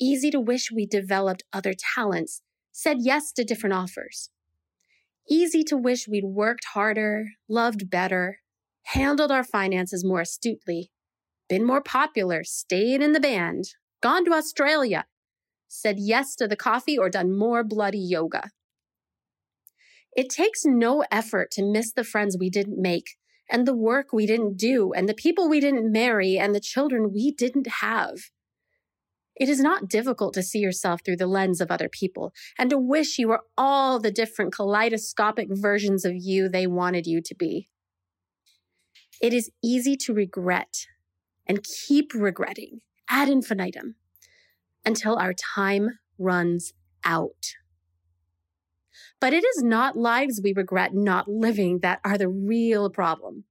[0.00, 2.42] Easy to wish we developed other talents,
[2.72, 4.30] said yes to different offers.
[5.30, 8.40] Easy to wish we'd worked harder, loved better,
[8.86, 10.90] handled our finances more astutely,
[11.50, 13.64] been more popular, stayed in the band,
[14.00, 15.04] gone to Australia,
[15.68, 18.50] said yes to the coffee, or done more bloody yoga.
[20.16, 23.16] It takes no effort to miss the friends we didn't make,
[23.50, 27.12] and the work we didn't do, and the people we didn't marry, and the children
[27.12, 28.30] we didn't have.
[29.34, 32.76] It is not difficult to see yourself through the lens of other people and to
[32.76, 37.70] wish you were all the different kaleidoscopic versions of you they wanted you to be.
[39.22, 40.84] It is easy to regret
[41.46, 43.96] and keep regretting ad infinitum
[44.84, 46.72] until our time runs
[47.04, 47.54] out.
[49.20, 53.44] But it is not lives we regret not living that are the real problem.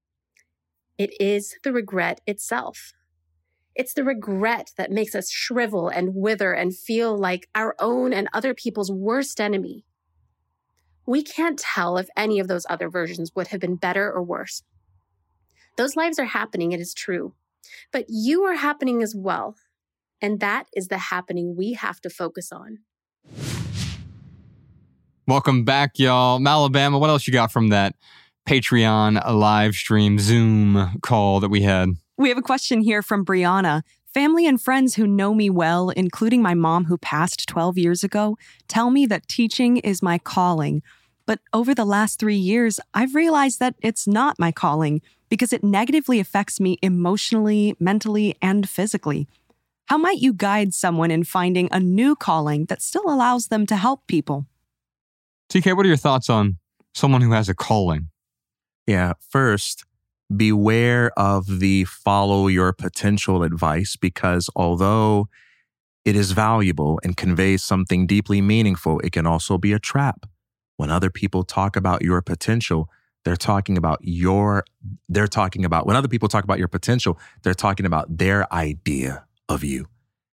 [0.97, 2.93] It is the regret itself.
[3.75, 8.27] It's the regret that makes us shrivel and wither and feel like our own and
[8.33, 9.85] other people's worst enemy.
[11.05, 14.63] We can't tell if any of those other versions would have been better or worse.
[15.77, 17.33] Those lives are happening, it is true.
[17.91, 19.55] But you are happening as well.
[20.21, 22.79] And that is the happening we have to focus on.
[25.27, 26.39] Welcome back, y'all.
[26.39, 27.95] Malabama, what else you got from that
[28.47, 31.89] Patreon live stream Zoom call that we had?
[32.17, 33.83] We have a question here from Brianna.
[34.13, 38.37] Family and friends who know me well, including my mom who passed 12 years ago,
[38.67, 40.81] tell me that teaching is my calling.
[41.29, 44.99] But over the last three years, I've realized that it's not my calling
[45.29, 49.27] because it negatively affects me emotionally, mentally, and physically.
[49.85, 53.75] How might you guide someone in finding a new calling that still allows them to
[53.75, 54.47] help people?
[55.53, 56.57] TK, what are your thoughts on
[56.95, 58.09] someone who has a calling?
[58.87, 59.85] Yeah, first,
[60.35, 65.27] beware of the follow your potential advice because although
[66.05, 70.25] it is valuable and conveys something deeply meaningful, it can also be a trap.
[70.79, 72.89] When other people talk about your potential,
[73.25, 74.63] they're talking about your,
[75.09, 79.25] they're talking about, when other people talk about your potential, they're talking about their idea
[79.49, 79.87] of you.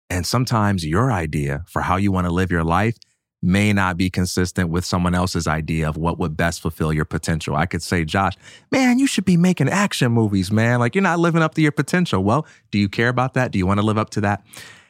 [0.09, 2.95] And sometimes your idea for how you want to live your life
[3.41, 7.57] may not be consistent with someone else's idea of what would best fulfill your potential.
[7.57, 8.35] I could say, Josh,
[8.71, 10.79] man, you should be making action movies, man.
[10.79, 12.23] Like you're not living up to your potential.
[12.23, 13.51] Well, do you care about that?
[13.51, 14.45] Do you want to live up to that?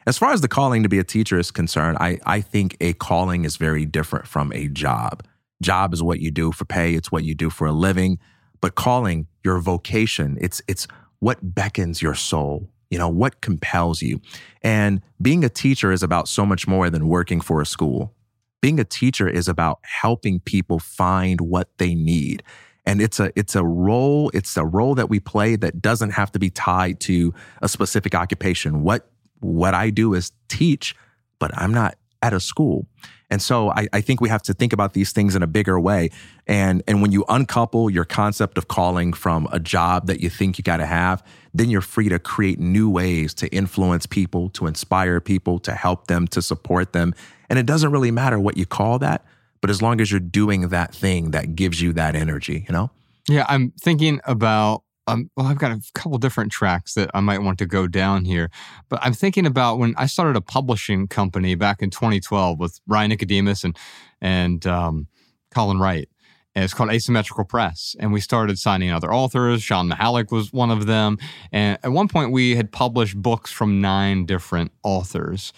[0.06, 2.92] As far as the calling to be a teacher is concerned, I, I think a
[2.92, 5.24] calling is very different from a job.
[5.62, 8.18] Job is what you do for pay, it's what you do for a living.
[8.60, 10.86] But calling, your vocation, it's it's
[11.20, 12.68] what beckons your soul.
[12.90, 14.20] You know, what compels you.
[14.62, 18.14] And being a teacher is about so much more than working for a school
[18.60, 22.42] being a teacher is about helping people find what they need
[22.86, 26.32] and it's a it's a role it's a role that we play that doesn't have
[26.32, 27.32] to be tied to
[27.62, 29.10] a specific occupation what
[29.40, 30.94] what i do is teach
[31.38, 32.86] but i'm not at a school
[33.30, 35.78] and so I, I think we have to think about these things in a bigger
[35.78, 36.10] way
[36.46, 40.58] and and when you uncouple your concept of calling from a job that you think
[40.58, 41.22] you got to have
[41.54, 46.06] then you're free to create new ways to influence people to inspire people to help
[46.06, 47.14] them to support them
[47.48, 49.24] and it doesn't really matter what you call that,
[49.60, 52.90] but as long as you're doing that thing that gives you that energy, you know?
[53.28, 57.38] Yeah, I'm thinking about um, well, I've got a couple different tracks that I might
[57.38, 58.50] want to go down here,
[58.88, 63.10] but I'm thinking about when I started a publishing company back in 2012 with Ryan
[63.10, 63.76] Nicodemus and
[64.20, 65.06] and um,
[65.52, 66.08] Colin Wright.
[66.54, 69.62] And it's called Asymmetrical Press, and we started signing other authors.
[69.62, 71.18] Shawn Mihalik was one of them,
[71.52, 75.52] and at one point we had published books from nine different authors.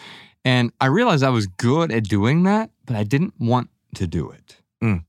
[0.45, 4.31] And I realized I was good at doing that, but I didn't want to do
[4.31, 4.59] it.
[4.83, 5.05] Mm.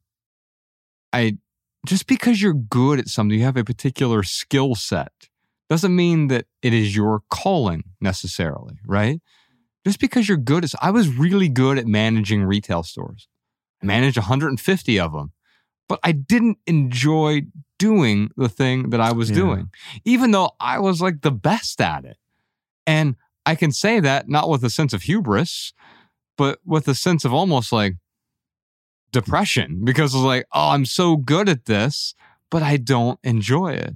[1.14, 1.38] I
[1.86, 5.12] just because you're good at something, you have a particular skill set,
[5.70, 9.22] doesn't mean that it is your calling necessarily, right?
[9.86, 13.28] Just because you're good at, I was really good at managing retail stores.
[13.82, 15.32] I managed 150 of them,
[15.90, 17.44] but I didn't enjoy
[17.80, 19.38] doing the thing that I was yeah.
[19.38, 19.70] doing,
[20.06, 22.18] even though I was like the best at it.
[22.86, 25.74] And I can say that not with a sense of hubris,
[26.38, 27.96] but with a sense of almost like
[29.12, 32.16] depression because it's like, oh, I'm so good at this,
[32.50, 33.96] but I don't enjoy it.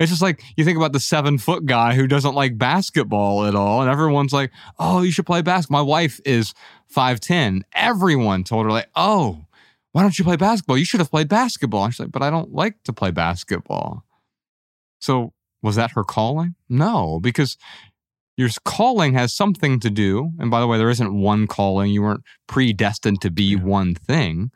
[0.00, 3.54] It's just like you think about the seven foot guy who doesn't like basketball at
[3.54, 6.52] all, and everyone's like, "Oh, you should play basketball." My wife is
[6.88, 7.64] five ten.
[7.72, 9.44] Everyone told her like, "Oh,
[9.92, 10.76] why don't you play basketball?
[10.76, 14.04] You should have played basketball." And she's like, "But I don't like to play basketball."
[15.00, 15.32] So
[15.62, 16.56] was that her calling?
[16.68, 17.56] No, because
[18.36, 20.30] your calling has something to do.
[20.38, 21.90] And by the way, there isn't one calling.
[21.90, 23.62] You weren't predestined to be yeah.
[23.62, 24.50] one thing,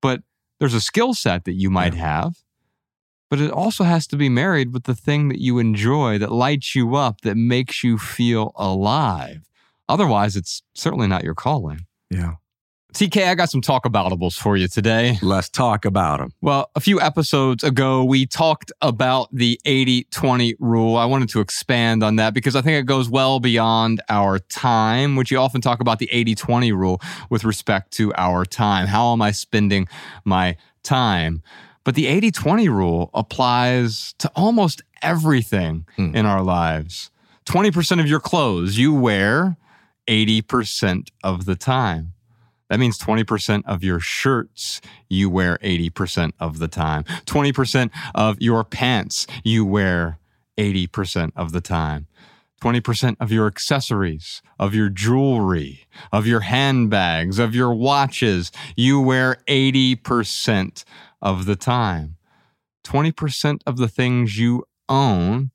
[0.00, 0.22] but
[0.58, 2.22] there's a skill set that you might yeah.
[2.22, 2.34] have.
[3.30, 6.74] But it also has to be married with the thing that you enjoy, that lights
[6.74, 9.48] you up, that makes you feel alive.
[9.88, 11.86] Otherwise, it's certainly not your calling.
[12.10, 12.34] Yeah.
[12.94, 15.16] TK, I got some talk aboutables for you today.
[15.22, 16.32] Let's talk about them.
[16.42, 20.96] Well, a few episodes ago, we talked about the 80 20 rule.
[20.96, 25.16] I wanted to expand on that because I think it goes well beyond our time,
[25.16, 27.00] which you often talk about the 80 20 rule
[27.30, 28.86] with respect to our time.
[28.86, 29.88] How am I spending
[30.26, 31.42] my time?
[31.84, 36.14] But the 80 20 rule applies to almost everything Hmm.
[36.14, 37.10] in our lives.
[37.46, 39.56] 20% of your clothes you wear
[40.06, 42.12] 80% of the time.
[42.72, 47.04] That means 20% of your shirts you wear 80% of the time.
[47.26, 50.18] 20% of your pants you wear
[50.56, 52.06] 80% of the time.
[52.62, 59.36] 20% of your accessories, of your jewelry, of your handbags, of your watches, you wear
[59.46, 60.84] 80%
[61.20, 62.16] of the time.
[62.84, 65.50] 20% of the things you own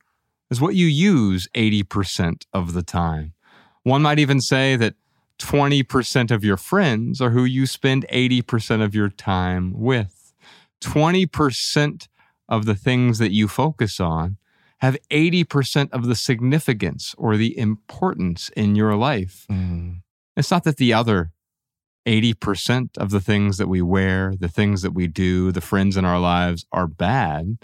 [0.51, 3.33] is what you use 80% of the time.
[3.81, 4.93] One might even say that
[5.39, 10.33] 20% of your friends are who you spend 80% of your time with.
[10.81, 12.07] 20%
[12.49, 14.37] of the things that you focus on
[14.79, 19.45] have 80% of the significance or the importance in your life.
[19.49, 20.01] Mm.
[20.35, 21.31] It's not that the other
[22.05, 26.05] 80% of the things that we wear, the things that we do, the friends in
[26.05, 27.57] our lives are bad.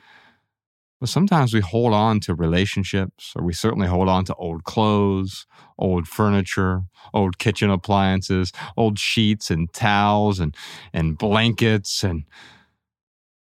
[1.04, 5.46] But sometimes we hold on to relationships, or we certainly hold on to old clothes,
[5.78, 10.56] old furniture, old kitchen appliances, old sheets and towels and,
[10.94, 12.24] and blankets and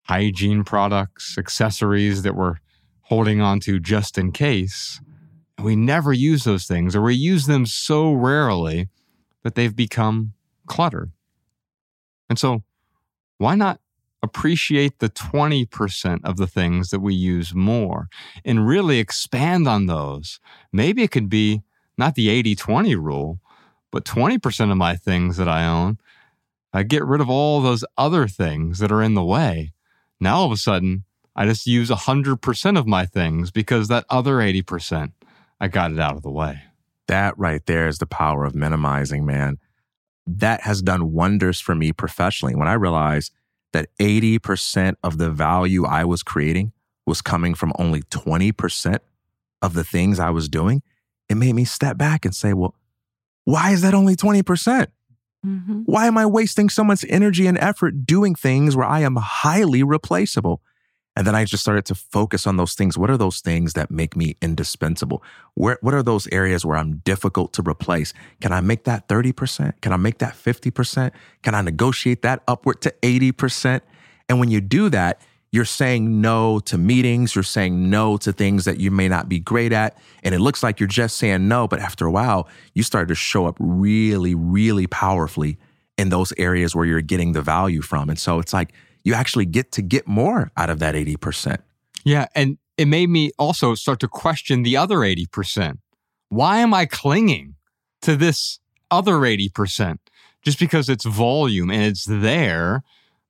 [0.07, 2.55] hygiene products, accessories that we're
[3.03, 4.99] holding on to just in case.
[5.55, 8.89] And we never use those things, or we use them so rarely
[9.43, 10.33] that they've become
[10.65, 11.11] clutter.
[12.31, 12.63] And so,
[13.37, 13.79] why not
[14.23, 18.07] appreciate the 20% of the things that we use more
[18.43, 20.39] and really expand on those?
[20.71, 21.61] Maybe it could be
[21.97, 23.39] not the 80 20 rule,
[23.91, 25.99] but 20% of my things that I own,
[26.73, 29.73] I get rid of all those other things that are in the way.
[30.19, 31.03] Now, all of a sudden,
[31.35, 35.11] I just use 100% of my things because that other 80%,
[35.59, 36.61] I got it out of the way.
[37.07, 39.59] That right there is the power of minimizing, man.
[40.25, 43.33] That has done wonders for me professionally when I realized
[43.73, 46.71] that 80% of the value I was creating
[47.05, 48.99] was coming from only 20%
[49.61, 50.81] of the things I was doing.
[51.29, 52.75] It made me step back and say, well,
[53.43, 54.87] why is that only 20%?
[55.45, 55.81] Mm-hmm.
[55.85, 59.83] Why am I wasting so much energy and effort doing things where I am highly
[59.83, 60.61] replaceable?
[61.15, 62.97] And then I just started to focus on those things.
[62.97, 65.23] What are those things that make me indispensable?
[65.53, 68.13] Where, what are those areas where I'm difficult to replace?
[68.41, 69.73] Can I make that 30%?
[69.81, 71.11] Can I make that 50%?
[71.43, 73.81] Can I negotiate that upward to 80%?
[74.27, 75.21] And when you do that,
[75.51, 79.37] you're saying no to meetings, you're saying no to things that you may not be
[79.37, 79.95] great at.
[80.23, 83.15] And it looks like you're just saying no, but after a while, you start to
[83.15, 85.59] show up really, really powerfully
[85.95, 88.09] in those areas where you're getting the value from.
[88.09, 88.73] And so it's like,
[89.03, 91.57] you actually get to get more out of that 80%.
[92.03, 92.27] Yeah.
[92.35, 95.77] And it made me also start to question the other 80%.
[96.29, 97.55] Why am I clinging
[98.01, 98.59] to this
[98.89, 99.99] other 80%?
[100.41, 102.83] Just because it's volume and it's there,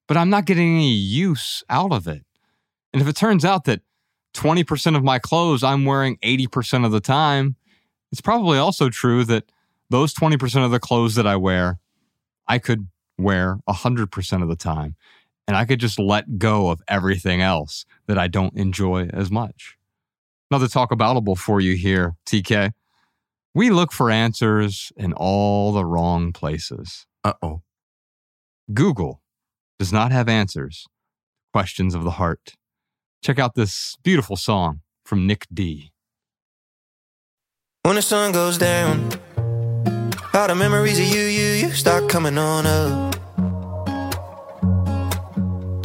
[0.08, 2.24] but I'm not getting any use out of it.
[2.92, 3.82] And if it turns out that
[4.34, 7.56] 20% of my clothes I'm wearing 80% of the time,
[8.12, 9.52] it's probably also true that
[9.90, 11.80] those 20% of the clothes that I wear,
[12.48, 12.88] I could
[13.18, 14.96] wear 100% of the time
[15.48, 19.78] and I could just let go of everything else that I don't enjoy as much.
[20.50, 22.72] Another talk aboutable for you here, TK.
[23.56, 27.06] We look for answers in all the wrong places.
[27.24, 27.62] Uh oh.
[28.74, 29.22] Google
[29.80, 30.86] does not have answers
[31.54, 32.56] questions of the heart.
[33.24, 35.92] Check out this beautiful song from Nic D.
[37.84, 39.12] When the sun goes down,
[40.34, 43.23] all the memories of you, you, you start coming on up.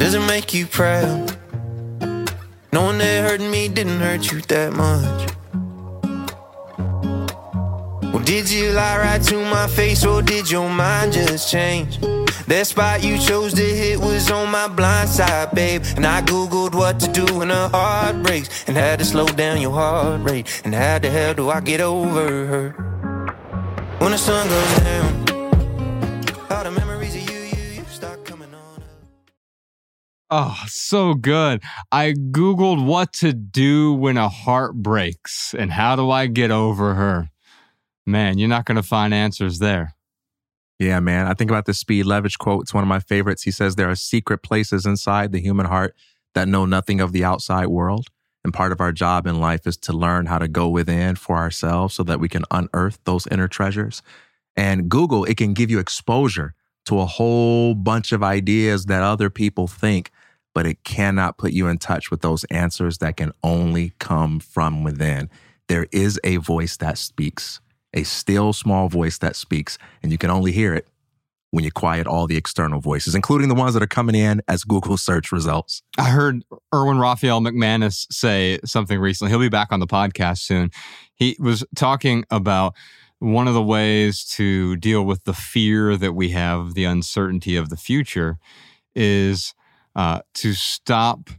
[0.09, 1.37] Does it make you proud?
[2.73, 5.29] Knowing that hurting me didn't hurt you that much.
[8.11, 11.99] Well, did you lie right to my face or did your mind just change?
[12.47, 15.83] That spot you chose to hit was on my blind side, babe.
[15.95, 19.61] And I Googled what to do when a heart breaks and had to slow down
[19.61, 20.63] your heart rate.
[20.65, 22.69] And how the hell do I get over her?
[23.99, 25.29] When the sun goes down,
[26.49, 26.88] all the memories
[30.31, 31.63] Oh, so good.
[31.91, 36.93] I Googled what to do when a heart breaks and how do I get over
[36.93, 37.29] her.
[38.05, 39.95] Man, you're not going to find answers there.
[40.77, 41.25] Yeah, man.
[41.27, 42.63] I think about the Speed Leverage quote.
[42.63, 43.43] It's one of my favorites.
[43.43, 45.95] He says, There are secret places inside the human heart
[46.35, 48.07] that know nothing of the outside world.
[48.43, 51.37] And part of our job in life is to learn how to go within for
[51.37, 54.01] ourselves so that we can unearth those inner treasures.
[54.55, 56.53] And Google, it can give you exposure
[56.85, 60.11] to a whole bunch of ideas that other people think,
[60.59, 64.83] but it cannot put you in touch with those answers that can only come from
[64.83, 65.29] within.
[65.69, 67.61] There is a voice that speaks,
[67.93, 70.85] a still small voice that speaks, and you can only hear it
[71.51, 74.65] when you quiet all the external voices, including the ones that are coming in as
[74.65, 75.81] Google search results.
[75.97, 76.43] I heard
[76.75, 79.31] Erwin Raphael McManus say something recently.
[79.31, 80.71] He'll be back on the podcast soon.
[81.15, 82.75] He was talking about
[83.19, 87.69] one of the ways to deal with the fear that we have, the uncertainty of
[87.69, 88.39] the future,
[88.93, 89.53] is
[89.99, 91.29] uh, to stop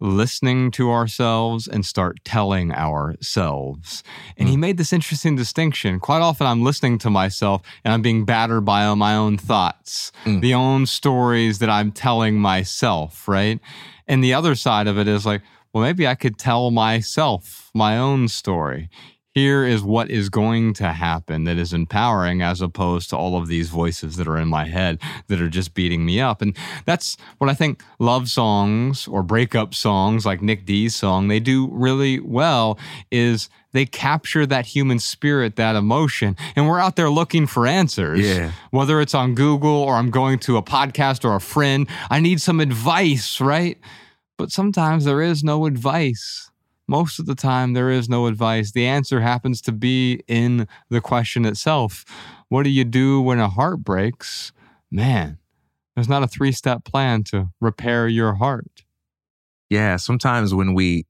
[0.00, 4.02] listening to ourselves and start telling ourselves.
[4.36, 6.00] And he made this interesting distinction.
[6.00, 10.52] Quite often, I'm listening to myself and I'm being battered by my own thoughts, the
[10.52, 13.60] own stories that I'm telling myself, right?
[14.08, 15.42] And the other side of it is like,
[15.72, 18.90] well, maybe I could tell myself my own story.
[19.38, 23.46] Here is what is going to happen that is empowering as opposed to all of
[23.46, 26.42] these voices that are in my head that are just beating me up.
[26.42, 26.56] And
[26.86, 31.68] that's what I think love songs or breakup songs like Nic D's song, they do
[31.70, 32.80] really well
[33.12, 36.34] is they capture that human spirit, that emotion.
[36.56, 38.18] And we're out there looking for answers.
[38.18, 38.50] Yeah.
[38.72, 42.40] Whether it's on Google or I'm going to a podcast or a friend, I need
[42.40, 43.78] some advice, right?
[44.36, 46.47] But sometimes there is no advice.
[46.88, 48.72] Most of the time, there is no advice.
[48.72, 52.06] The answer happens to be in the question itself.
[52.48, 54.52] What do you do when a heart breaks?
[54.90, 55.38] Man,
[55.94, 58.84] there's not a three step plan to repair your heart.
[59.68, 61.04] Yeah, sometimes when we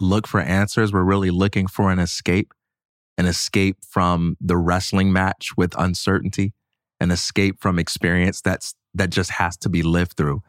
[0.00, 2.52] look for answers, we're really looking for an escape,
[3.16, 6.54] an escape from the wrestling match with uncertainty,
[6.98, 10.42] an escape from experience that's that just has to be lived through.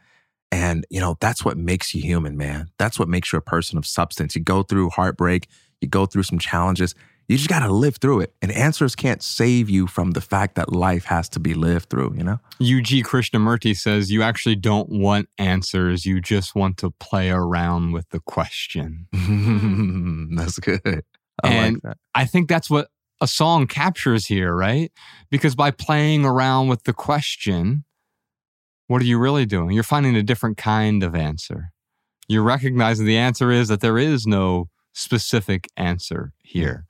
[0.52, 2.70] And, you know, that's what makes you human, man.
[2.78, 4.36] That's what makes you a person of substance.
[4.36, 5.48] You go through heartbreak,
[5.80, 6.94] you go through some challenges,
[7.28, 8.34] you just got to live through it.
[8.42, 12.16] And answers can't save you from the fact that life has to be lived through,
[12.18, 12.40] you know?
[12.60, 18.10] UG Krishnamurti says you actually don't want answers, you just want to play around with
[18.10, 19.08] the question.
[20.36, 21.06] that's good.
[21.44, 21.98] I and like that.
[22.14, 22.90] I think that's what
[23.22, 24.92] a song captures here, right?
[25.30, 27.86] Because by playing around with the question,
[28.92, 29.72] what are you really doing?
[29.72, 31.72] You're finding a different kind of answer.
[32.28, 36.86] You're recognizing the answer is that there is no specific answer here.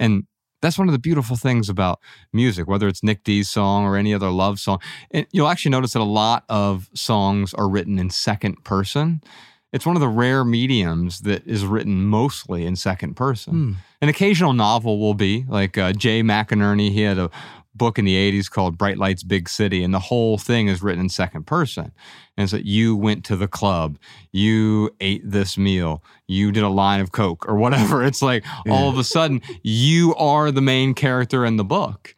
[0.00, 0.24] And
[0.60, 2.00] that's one of the beautiful things about
[2.32, 4.80] music, whether it's Nic D's song or any other love song.
[5.12, 9.20] And you'll actually notice that a lot of songs are written in second person.
[9.72, 13.52] It's one of the rare mediums that is written mostly in second person.
[13.52, 13.72] Hmm.
[14.00, 16.90] An occasional novel will be like uh, Jay McInerney.
[16.90, 17.30] He had a
[17.76, 21.02] book in the 80s called Bright Lights Big City, and the whole thing is written
[21.02, 21.92] in second person.
[22.36, 23.98] And it's that you went to the club,
[24.32, 28.02] you ate this meal, you did a line of Coke or whatever.
[28.06, 32.14] It's like all of a sudden you are the main character in the book.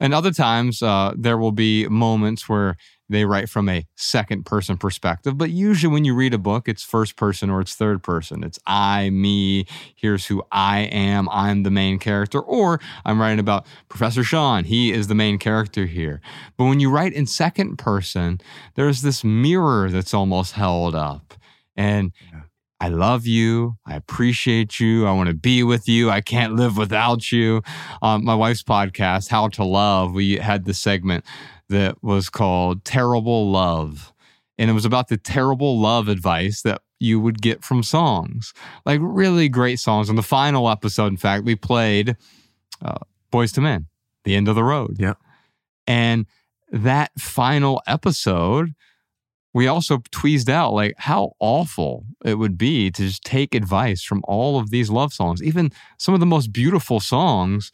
[0.00, 2.76] And other times uh, there will be moments where
[3.08, 5.38] they write from a second person perspective.
[5.38, 8.44] But usually, when you read a book, it's first person or it's third person.
[8.44, 12.40] It's I, me, here's who I am, I'm the main character.
[12.40, 16.20] Or I'm writing about Professor Shawn, he is the main character here.
[16.56, 18.40] But when you write in second person,
[18.74, 21.34] there's this mirror that's almost held up.
[21.76, 22.12] And
[22.80, 23.76] I love you.
[23.86, 25.06] I appreciate you.
[25.06, 26.10] I want to be with you.
[26.10, 27.62] I can't live without you.
[28.02, 31.24] Um, my wife's podcast, How to Love, we had this segment
[31.68, 34.12] that was called Terrible Love.
[34.58, 38.52] And it was about the terrible love advice that you would get from songs,
[38.84, 40.10] like really great songs.
[40.10, 42.16] In the final episode, in fact, we played
[42.84, 42.98] uh,
[43.32, 43.86] Boyz II Men,
[44.24, 44.96] The End of the Road.
[44.98, 45.14] Yeah.
[45.86, 46.26] And
[46.72, 48.74] that final episode,
[49.54, 54.22] we also tweezed out like how awful it would be to just take advice from
[54.26, 55.42] all of these love songs.
[55.42, 57.72] Even some of the most beautiful songs,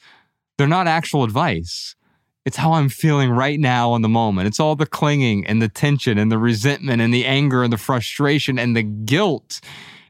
[0.58, 1.96] they're not actual advice.
[2.44, 4.46] It's how I'm feeling right now in the moment.
[4.46, 7.78] It's all the clinging and the tension and the resentment and the anger and the
[7.78, 9.60] frustration and the guilt.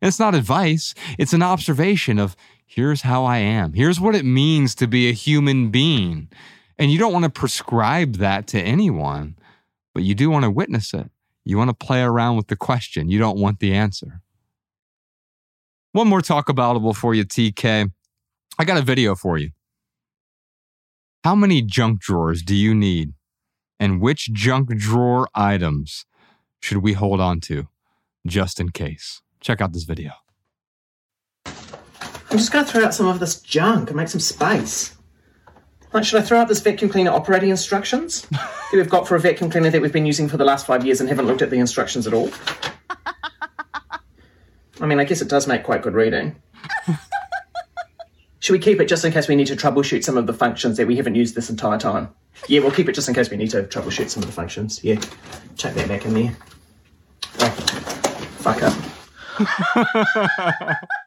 [0.03, 2.35] And it's not advice, it's an observation of
[2.67, 3.73] here's how I am.
[3.73, 6.29] Here's what it means to be a human being.
[6.77, 9.37] And you don't want to prescribe that to anyone,
[9.95, 11.09] but you do want to witness it.
[11.45, 13.11] You want to play around with the question.
[13.11, 14.23] You don't want the answer.
[15.93, 17.93] One more talk aboutable for you, TK.
[18.59, 19.53] I got a video for you.
[21.25, 23.15] How many junk drawers do you need?
[23.81, 26.05] And which junk drawer items
[26.61, 27.69] should we hold on to
[28.27, 29.23] just in case?
[29.41, 30.13] Check out this video.
[31.47, 34.99] I'm just going to throw out some of this junk and make some space.
[35.95, 39.21] Like, should I throw out this vacuum cleaner operating instructions that we've got for a
[39.21, 41.49] vacuum cleaner that we've been using for the last five years and haven't looked at
[41.49, 42.29] the instructions at all?
[44.79, 46.37] I mean, I guess it does make quite good reading.
[48.45, 50.77] Should we keep it just in case we need to troubleshoot some of the functions
[50.77, 52.11] that we haven't used this entire time?
[52.47, 54.85] Yeah, we'll keep it just in case we need to troubleshoot some of the functions.
[54.85, 55.01] Yeah,
[55.57, 56.37] chuck that back in there.
[57.39, 57.49] Oh,
[58.41, 58.75] fuck up.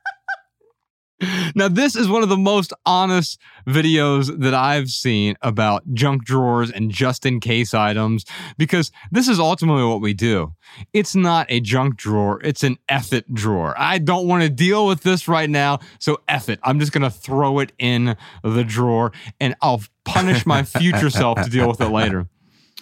[1.56, 6.69] Now, this is one of the most honest videos that I've seen about junk drawers
[6.69, 8.23] and just in case items
[8.57, 10.53] because this is ultimately what we do.
[10.94, 13.73] It's not a junk drawer, it's an F it drawer.
[13.77, 16.60] I don't want to deal with this right now, so F it.
[16.61, 21.41] I'm just going to throw it in the drawer and I'll punish my future self
[21.41, 22.27] to deal with it later.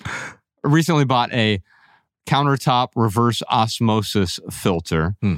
[0.06, 0.34] I
[0.64, 1.62] recently bought a
[2.28, 5.36] countertop reverse osmosis filter Hmm.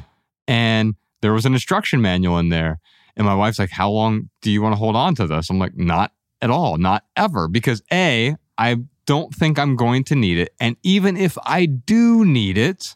[0.48, 2.80] and there was an instruction manual in there.
[3.15, 5.49] And my wife's like, How long do you want to hold on to this?
[5.49, 6.11] I'm like, Not
[6.41, 7.48] at all, not ever.
[7.48, 10.53] Because A, I don't think I'm going to need it.
[10.60, 12.95] And even if I do need it,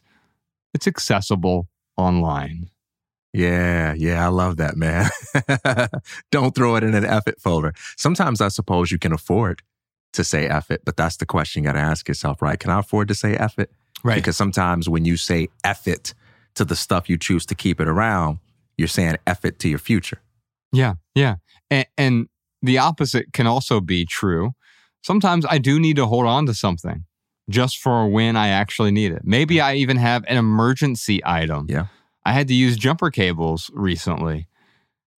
[0.74, 2.70] it's accessible online.
[3.32, 5.08] Yeah, yeah, I love that, man.
[6.30, 7.72] Don't throw it in an F it folder.
[7.96, 9.62] Sometimes I suppose you can afford
[10.12, 12.60] to say F it, but that's the question you got to ask yourself, right?
[12.60, 13.70] Can I afford to say F it?
[14.04, 14.16] Right.
[14.16, 16.12] Because sometimes when you say F it
[16.54, 18.38] to the stuff you choose to keep it around,
[18.76, 20.20] you're saying F it to your future.
[20.72, 21.36] Yeah, yeah.
[21.70, 22.28] And, and
[22.62, 24.52] the opposite can also be true.
[25.02, 27.04] Sometimes I do need to hold on to something
[27.50, 29.22] just for when I actually need it.
[29.24, 31.66] Maybe I even have an emergency item.
[31.68, 31.86] Yeah.
[32.24, 34.48] I had to use jumper cables recently.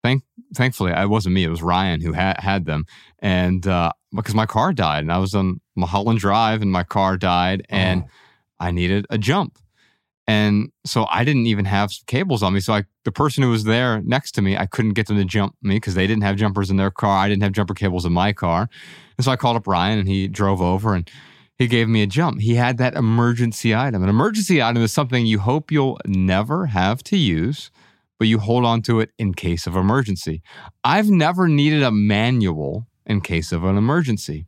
[0.02, 0.22] Thank,
[0.54, 1.44] thankfully, it wasn't me.
[1.44, 2.84] It was Ryan who had had them,
[3.20, 7.16] and uh, because my car died, and I was on Mulholland Drive, and my car
[7.16, 8.04] died, and
[8.60, 9.58] I needed a jump,
[10.26, 12.60] and so I didn't even have cables on me.
[12.60, 15.24] So I, the person who was there next to me, I couldn't get them to
[15.24, 17.18] jump me because they didn't have jumpers in their car.
[17.18, 18.68] I didn't have jumper cables in my car,
[19.18, 21.10] and so I called up Ryan, and he drove over and
[21.56, 22.40] he gave me a jump.
[22.40, 24.02] He had that emergency item.
[24.02, 27.70] An emergency item is something you hope you'll never have to use,
[28.18, 30.42] but you hold on to it in case of emergency.
[30.82, 34.46] I've never needed a manual in case of an emergency.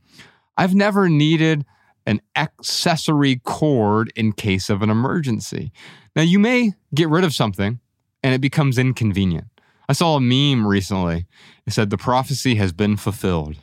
[0.57, 1.65] I've never needed
[2.07, 5.73] an accessory cord in case of an emergency.
[6.15, 7.81] Now, you may get rid of something
[8.23, 9.47] and it becomes inconvenient.
[9.89, 11.27] I saw a meme recently.
[11.67, 13.57] It said, The prophecy has been fulfilled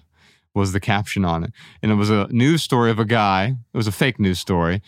[0.53, 1.51] was the caption on it.
[1.81, 3.55] And it was a news story of a guy.
[3.73, 4.81] It was a fake news story.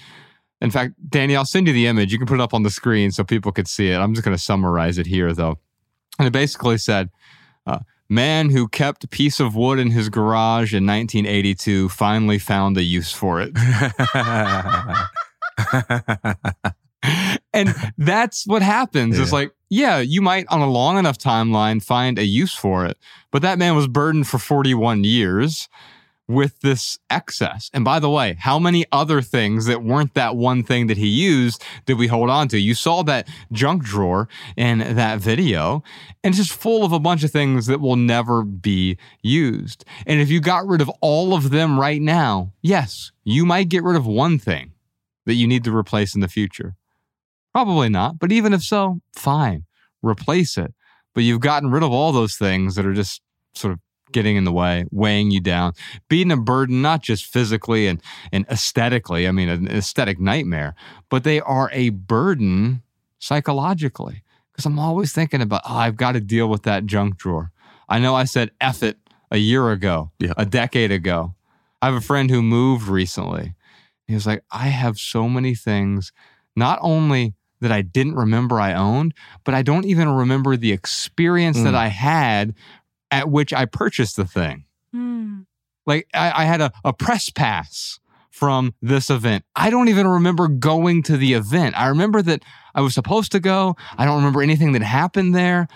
[0.62, 2.12] In fact, Danny, I'll send you the image.
[2.12, 3.98] You can put it up on the screen so people could see it.
[3.98, 5.60] I'm just going to summarize it here, though.
[6.18, 7.10] And it basically said,
[7.68, 12.78] uh, Man who kept a piece of wood in his garage in 1982 finally found
[12.78, 13.52] a use for it.
[17.54, 19.18] and that's what happens.
[19.18, 22.98] It's like, yeah, you might on a long enough timeline find a use for it,
[23.32, 25.68] but that man was burdened for 41 years
[26.28, 27.70] with this excess.
[27.74, 31.08] And by the way, how many other things that weren't that one thing that he
[31.08, 32.60] used did we hold on to?
[32.60, 34.28] You saw that junk drawer
[34.58, 35.84] in that video,
[36.24, 39.86] and it's just full of a bunch of things that will never be used.
[40.08, 43.84] And if you got rid of all of them right now, yes, you might get
[43.84, 44.72] rid of one thing
[45.26, 46.76] that you need to replace in the future.
[47.54, 49.66] Probably not, but even if so, fine,
[50.02, 50.74] replace it.
[51.14, 53.22] But you've gotten rid of all those things that are just
[53.54, 53.80] sort of
[54.16, 55.74] getting in the way, weighing you down,
[56.10, 58.02] being a burden, not just physically and,
[58.32, 60.74] and aesthetically, I mean, an aesthetic nightmare,
[61.10, 62.82] but they are a burden
[63.20, 64.24] psychologically.
[64.52, 67.52] Because I'm always thinking about, oh, I've got to deal with that junk drawer.
[67.90, 68.98] I know I said F it
[69.30, 70.32] a year ago, Yeah.
[70.38, 71.36] a decade ago.
[71.82, 73.54] I have a friend who moved recently.
[74.08, 76.14] He was like, I have so many things,
[76.56, 79.14] not only that I didn't remember I owned,
[79.44, 81.78] but I don't even remember the experience that Mm.
[81.78, 82.54] I had
[83.16, 84.66] at which I purchased the thing.
[84.92, 85.42] Hmm.
[85.86, 89.46] Like I, I had a, a press pass from this event.
[89.56, 91.80] I don't even remember going to the event.
[91.80, 92.44] I remember that
[92.74, 93.76] I was supposed to go.
[93.98, 95.68] I don't remember anything that happened there.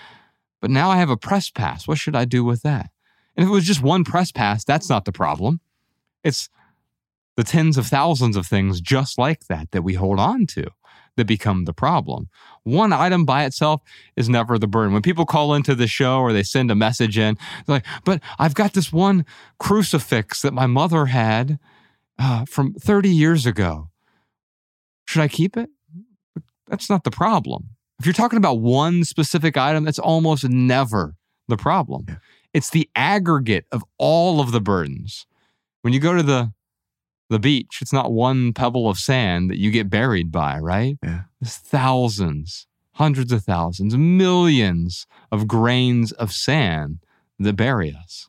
[0.60, 1.88] But now I have a press pass.
[1.88, 2.90] What should I do with that?
[3.34, 5.60] And if it was just one press pass, that's not the problem.
[6.22, 6.50] It's
[7.36, 10.70] the tens of thousands of things just like that that we hold on to
[11.16, 12.28] that become the problem.
[12.62, 13.82] One item by itself
[14.16, 14.92] is never the burden.
[14.92, 18.22] When people call into the show or they send a message in, they're like, but
[18.38, 19.24] I've got this one
[19.58, 21.58] crucifix that my mother had
[22.18, 23.90] uh, from 30 years ago.
[25.06, 25.70] Should I keep it?
[26.68, 27.70] That's not the problem.
[27.98, 31.16] If you're talking about one specific item, that's almost never
[31.48, 32.06] the problem.
[32.08, 32.16] Yeah.
[32.54, 35.26] It's the aggregate of all of the burdens.
[35.82, 36.52] When you go to the
[37.30, 40.98] the beach, it's not one pebble of sand that you get buried by, right?
[41.02, 41.22] Yeah.
[41.40, 46.98] There's thousands, hundreds of thousands, millions of grains of sand
[47.38, 48.28] that bury us.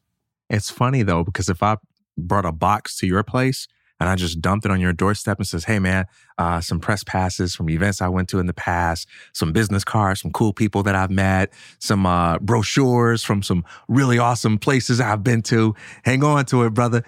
[0.49, 1.77] It's funny though, because if I
[2.17, 3.67] brought a box to your place,
[4.01, 6.07] and I just dumped it on your doorstep and says, Hey man,
[6.39, 10.19] uh, some press passes from events I went to in the past, some business cards
[10.19, 15.23] from cool people that I've met, some uh, brochures from some really awesome places I've
[15.23, 15.75] been to.
[16.03, 17.03] Hang on to it, brother.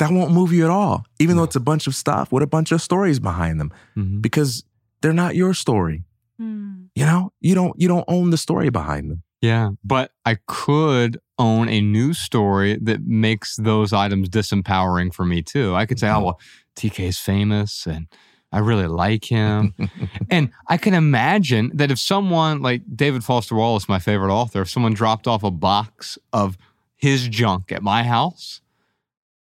[0.00, 2.42] Like that won't move you at all, even though it's a bunch of stuff with
[2.42, 4.20] a bunch of stories behind them, Mhm.
[4.22, 4.64] because
[5.00, 6.04] they're not your story.
[6.38, 9.22] You know, you don't you don't own the story behind them.
[9.40, 15.42] Yeah, but I could own a new story that makes those items disempowering for me
[15.42, 15.74] too.
[15.74, 16.40] I could say, oh, well,
[16.76, 18.08] TK is famous and
[18.52, 19.74] I really like him.
[20.30, 24.68] and I can imagine that if someone like David Foster Wallace, my favorite author, if
[24.70, 26.58] someone dropped off a box of
[26.96, 28.60] his junk at my house,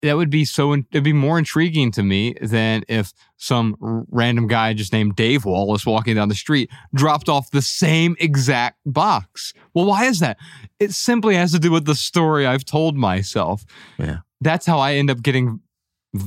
[0.03, 3.77] that would be so it'd be more intriguing to me than if some
[4.11, 8.79] random guy just named Dave Wallace walking down the street dropped off the same exact
[8.85, 9.53] box.
[9.75, 10.39] Well, why is that?
[10.81, 13.65] It simply has to do with the story I've told myself.
[13.99, 14.19] Yeah.
[14.41, 15.61] That's how I end up getting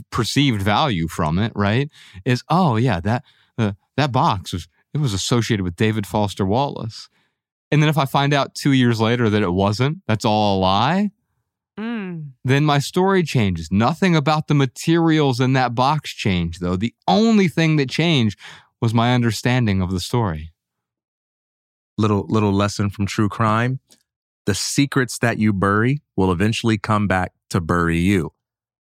[0.10, 1.90] perceived value from it, right?
[2.24, 3.24] Is oh yeah, that
[3.58, 7.10] uh, that box was it was associated with David Foster Wallace.
[7.72, 10.60] And then if I find out 2 years later that it wasn't, that's all a
[10.60, 11.12] lie,
[11.80, 12.32] Mm.
[12.46, 13.70] then my story changes.
[13.72, 16.78] Nothing about the materials in that box changed, though.
[16.78, 18.40] The only thing that changed
[18.82, 20.52] was my understanding of the story.
[21.98, 23.80] little little lesson from true crime
[24.46, 28.32] the secrets that you bury will eventually come back to bury you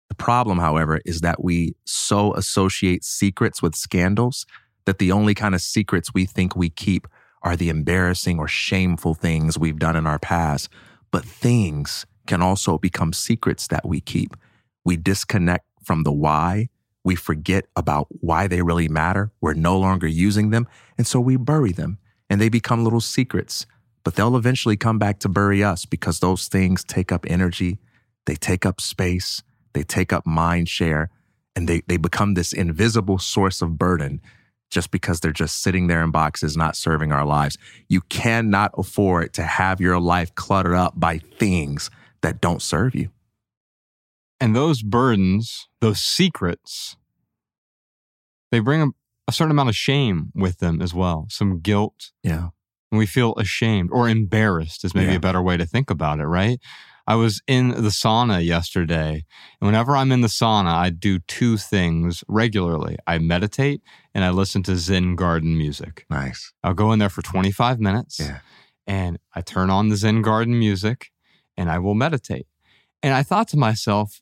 [0.09, 4.47] the problem however is that we so associate secrets with scandals
[4.87, 7.07] that the only kind of secrets we think we keep
[7.43, 10.69] are the embarrassing or shameful things we've done in our past
[11.11, 14.37] but things can also become secrets that we keep.
[14.85, 16.69] We disconnect from the why.
[17.05, 19.31] We forget about why they really matter.
[19.41, 21.99] We're no longer using them and so we bury them
[22.31, 23.67] and they become little secrets,
[24.05, 27.79] but they'll eventually come back to bury us because those things take up energy,
[28.27, 29.43] they take up space,
[29.75, 31.11] they take up mind share,
[31.55, 34.21] and they, they become this invisible source of burden
[34.71, 37.57] just because they're just sitting there in boxes, not serving our lives.
[37.89, 41.91] You cannot afford to have your life cluttered up by things
[42.25, 43.11] that don't serve you.
[44.41, 46.97] And those burdens, those secrets,
[48.51, 48.87] they bring a,
[49.29, 52.11] a certain amount of shame with them as well, some guilt.
[52.23, 52.49] Yeah.
[52.91, 55.17] And we feel ashamed or embarrassed, is maybe Yeah.
[55.19, 56.59] a better way to think about it, right?
[57.07, 59.25] I was in the sauna yesterday,
[59.61, 63.83] and whenever I'm in the sauna, I do two things regularly I meditate
[64.15, 66.07] and I listen to Zen garden music.
[66.09, 66.53] Nice.
[66.63, 68.39] I'll go in there for 25 minutes Yeah.
[68.87, 71.11] and I turn on the Zen garden music
[71.57, 72.47] and I will meditate.
[73.03, 74.21] And I thought to myself,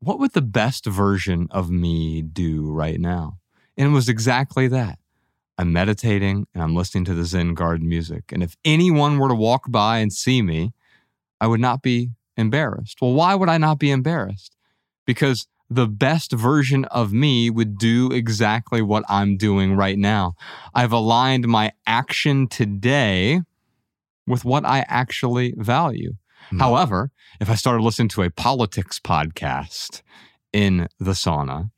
[0.00, 3.38] what would the best version of me do right now?
[3.76, 4.98] And it was exactly that.
[5.56, 8.32] I'm meditating and I'm listening to the Zen garden music.
[8.32, 10.72] And if anyone were to walk by and see me,
[11.40, 12.98] I would not be embarrassed.
[13.00, 14.56] Well, why would I not be embarrassed?
[15.06, 20.34] Because the best version of me would do exactly what I'm doing right now.
[20.74, 23.42] I've aligned my action today
[24.26, 26.14] with what I actually value.
[26.50, 26.58] Hmm.
[26.58, 27.10] However,
[27.40, 30.02] if I started listening to a politics podcast
[30.52, 31.70] in the sauna,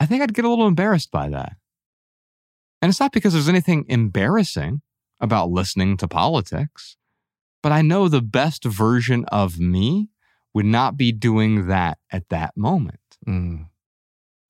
[0.00, 1.56] I think I'd get a little embarrassed by that.
[2.82, 4.82] And it's not because there's anything embarrassing
[5.20, 6.96] about listening to politics,
[7.62, 10.10] but I know the best version of me
[10.52, 13.00] would not be doing that at that moment.
[13.26, 13.68] Mm.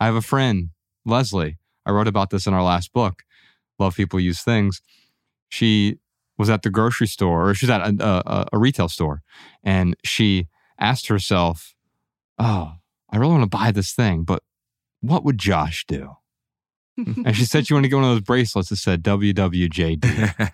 [0.00, 0.70] I have a friend,
[1.06, 1.58] Leslie.
[1.86, 3.22] I wrote about this in our last book,
[3.78, 4.82] Love People Use Things.
[5.48, 5.98] She
[6.36, 9.22] was at the grocery store, or she's at a, a, a retail store,
[9.62, 10.48] and she
[10.78, 11.74] asked herself,
[12.38, 12.74] Oh,
[13.10, 14.42] I really want to buy this thing, but
[15.00, 16.16] what would Josh do?
[16.96, 20.04] and she said she wanted to get one of those bracelets that said WWJD.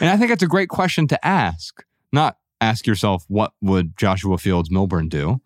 [0.00, 1.84] and I think that's a great question to ask.
[2.12, 5.40] Not ask yourself, what would Joshua Fields Millburn do?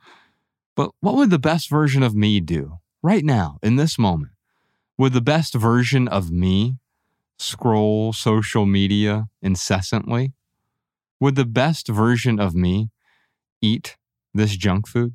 [0.77, 4.33] But what would the best version of me do right now, in this moment?
[4.97, 6.77] Would the best version of me
[7.39, 10.33] scroll social media incessantly?
[11.21, 12.91] Would the best version of me
[13.61, 13.97] eat
[14.35, 15.15] this junk food?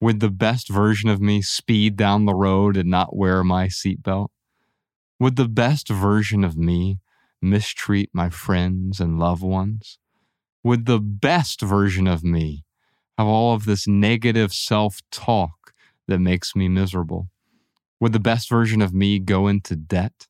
[0.00, 4.28] Would the best version of me speed down the road and not wear my seatbelt?
[5.18, 7.00] Would the best version of me
[7.42, 9.98] mistreat my friends and loved ones?
[10.62, 12.64] Would the best version of me
[13.16, 15.72] have all of this negative self talk
[16.06, 17.28] that makes me miserable?
[17.98, 20.27] Would the best version of me go into debt?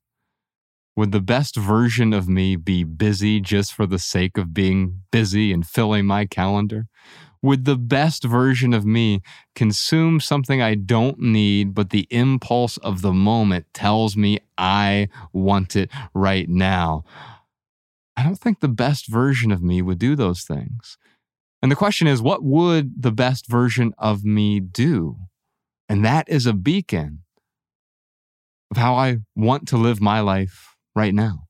[0.98, 5.52] Would the best version of me be busy just for the sake of being busy
[5.52, 6.88] and filling my calendar?
[7.40, 9.22] Would the best version of me
[9.54, 15.76] consume something I don't need, but the impulse of the moment tells me I want
[15.76, 17.04] it right now?
[18.16, 20.98] I don't think the best version of me would do those things.
[21.62, 25.16] And the question is, what would the best version of me do?
[25.88, 27.22] And that is a beacon
[28.72, 31.44] of how I want to live my life right now.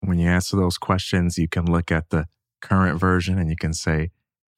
[0.00, 2.26] When you answer those questions, you can look at the
[2.60, 4.10] current version and you can say,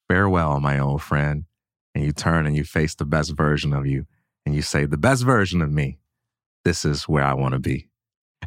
[0.09, 1.45] Farewell, my old friend.
[1.95, 4.07] And you turn and you face the best version of you
[4.45, 5.99] and you say, The best version of me.
[6.65, 7.89] This is where I want to be.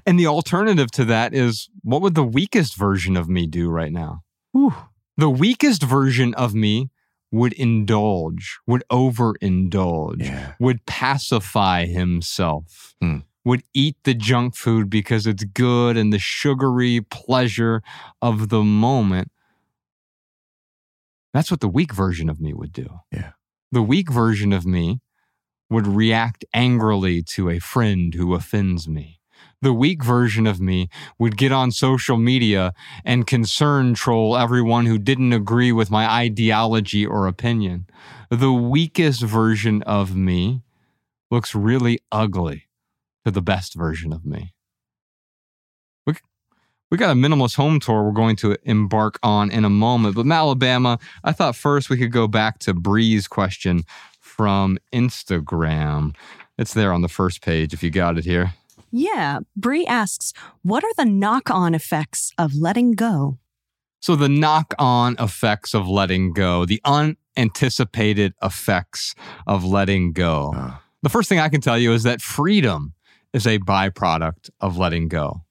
[0.05, 3.91] And the alternative to that is what would the weakest version of me do right
[3.91, 4.21] now?
[4.51, 4.73] Whew.
[5.17, 6.89] The weakest version of me
[7.31, 10.53] would indulge, would overindulge, Yeah.
[10.59, 13.19] would pacify himself, Hmm.
[13.45, 17.81] Would eat the junk food because it's good and the sugary pleasure
[18.21, 19.31] of the moment.
[21.33, 22.99] That's what the weak version of me would do.
[23.11, 23.31] Yeah.
[23.71, 24.99] The weak version of me
[25.69, 29.19] would react angrily to a friend who offends me.
[29.61, 30.89] The weak version of me
[31.19, 32.73] would get on social media
[33.05, 37.85] and concern troll everyone who didn't agree with my ideology or opinion.
[38.29, 40.61] The weakest version of me
[41.29, 42.68] looks really ugly
[43.25, 44.53] to the best version of me.
[46.05, 46.13] We,
[46.91, 50.15] we got a minimalist home tour we're going to embark on in a moment.
[50.15, 53.83] But Alabama, I thought first we could go back to Bree's question
[54.19, 56.15] from Instagram.
[56.57, 58.53] It's there on the first page if you got it here.
[58.91, 59.39] Yeah.
[59.55, 60.33] Bree asks,
[60.63, 63.37] what are the knock on effects of letting go?
[64.01, 69.13] So, the knock on effects of letting go, the unanticipated effects
[69.45, 70.53] of letting go.
[70.55, 72.93] Uh, The first thing I can tell you is that freedom
[73.33, 75.43] is a byproduct of letting go.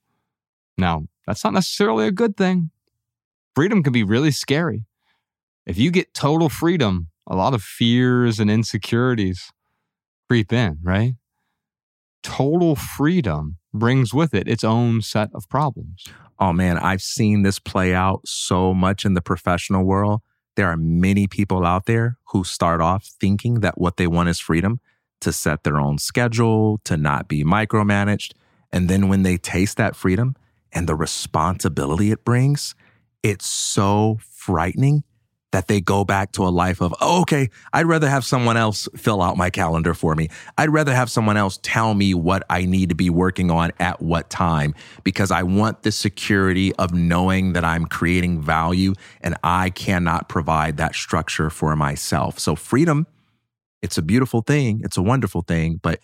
[0.77, 2.71] Now, that's not necessarily a good thing.
[3.55, 4.85] Freedom can be really scary.
[5.67, 9.53] If you get total freedom, a lot of fears and insecurities
[10.29, 11.15] creep in, right?
[12.23, 16.05] Total freedom brings with it its own set of problems.
[16.41, 20.21] oh man, I've seen this play out so much in the professional world.
[20.57, 24.41] There are many people out there who start off thinking that what they want is
[24.41, 24.81] freedom
[25.21, 28.33] to set their own schedule, to not be micromanaged.
[28.73, 30.37] And then when they taste that freedom
[30.73, 32.75] and the responsibility it brings,
[33.23, 35.05] it's so frightening
[35.51, 38.87] that they go back to a life of, oh, okay, I'd rather have someone else
[38.97, 40.29] fill out my calendar for me.
[40.59, 44.03] I'd rather have someone else tell me what I need to be working on at
[44.03, 44.75] what time
[45.05, 48.93] because I want the security of knowing that I'm creating value
[49.23, 52.39] and I cannot provide that structure for myself.
[52.39, 53.07] So, freedom,
[53.83, 56.01] it's a beautiful thing, it's a wonderful thing, but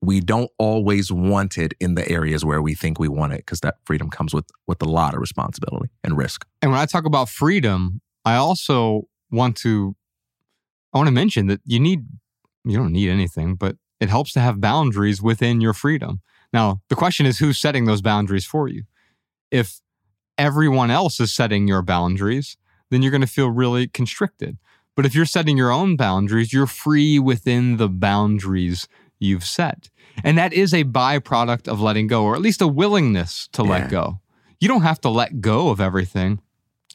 [0.00, 3.60] we don't always want it in the areas where we think we want it because
[3.60, 6.46] that freedom comes with with a lot of responsibility and risk.
[6.60, 9.96] And when I talk about freedom, I also want to
[10.92, 12.04] I want to mention that you need
[12.64, 16.20] you don't need anything, but it helps to have boundaries within your freedom.
[16.52, 18.84] Now, the question is who's setting those boundaries for you?
[19.50, 19.80] If
[20.38, 22.56] everyone else is setting your boundaries,
[22.90, 24.58] then you're going to feel really constricted.
[24.96, 28.86] But if you're setting your own boundaries, you're free within the boundaries
[29.18, 29.90] you've set.
[30.22, 33.68] And that is a byproduct of letting go, or at least a willingness to Yeah.
[33.70, 34.20] let go.
[34.60, 36.40] You don't have to let go of everything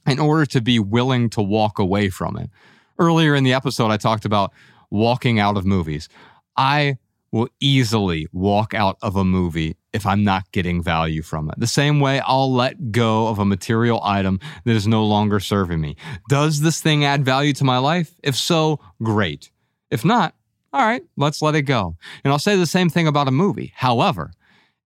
[0.08, 2.50] in order to be willing to walk away from it.
[2.98, 4.54] Earlier in the episode, I talked about
[4.90, 6.08] walking out of movies.
[6.56, 6.98] I
[7.32, 11.60] will easily walk out of a movie if I'm not getting value from it.
[11.60, 15.82] The same way I'll let go of a material item that is no longer serving
[15.82, 15.95] me.
[16.30, 18.14] Does this thing add value to my life?
[18.24, 19.52] If so, great.
[19.90, 20.36] If not,
[20.72, 21.95] all right, let's let it go.
[22.24, 23.74] And I'll say the same thing about a movie.
[23.76, 24.32] However,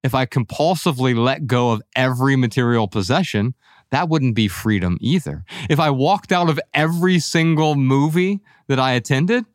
[0.03, 3.53] if I compulsively let go of every material possession,
[3.91, 5.43] that wouldn't be freedom either.
[5.69, 9.45] If I walked out of every single movie that I attended,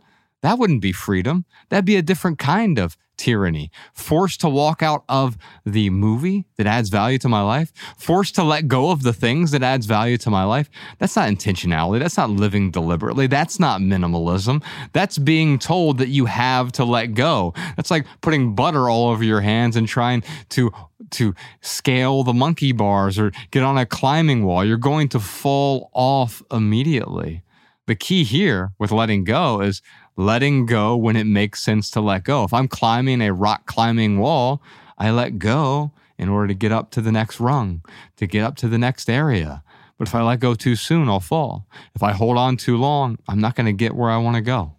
[0.42, 1.44] that wouldn't be freedom.
[1.70, 3.70] That'd be a different kind of tyranny.
[3.92, 5.36] Forced to walk out of
[5.66, 9.50] the movie that adds value to my life, forced to let go of the things
[9.50, 10.70] that adds value to my life.
[10.98, 11.98] That's not intentionality.
[11.98, 13.26] That's not living deliberately.
[13.26, 14.64] That's not minimalism.
[14.92, 17.52] That's being told that you have to let go.
[17.76, 20.72] That's like putting butter all over your hands and trying to
[21.10, 24.64] to scale the monkey bars or get on a climbing wall.
[24.64, 27.42] You're going to fall off immediately.
[27.86, 29.80] The key here with letting go is
[30.18, 32.42] letting go when it makes sense to let go.
[32.42, 34.60] If I'm climbing a rock climbing wall,
[34.98, 37.82] I let go in order to get up to the next rung,
[38.16, 39.62] to get up to the next area.
[39.96, 41.68] But if I let go too soon, I'll fall.
[41.94, 44.42] If I hold on too long, I'm not going to get where I want to
[44.42, 44.74] go.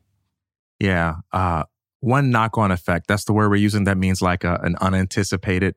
[0.77, 1.15] Yeah.
[1.31, 1.63] Uh,
[2.01, 3.85] one knock on effect, that's the word we're using.
[3.85, 5.75] That means like a, an unanticipated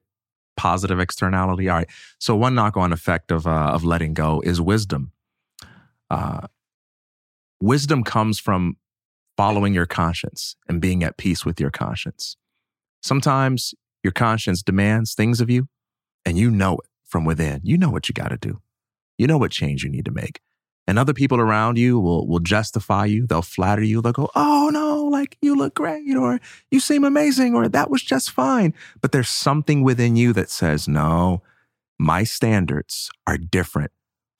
[0.56, 1.68] positive externality.
[1.68, 1.88] All right.
[2.18, 5.12] So, one knock on effect of, uh, of letting go is wisdom.
[6.10, 6.46] Uh,
[7.60, 8.76] wisdom comes from
[9.42, 12.36] following your conscience and being at peace with your conscience.
[13.02, 13.74] Sometimes
[14.04, 15.66] your conscience demands things of you,
[16.24, 17.60] and you know it from within.
[17.64, 18.60] You know what you got to do,
[19.18, 20.38] you know what change you need to make.
[20.86, 23.26] And other people around you will will justify you.
[23.26, 24.00] They'll flatter you.
[24.00, 26.38] They'll go, "Oh no, like you look great or
[26.70, 30.86] you seem amazing or that was just fine." But there's something within you that says,
[30.86, 31.42] "No,
[31.98, 33.90] my standards are different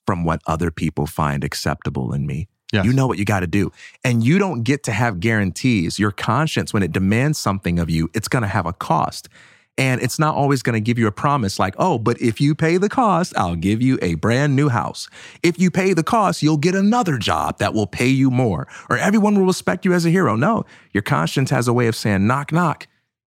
[0.07, 2.85] from what other people find acceptable in me." Yes.
[2.85, 3.71] You know what you got to do.
[4.03, 5.99] And you don't get to have guarantees.
[5.99, 9.29] Your conscience, when it demands something of you, it's going to have a cost.
[9.77, 12.53] And it's not always going to give you a promise like, oh, but if you
[12.53, 15.07] pay the cost, I'll give you a brand new house.
[15.41, 18.97] If you pay the cost, you'll get another job that will pay you more, or
[18.97, 20.35] everyone will respect you as a hero.
[20.35, 22.87] No, your conscience has a way of saying, knock, knock.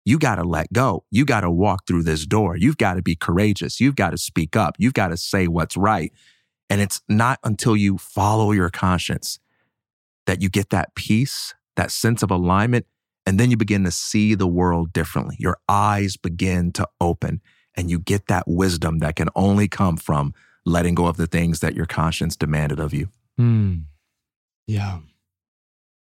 [0.03, 1.03] You got to let go.
[1.09, 2.55] You got to walk through this door.
[2.55, 3.79] You've got to be courageous.
[3.79, 4.75] You've got to speak up.
[4.77, 6.11] You've got to say what's right.
[6.69, 9.39] And it's not until you follow your conscience
[10.25, 12.85] that you get that peace, that sense of alignment,
[13.25, 15.35] and then you begin to see the world differently.
[15.39, 17.41] Your eyes begin to open
[17.75, 20.33] and you get that wisdom that can only come from
[20.65, 23.09] letting go of the things that your conscience demanded of you.
[23.37, 23.75] Hmm.
[24.67, 24.99] Yeah.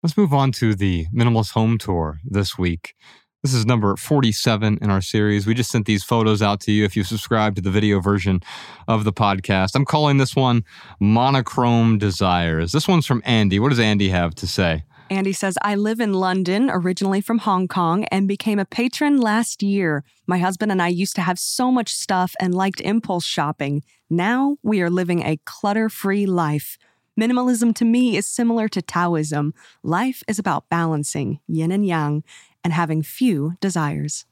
[0.03, 2.95] Let's move on to the Minimalist Home Tour this week.
[3.43, 5.47] This is number 47 in our series.
[5.47, 8.43] We just sent these photos out to you if you subscribe to the video version
[8.87, 9.73] of the podcast.
[9.73, 10.63] I'm calling this one
[10.99, 12.71] Monochrome Desires.
[12.71, 13.59] This one's from Andy.
[13.59, 14.83] What does Andy have to say?
[15.09, 19.63] Andy says, I live in London, originally from Hong Kong, and became a patron last
[19.63, 20.03] year.
[20.27, 23.81] My husband and I used to have so much stuff and liked impulse shopping.
[24.07, 26.77] Now we are living a clutter free life.
[27.19, 29.53] Minimalism to me is similar to Taoism.
[29.83, 32.23] Life is about balancing yin and yang
[32.63, 34.25] and having few desires.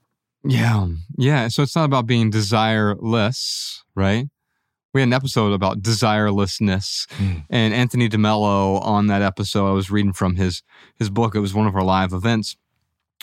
[0.44, 0.88] Yeah.
[1.18, 1.48] Yeah.
[1.50, 4.28] So it's not about being desireless, right?
[4.94, 7.44] We had an episode about desirelessness, Mm.
[7.50, 9.68] and Anthony DeMello on that episode.
[9.68, 10.64] I was reading from his
[10.98, 11.36] his book.
[11.36, 12.56] It was one of our live events,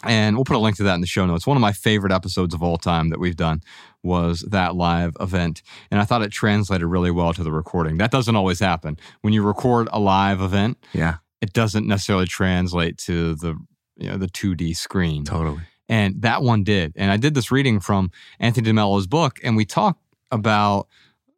[0.04, 1.44] and we'll put a link to that in the show notes.
[1.46, 3.62] One of my favorite episodes of all time that we've done
[4.04, 7.96] was that live event, and I thought it translated really well to the recording.
[7.98, 10.78] That doesn't always happen when you record a live event.
[10.92, 13.56] Yeah, it doesn't necessarily translate to the
[13.96, 15.24] you know the 2D screen.
[15.24, 15.62] Totally.
[15.88, 16.92] And that one did.
[16.96, 18.10] And I did this reading from
[18.40, 20.88] Anthony DeMello's book, and we talked about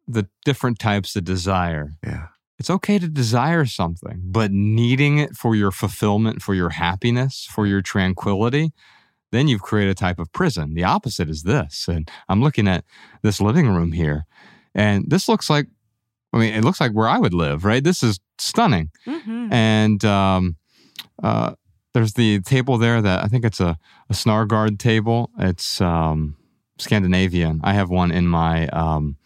[0.07, 1.97] the different types of desire.
[2.03, 2.27] Yeah.
[2.57, 7.65] It's okay to desire something, but needing it for your fulfillment, for your happiness, for
[7.65, 8.71] your tranquility,
[9.31, 10.73] then you've created a type of prison.
[10.73, 11.87] The opposite is this.
[11.87, 12.83] And I'm looking at
[13.21, 14.25] this living room here,
[14.75, 15.67] and this looks like,
[16.33, 17.83] I mean, it looks like where I would live, right?
[17.83, 18.89] This is stunning.
[19.07, 19.53] Mm-hmm.
[19.53, 20.57] And um,
[21.23, 21.53] uh,
[21.93, 23.77] there's the table there that I think it's a,
[24.09, 25.31] a Snargard table.
[25.37, 26.37] It's um,
[26.77, 27.61] Scandinavian.
[27.63, 29.17] I have one in my um,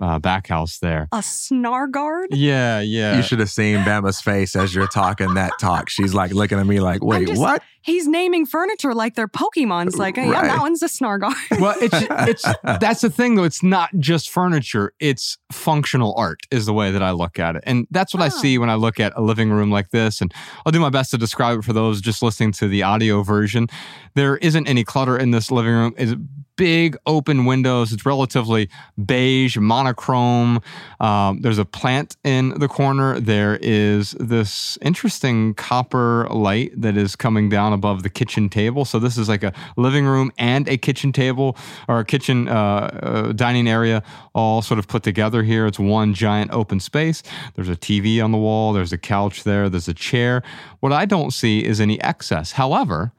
[0.00, 1.08] uh, back house there.
[1.12, 2.26] A snargard?
[2.30, 3.16] Yeah, yeah.
[3.16, 5.88] You should have seen Bama's face as you're talking that talk.
[5.88, 7.62] She's like looking at me like, wait, just- what?
[7.80, 9.96] He's naming furniture like they're Pokemons.
[9.96, 10.44] Like, yeah, Right.
[10.44, 11.34] that one's a snargard.
[11.60, 11.96] well, it's
[12.28, 12.44] it's
[12.80, 13.44] that's the thing though.
[13.44, 17.62] It's not just furniture; it's functional art, is the way that I look at it,
[17.66, 20.20] and that's what I see when I look at a living room like this.
[20.20, 20.34] And
[20.66, 23.68] I'll do my best to describe it for those just listening to the audio version.
[24.14, 25.94] There isn't any clutter in this living room.
[25.96, 26.12] It's
[26.58, 27.92] big open windows.
[27.92, 28.68] It's relatively
[29.02, 30.60] beige, monochrome.
[31.00, 33.18] Um, there's a plant in the corner.
[33.20, 38.84] There is this interesting copper light that is coming down above the kitchen table.
[38.84, 41.56] So this is like a living room and a kitchen table
[41.86, 44.02] or a kitchen uh, uh, dining area
[44.34, 45.64] all sort of put together here.
[45.66, 47.22] It's one giant open space.
[47.54, 48.72] There's a TV on the wall.
[48.72, 49.70] There's a couch there.
[49.70, 50.42] There's a chair.
[50.80, 52.52] What I don't see is any excess.
[52.52, 53.12] However,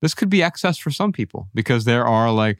[0.00, 2.58] this could be excess for some people because there are like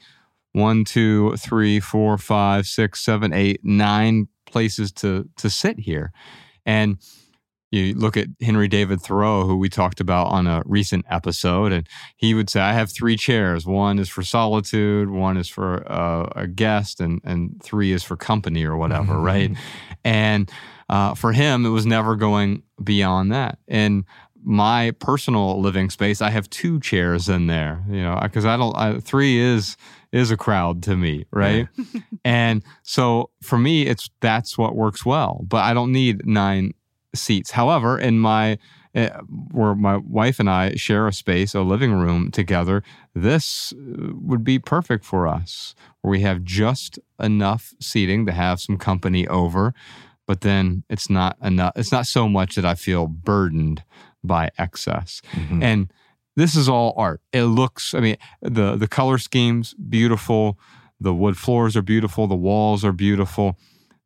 [0.55, 6.12] one, two, three, four, five, six, seven, eight, nine places to to sit here.
[6.64, 6.98] And
[7.72, 11.89] you look at Henry David Thoreau, who we talked about on a recent episode, and
[12.16, 13.66] he would say, I have three chairs.
[13.66, 18.16] One is for solitude, one is for uh, a guest, and, and three is for
[18.16, 19.51] company or whatever, right?
[20.05, 20.51] And
[20.89, 23.59] uh, for him, it was never going beyond that.
[23.66, 24.05] And
[24.44, 28.76] my personal living space, I have two chairs in there, you know, because I don't,
[28.76, 29.76] I, three is
[30.15, 31.66] is a crowd to me, right?
[32.24, 36.73] and so for me, it's that's what works well, but I don't need nine
[37.15, 37.51] seats.
[37.51, 38.59] However, in my
[38.95, 39.09] uh,
[39.51, 44.45] where my wife and I share a space, a living room together, this uh, would
[44.45, 49.74] be perfect for us, where we have just enough seating to have some company over,
[50.28, 51.73] but then it's not enough.
[51.74, 53.82] It's not so much that I feel burdened
[54.23, 55.20] by excess,
[55.61, 55.93] and
[56.36, 57.20] this is all art.
[57.32, 60.59] It looks, I mean, the the color schemes beautiful,
[61.01, 63.56] the wood floors are beautiful, the walls are beautiful.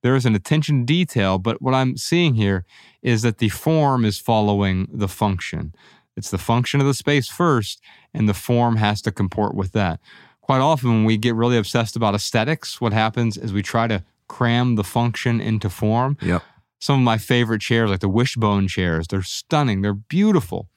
[0.03, 2.65] There is an attention to detail, but what I'm seeing here
[3.03, 5.75] is that the form is following the function.
[6.17, 7.81] It's the function of the space first,
[8.15, 10.01] and the form has to comport with that.
[10.41, 14.03] Quite often, when we get really obsessed about aesthetics, what happens is we try to
[14.29, 16.17] cram the function into form.
[16.23, 16.43] Yep.
[16.81, 19.07] some of my favorite chairs, like the wishbone chairs.
[19.09, 19.83] They're stunning.
[19.83, 20.69] They're beautiful,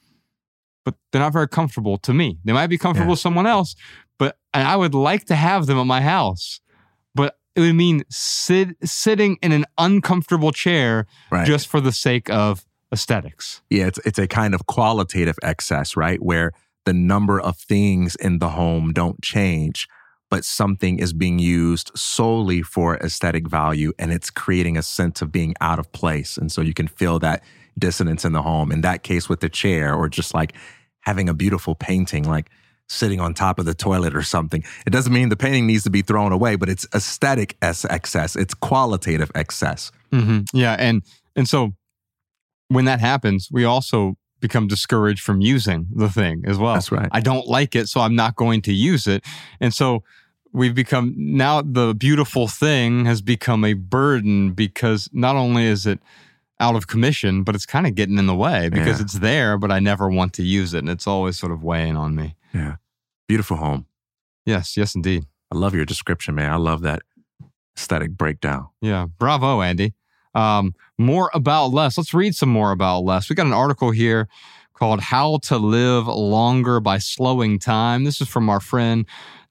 [0.85, 2.39] but they're not very comfortable to me.
[2.45, 3.15] They might be comfortable Yeah.
[3.15, 3.75] to someone else,
[4.17, 6.59] but and I would like to have them at my house.
[7.15, 11.45] But it would mean sit, sitting in an uncomfortable chair Right.
[11.45, 13.61] just for the sake of aesthetics.
[13.69, 16.21] Yeah, it's it's a kind of qualitative excess, right?
[16.21, 16.51] Where
[16.85, 19.87] the number of things in the home don't change,
[20.29, 25.31] but something is being used solely for aesthetic value and it's creating a sense of
[25.31, 26.37] being out of place.
[26.37, 27.43] And so you can feel that
[27.77, 28.71] dissonance in the home.
[28.71, 30.53] In that case with the chair or just like
[31.01, 32.49] having a beautiful painting like
[32.91, 34.63] sitting on top of the toilet or something.
[34.85, 38.35] It doesn't mean the painting needs to be thrown away, but it's aesthetic excess.
[38.35, 39.91] It's qualitative excess.
[40.11, 41.01] hmm Yeah, and
[41.35, 41.73] and so
[42.67, 46.73] when that happens, we also become discouraged from using the thing as well.
[46.73, 47.07] That's right.
[47.11, 49.23] I don't like it, so I'm not going to use it,
[49.61, 50.03] and so
[50.51, 55.99] we've become now the beautiful thing has become a burden because not only is it
[56.61, 59.03] out of commission, but it's kind of getting in the way because Yeah.
[59.05, 61.97] it's there, but I never want to use it, and it's always sort of weighing
[61.97, 62.35] on me.
[62.53, 62.75] Yeah.
[63.27, 63.87] Beautiful home.
[64.45, 65.25] Yes, yes, indeed.
[65.51, 66.51] I love your description, man.
[66.51, 67.01] I love that
[67.75, 68.67] aesthetic breakdown.
[68.81, 69.93] Yeah, bravo, Andy.
[70.33, 71.97] Um, more about less.
[71.97, 73.29] Let's read some more about less.
[73.29, 74.27] We got an article here
[74.73, 78.03] called How to Live Longer by Slowing Time.
[78.03, 79.05] This is from our friend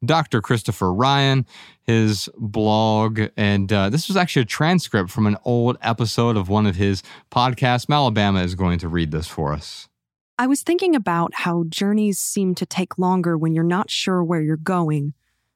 [0.04, 0.40] Dr.
[0.40, 1.46] Christopher Ryan,
[1.82, 3.20] his blog.
[3.36, 7.02] And uh, this was actually a transcript from an old episode of one of his
[7.30, 7.86] podcasts.
[7.86, 9.88] Malabama is going to read this for us.
[10.38, 14.40] I was thinking about how journeys seem to take longer when you're not sure where
[14.40, 15.12] you're going.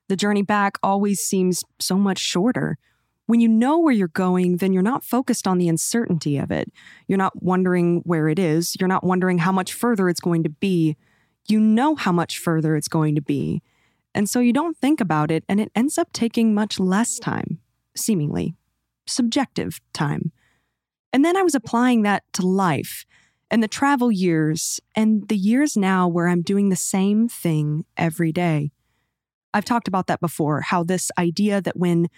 [0.08, 2.76] The journey back always seems so much shorter.
[3.24, 6.70] When you know where you're going, then you're not focused on the uncertainty of it.
[7.08, 8.76] You're not wondering where it is.
[8.78, 10.96] You're not wondering how much further it's going to be.
[11.48, 13.62] You know how much further it's going to be.
[14.14, 17.58] And so you don't think about it, and it ends up taking much less time,
[17.96, 18.54] seemingly
[19.06, 20.32] subjective time.
[21.12, 23.04] And then I was applying that to life
[23.50, 28.32] and the travel years and the years now where I'm doing the same thing every
[28.32, 28.72] day.
[29.52, 32.08] I've talked about that before how this idea that when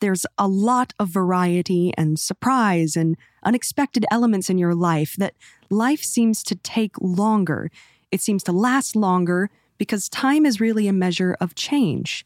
[0.00, 5.34] there's a lot of variety and surprise and unexpected elements in your life, that
[5.70, 7.70] life seems to take longer.
[8.10, 12.24] It seems to last longer because time is really a measure of change.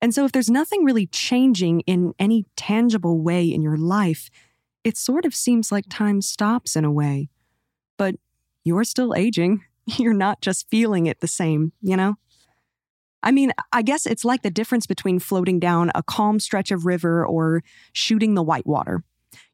[0.00, 4.30] And so, if there's nothing really changing in any tangible way in your life,
[4.84, 7.30] it sort of seems like time stops in a way.
[7.96, 8.16] But
[8.64, 9.62] you're still aging.
[9.86, 12.16] You're not just feeling it the same, you know?
[13.22, 16.84] I mean, I guess it's like the difference between floating down a calm stretch of
[16.84, 17.62] river or
[17.92, 19.02] shooting the whitewater.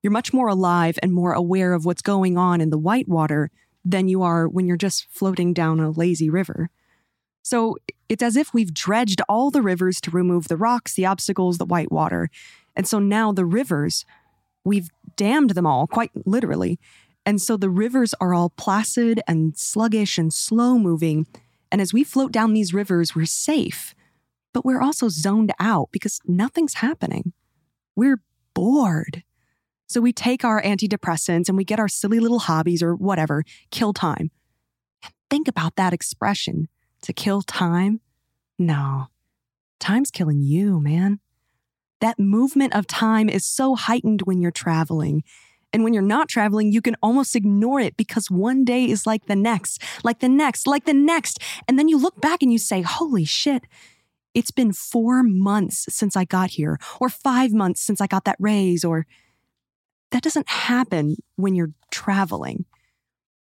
[0.02, 3.50] You're much more alive and more aware of what's going on in the whitewater
[3.84, 6.70] than you are when you're just floating down a lazy river.
[7.42, 7.76] So
[8.08, 11.64] it's as if we've dredged all the rivers to remove the rocks, the obstacles, the
[11.64, 12.28] white water.
[12.76, 14.04] And so now the rivers,
[14.64, 16.78] we've dammed them all, quite literally.
[17.24, 21.26] And so the rivers are all placid and sluggish and slow moving.
[21.70, 23.94] And as we float down these rivers, we're safe,
[24.52, 27.32] but we're also zoned out because nothing's happening.
[27.94, 28.22] We're
[28.54, 29.22] bored.
[29.86, 33.92] So we take our antidepressants and we get our silly little hobbies or whatever, kill
[33.92, 34.30] time.
[35.28, 36.68] Think about that expression
[37.02, 38.00] to kill time.
[38.58, 39.06] No,
[39.78, 41.20] time's killing you, man.
[42.00, 45.22] That movement of time is so heightened when you're traveling.
[45.72, 49.26] And when you're not traveling, you can almost ignore it because one day is like
[49.26, 51.38] the next, like the next, like the next.
[51.68, 53.62] And then you look back and you say, holy shit,
[54.34, 58.36] it's been four months since I got here, or five months since I got that
[58.40, 59.06] raise, or
[60.10, 62.64] that doesn't happen when you're traveling.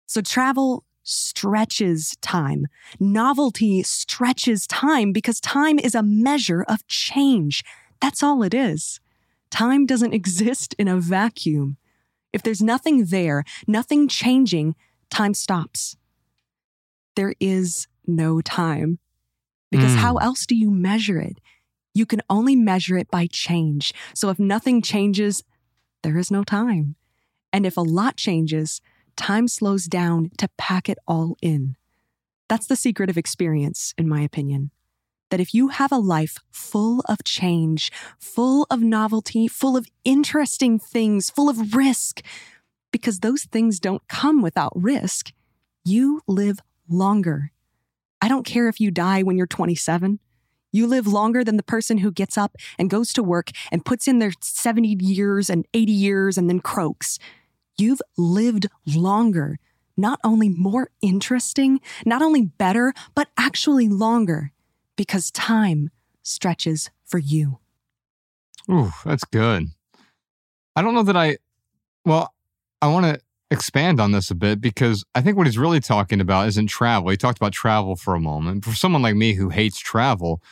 [0.06, 2.66] So travel stretches time.
[2.98, 7.62] Novelty stretches time because time is a measure of change.
[8.02, 9.00] That's all it is.
[9.50, 11.76] Time doesn't exist in a vacuum.
[12.32, 14.74] If there's nothing there, nothing changing,
[15.08, 15.96] time stops.
[17.14, 18.98] There is no time.
[19.70, 19.98] Because Mm.
[19.98, 21.38] how else do you measure it?
[21.94, 23.92] You can only measure it by change.
[24.12, 25.42] So if nothing changes,
[26.02, 26.96] there is no time.
[27.52, 28.80] And if a lot changes,
[29.16, 31.76] time slows down to pack it all in.
[32.48, 34.70] That's the secret of experience, in my opinion.
[35.30, 40.78] That if you have a life full of change, full of novelty, full of interesting
[40.78, 42.22] things, full of risk,
[42.92, 45.32] because those things don't come without risk,
[45.84, 47.50] you live longer.
[48.20, 50.20] I don't care if you die when you're 27.
[50.72, 54.06] You live longer than the person who gets up and goes to work and puts
[54.06, 57.18] in their 70 years and 80 years and then croaks.
[57.78, 59.58] You've lived longer,
[59.96, 64.52] not only more interesting, not only better, but actually longer
[64.96, 65.90] because time
[66.22, 67.58] stretches for you.
[68.70, 69.68] Ooh, that's good.
[70.74, 71.38] I don't know that I,
[72.04, 72.34] well,
[72.82, 73.20] I want to
[73.50, 77.10] expand on this a bit because I think what he's really talking about isn't travel.
[77.10, 78.64] He talked about travel for a moment.
[78.64, 80.42] For someone like me who hates travel,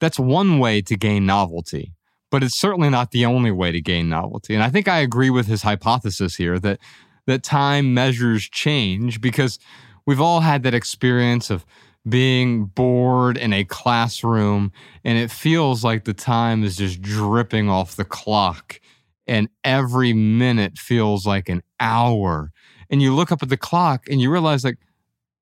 [0.00, 1.94] that's one way to gain novelty,
[2.30, 4.54] but it's certainly not the only way to gain novelty.
[4.54, 6.78] And I think I agree with his hypothesis here that
[7.26, 9.58] that time measures change because
[10.06, 11.64] we've all had that experience of
[12.08, 14.72] being bored in a classroom
[15.04, 18.80] and it feels like the time is just dripping off the clock
[19.26, 22.50] and every minute feels like an hour.
[22.88, 24.78] And you look up at the clock and you realize like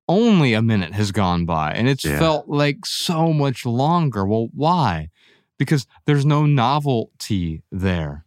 [0.08, 2.18] only a minute has gone by and it's Yeah.
[2.18, 4.24] felt like so much longer.
[4.26, 5.10] Well, why?
[5.58, 8.24] Because there's no novelty there.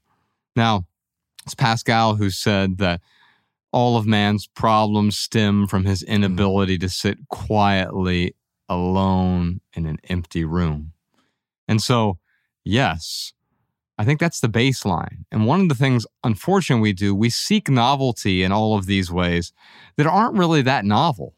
[0.55, 0.87] Now,
[1.45, 3.01] it's Pascal who said that
[3.71, 6.13] all of man's problems stem from his mm-hmm.
[6.13, 8.35] inability to sit quietly
[8.67, 10.93] alone in an empty room.
[11.67, 12.17] And so,
[12.63, 13.33] yes,
[13.97, 15.25] I think that's the baseline.
[15.31, 19.11] And one of the things, unfortunately, we do, we seek novelty in all of these
[19.11, 19.51] ways
[19.97, 21.35] that aren't really that novel.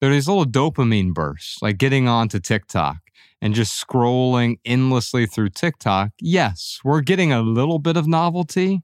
[0.00, 2.98] There are these little dopamine bursts, like getting onto TikTok
[3.44, 6.12] and just scrolling endlessly through TikTok.
[6.18, 8.80] Yes, we're getting a little bit of novelty.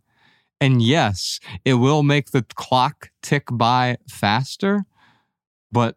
[0.61, 4.85] And yes, it will make the clock tick by faster.
[5.73, 5.97] But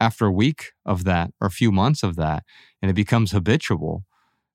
[0.00, 2.44] after a week of that or a few months of that,
[2.80, 4.04] and it becomes habitual,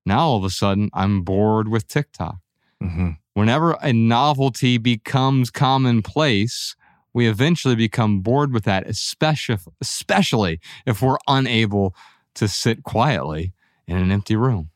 [0.04, 2.38] now all of a sudden I'm bored with TikTok.
[2.82, 3.10] Mm-hmm.
[3.36, 6.76] Whenever a novelty becomes commonplace,
[7.14, 11.94] we eventually become bored with that, especially, especially if we're unable
[12.38, 13.54] to sit quietly
[13.88, 14.70] in an empty room.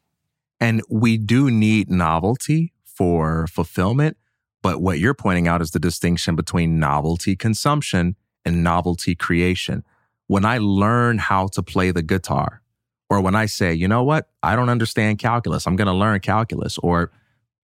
[0.59, 4.17] And we do need novelty for fulfillment.
[4.61, 8.15] But what you're pointing out is the distinction between novelty consumption
[8.45, 9.83] and novelty creation.
[10.27, 12.61] When I learn how to play the guitar,
[13.09, 16.19] or when I say, you know what, I don't understand calculus, I'm going to learn
[16.19, 17.11] calculus, or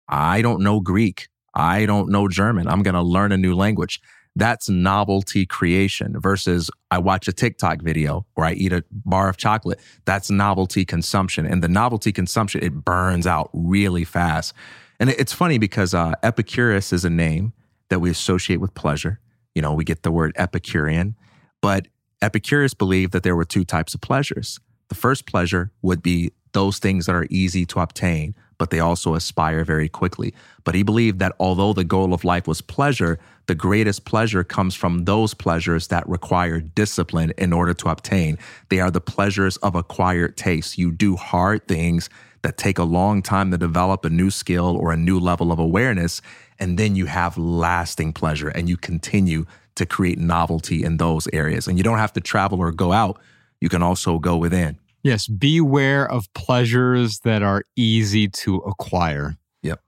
[0.07, 3.99] I don't know Greek, I don't know German, I'm going to learn a new language.
[4.35, 9.37] That's novelty creation versus I watch a TikTok video or I eat a bar of
[9.37, 9.79] chocolate.
[10.03, 11.45] That's novelty consumption.
[11.45, 14.53] And the novelty consumption, it burns out really fast.
[14.99, 17.53] And it's funny because uh, Epicurus is a name
[17.89, 19.19] that we associate with pleasure.
[19.53, 21.15] You know, we get the word Epicurean,
[21.61, 21.87] but
[22.21, 24.59] Epicurus believed that there were two types of pleasures.
[24.89, 29.15] The first pleasure would be those things that are easy to obtain, but they also
[29.15, 30.33] aspire very quickly.
[30.63, 34.75] But he believed that although the goal of life was pleasure, the greatest pleasure comes
[34.75, 38.37] from those pleasures that require discipline in order to obtain.
[38.69, 40.77] They are the pleasures of acquired taste.
[40.77, 42.09] You do hard things
[42.41, 45.59] that take a long time to develop a new skill or a new level of
[45.59, 46.21] awareness,
[46.59, 49.45] and then you have lasting pleasure and you continue
[49.75, 51.67] to create novelty in those areas.
[51.67, 53.19] And you don't have to travel or go out,
[53.59, 54.77] you can also go within.
[55.05, 59.37] Yes, beware of pleasures that are easy to acquire.
[59.61, 59.79] Yep.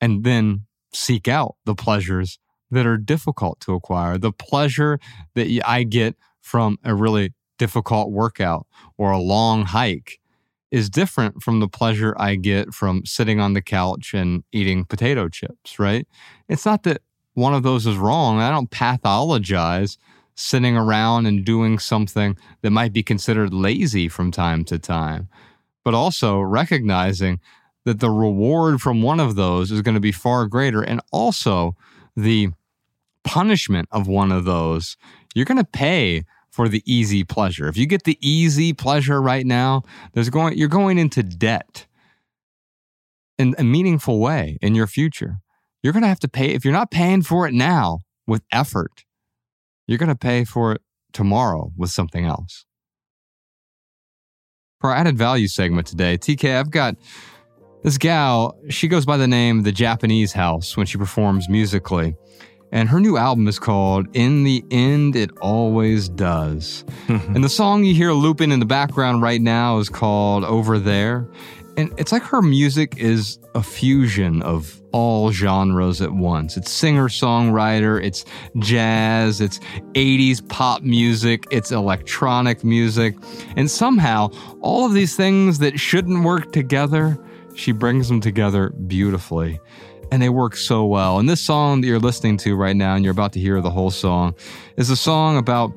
[0.00, 2.40] And then seek out the pleasures
[2.72, 4.18] that are difficult to acquire.
[4.18, 4.98] The pleasure
[5.36, 8.66] that I get from a really difficult workout
[8.98, 10.18] or a long hike
[10.72, 15.28] is different from the pleasure I get from sitting on the couch and eating potato
[15.28, 16.04] chips, right?
[16.48, 17.00] It's not that
[17.34, 18.40] one of those is wrong.
[18.40, 19.98] I don't pathologize
[20.34, 25.28] sitting around and doing something that might be considered lazy from time to time,
[25.84, 27.40] but also recognizing
[27.84, 30.82] that the reward from one of those is going to be far greater.
[30.82, 31.76] And also
[32.16, 32.50] the
[33.24, 34.96] punishment of one of those,
[35.34, 37.66] you're going to pay for the easy pleasure.
[37.66, 39.82] If you get the easy pleasure right now,
[40.12, 41.86] there's going you're going into debt
[43.38, 45.38] in a meaningful way in your future.
[45.82, 49.04] You're going to have to pay if you're not paying for it now with effort.
[49.86, 50.82] You're going to pay for it
[51.12, 52.64] tomorrow with something else.
[54.80, 56.96] For our added value segment today, TK, I've got
[57.82, 58.58] this gal.
[58.68, 62.16] She goes by the name The Japanese House when she performs musically.
[62.72, 66.84] And her new album is called In the End, It Always Does.
[67.08, 71.28] and the song you hear looping in the background right now is called Over There.
[71.76, 76.56] And it's like her music is a fusion of all genres at once.
[76.56, 78.24] It's singer songwriter, it's
[78.58, 79.58] jazz, it's
[79.94, 83.14] 80s pop music, it's electronic music.
[83.56, 84.30] And somehow,
[84.60, 87.18] all of these things that shouldn't work together,
[87.54, 89.58] she brings them together beautifully
[90.12, 91.18] and they work so well.
[91.18, 93.70] And this song that you're listening to right now, and you're about to hear the
[93.70, 94.34] whole song,
[94.76, 95.72] is a song about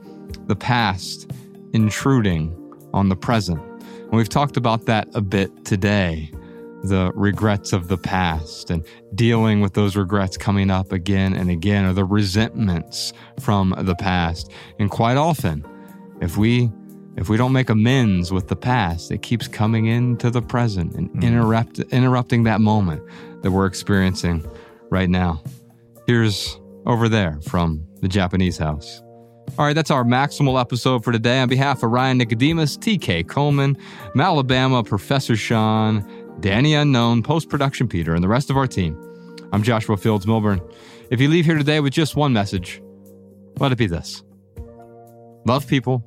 [0.47, 1.31] the past
[1.71, 2.53] intruding
[2.93, 3.61] on the present.
[4.15, 6.31] And we've talked about that a bit today
[6.83, 11.83] the regrets of the past and dealing with those regrets coming up again and again,
[11.83, 13.11] or the resentments
[13.41, 14.53] from the past.
[14.79, 15.65] And quite often,
[16.21, 16.71] if we
[17.17, 21.09] if we don't make amends with the past, it keeps coming into the present and
[21.09, 21.23] mm-hmm.
[21.23, 23.03] interrupt, interrupting that moment
[23.41, 24.49] that we're experiencing
[24.89, 25.43] right now.
[26.07, 29.01] Here's over there from the Japanese house.
[29.57, 31.39] All right, that's our maximal episode for today.
[31.39, 33.77] On behalf of Ryan Nicodemus, TK Coleman,
[34.13, 36.05] Malabama, Professor Shawn,
[36.41, 38.99] Danny Unknown, Post Production Peter, and the rest of our team,
[39.53, 40.61] I'm Joshua Fields Millburn.
[41.09, 42.81] If you leave here today with just one message,
[43.59, 44.23] let it be this
[45.45, 46.03] love people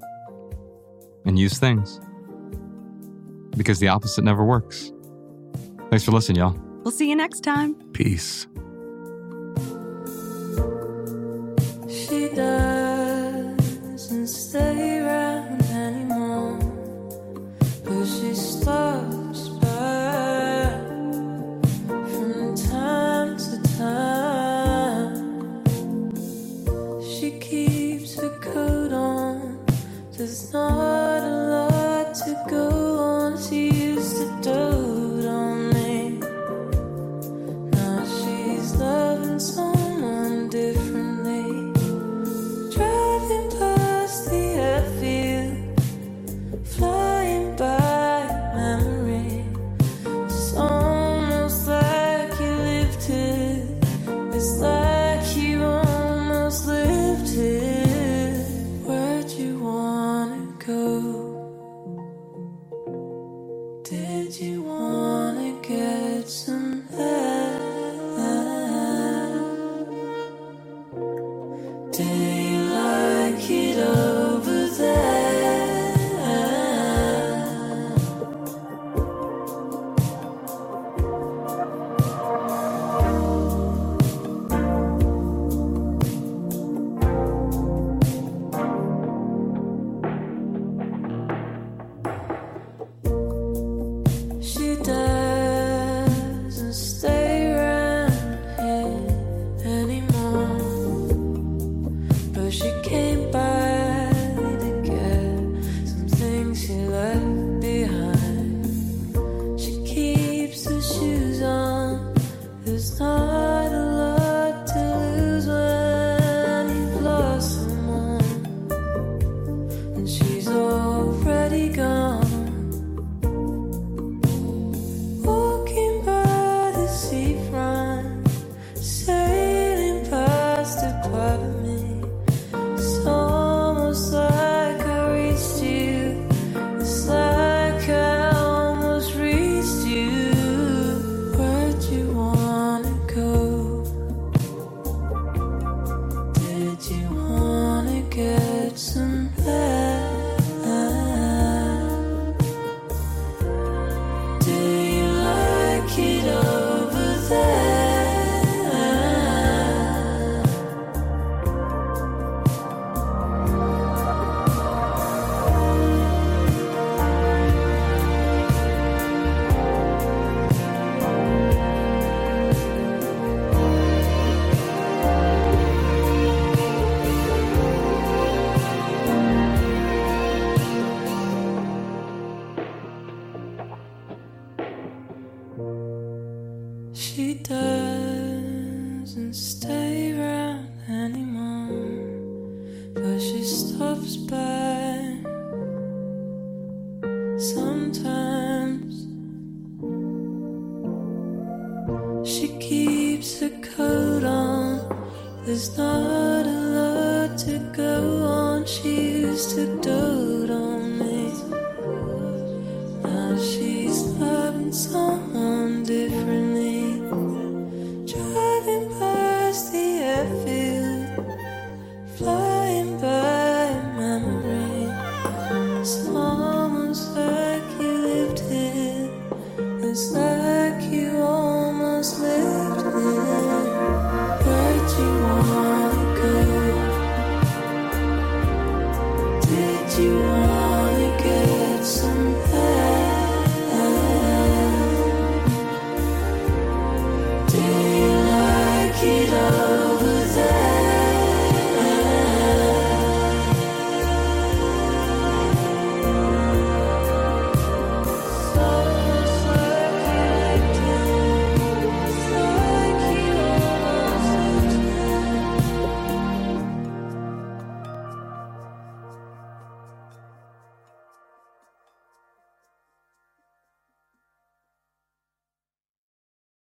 [1.24, 2.01] and use things
[3.56, 4.93] because the opposite never works.
[5.90, 6.59] Thanks for listening, y'all.
[6.82, 7.74] We'll see you next time.
[7.93, 8.47] Peace.
[11.89, 12.88] She does.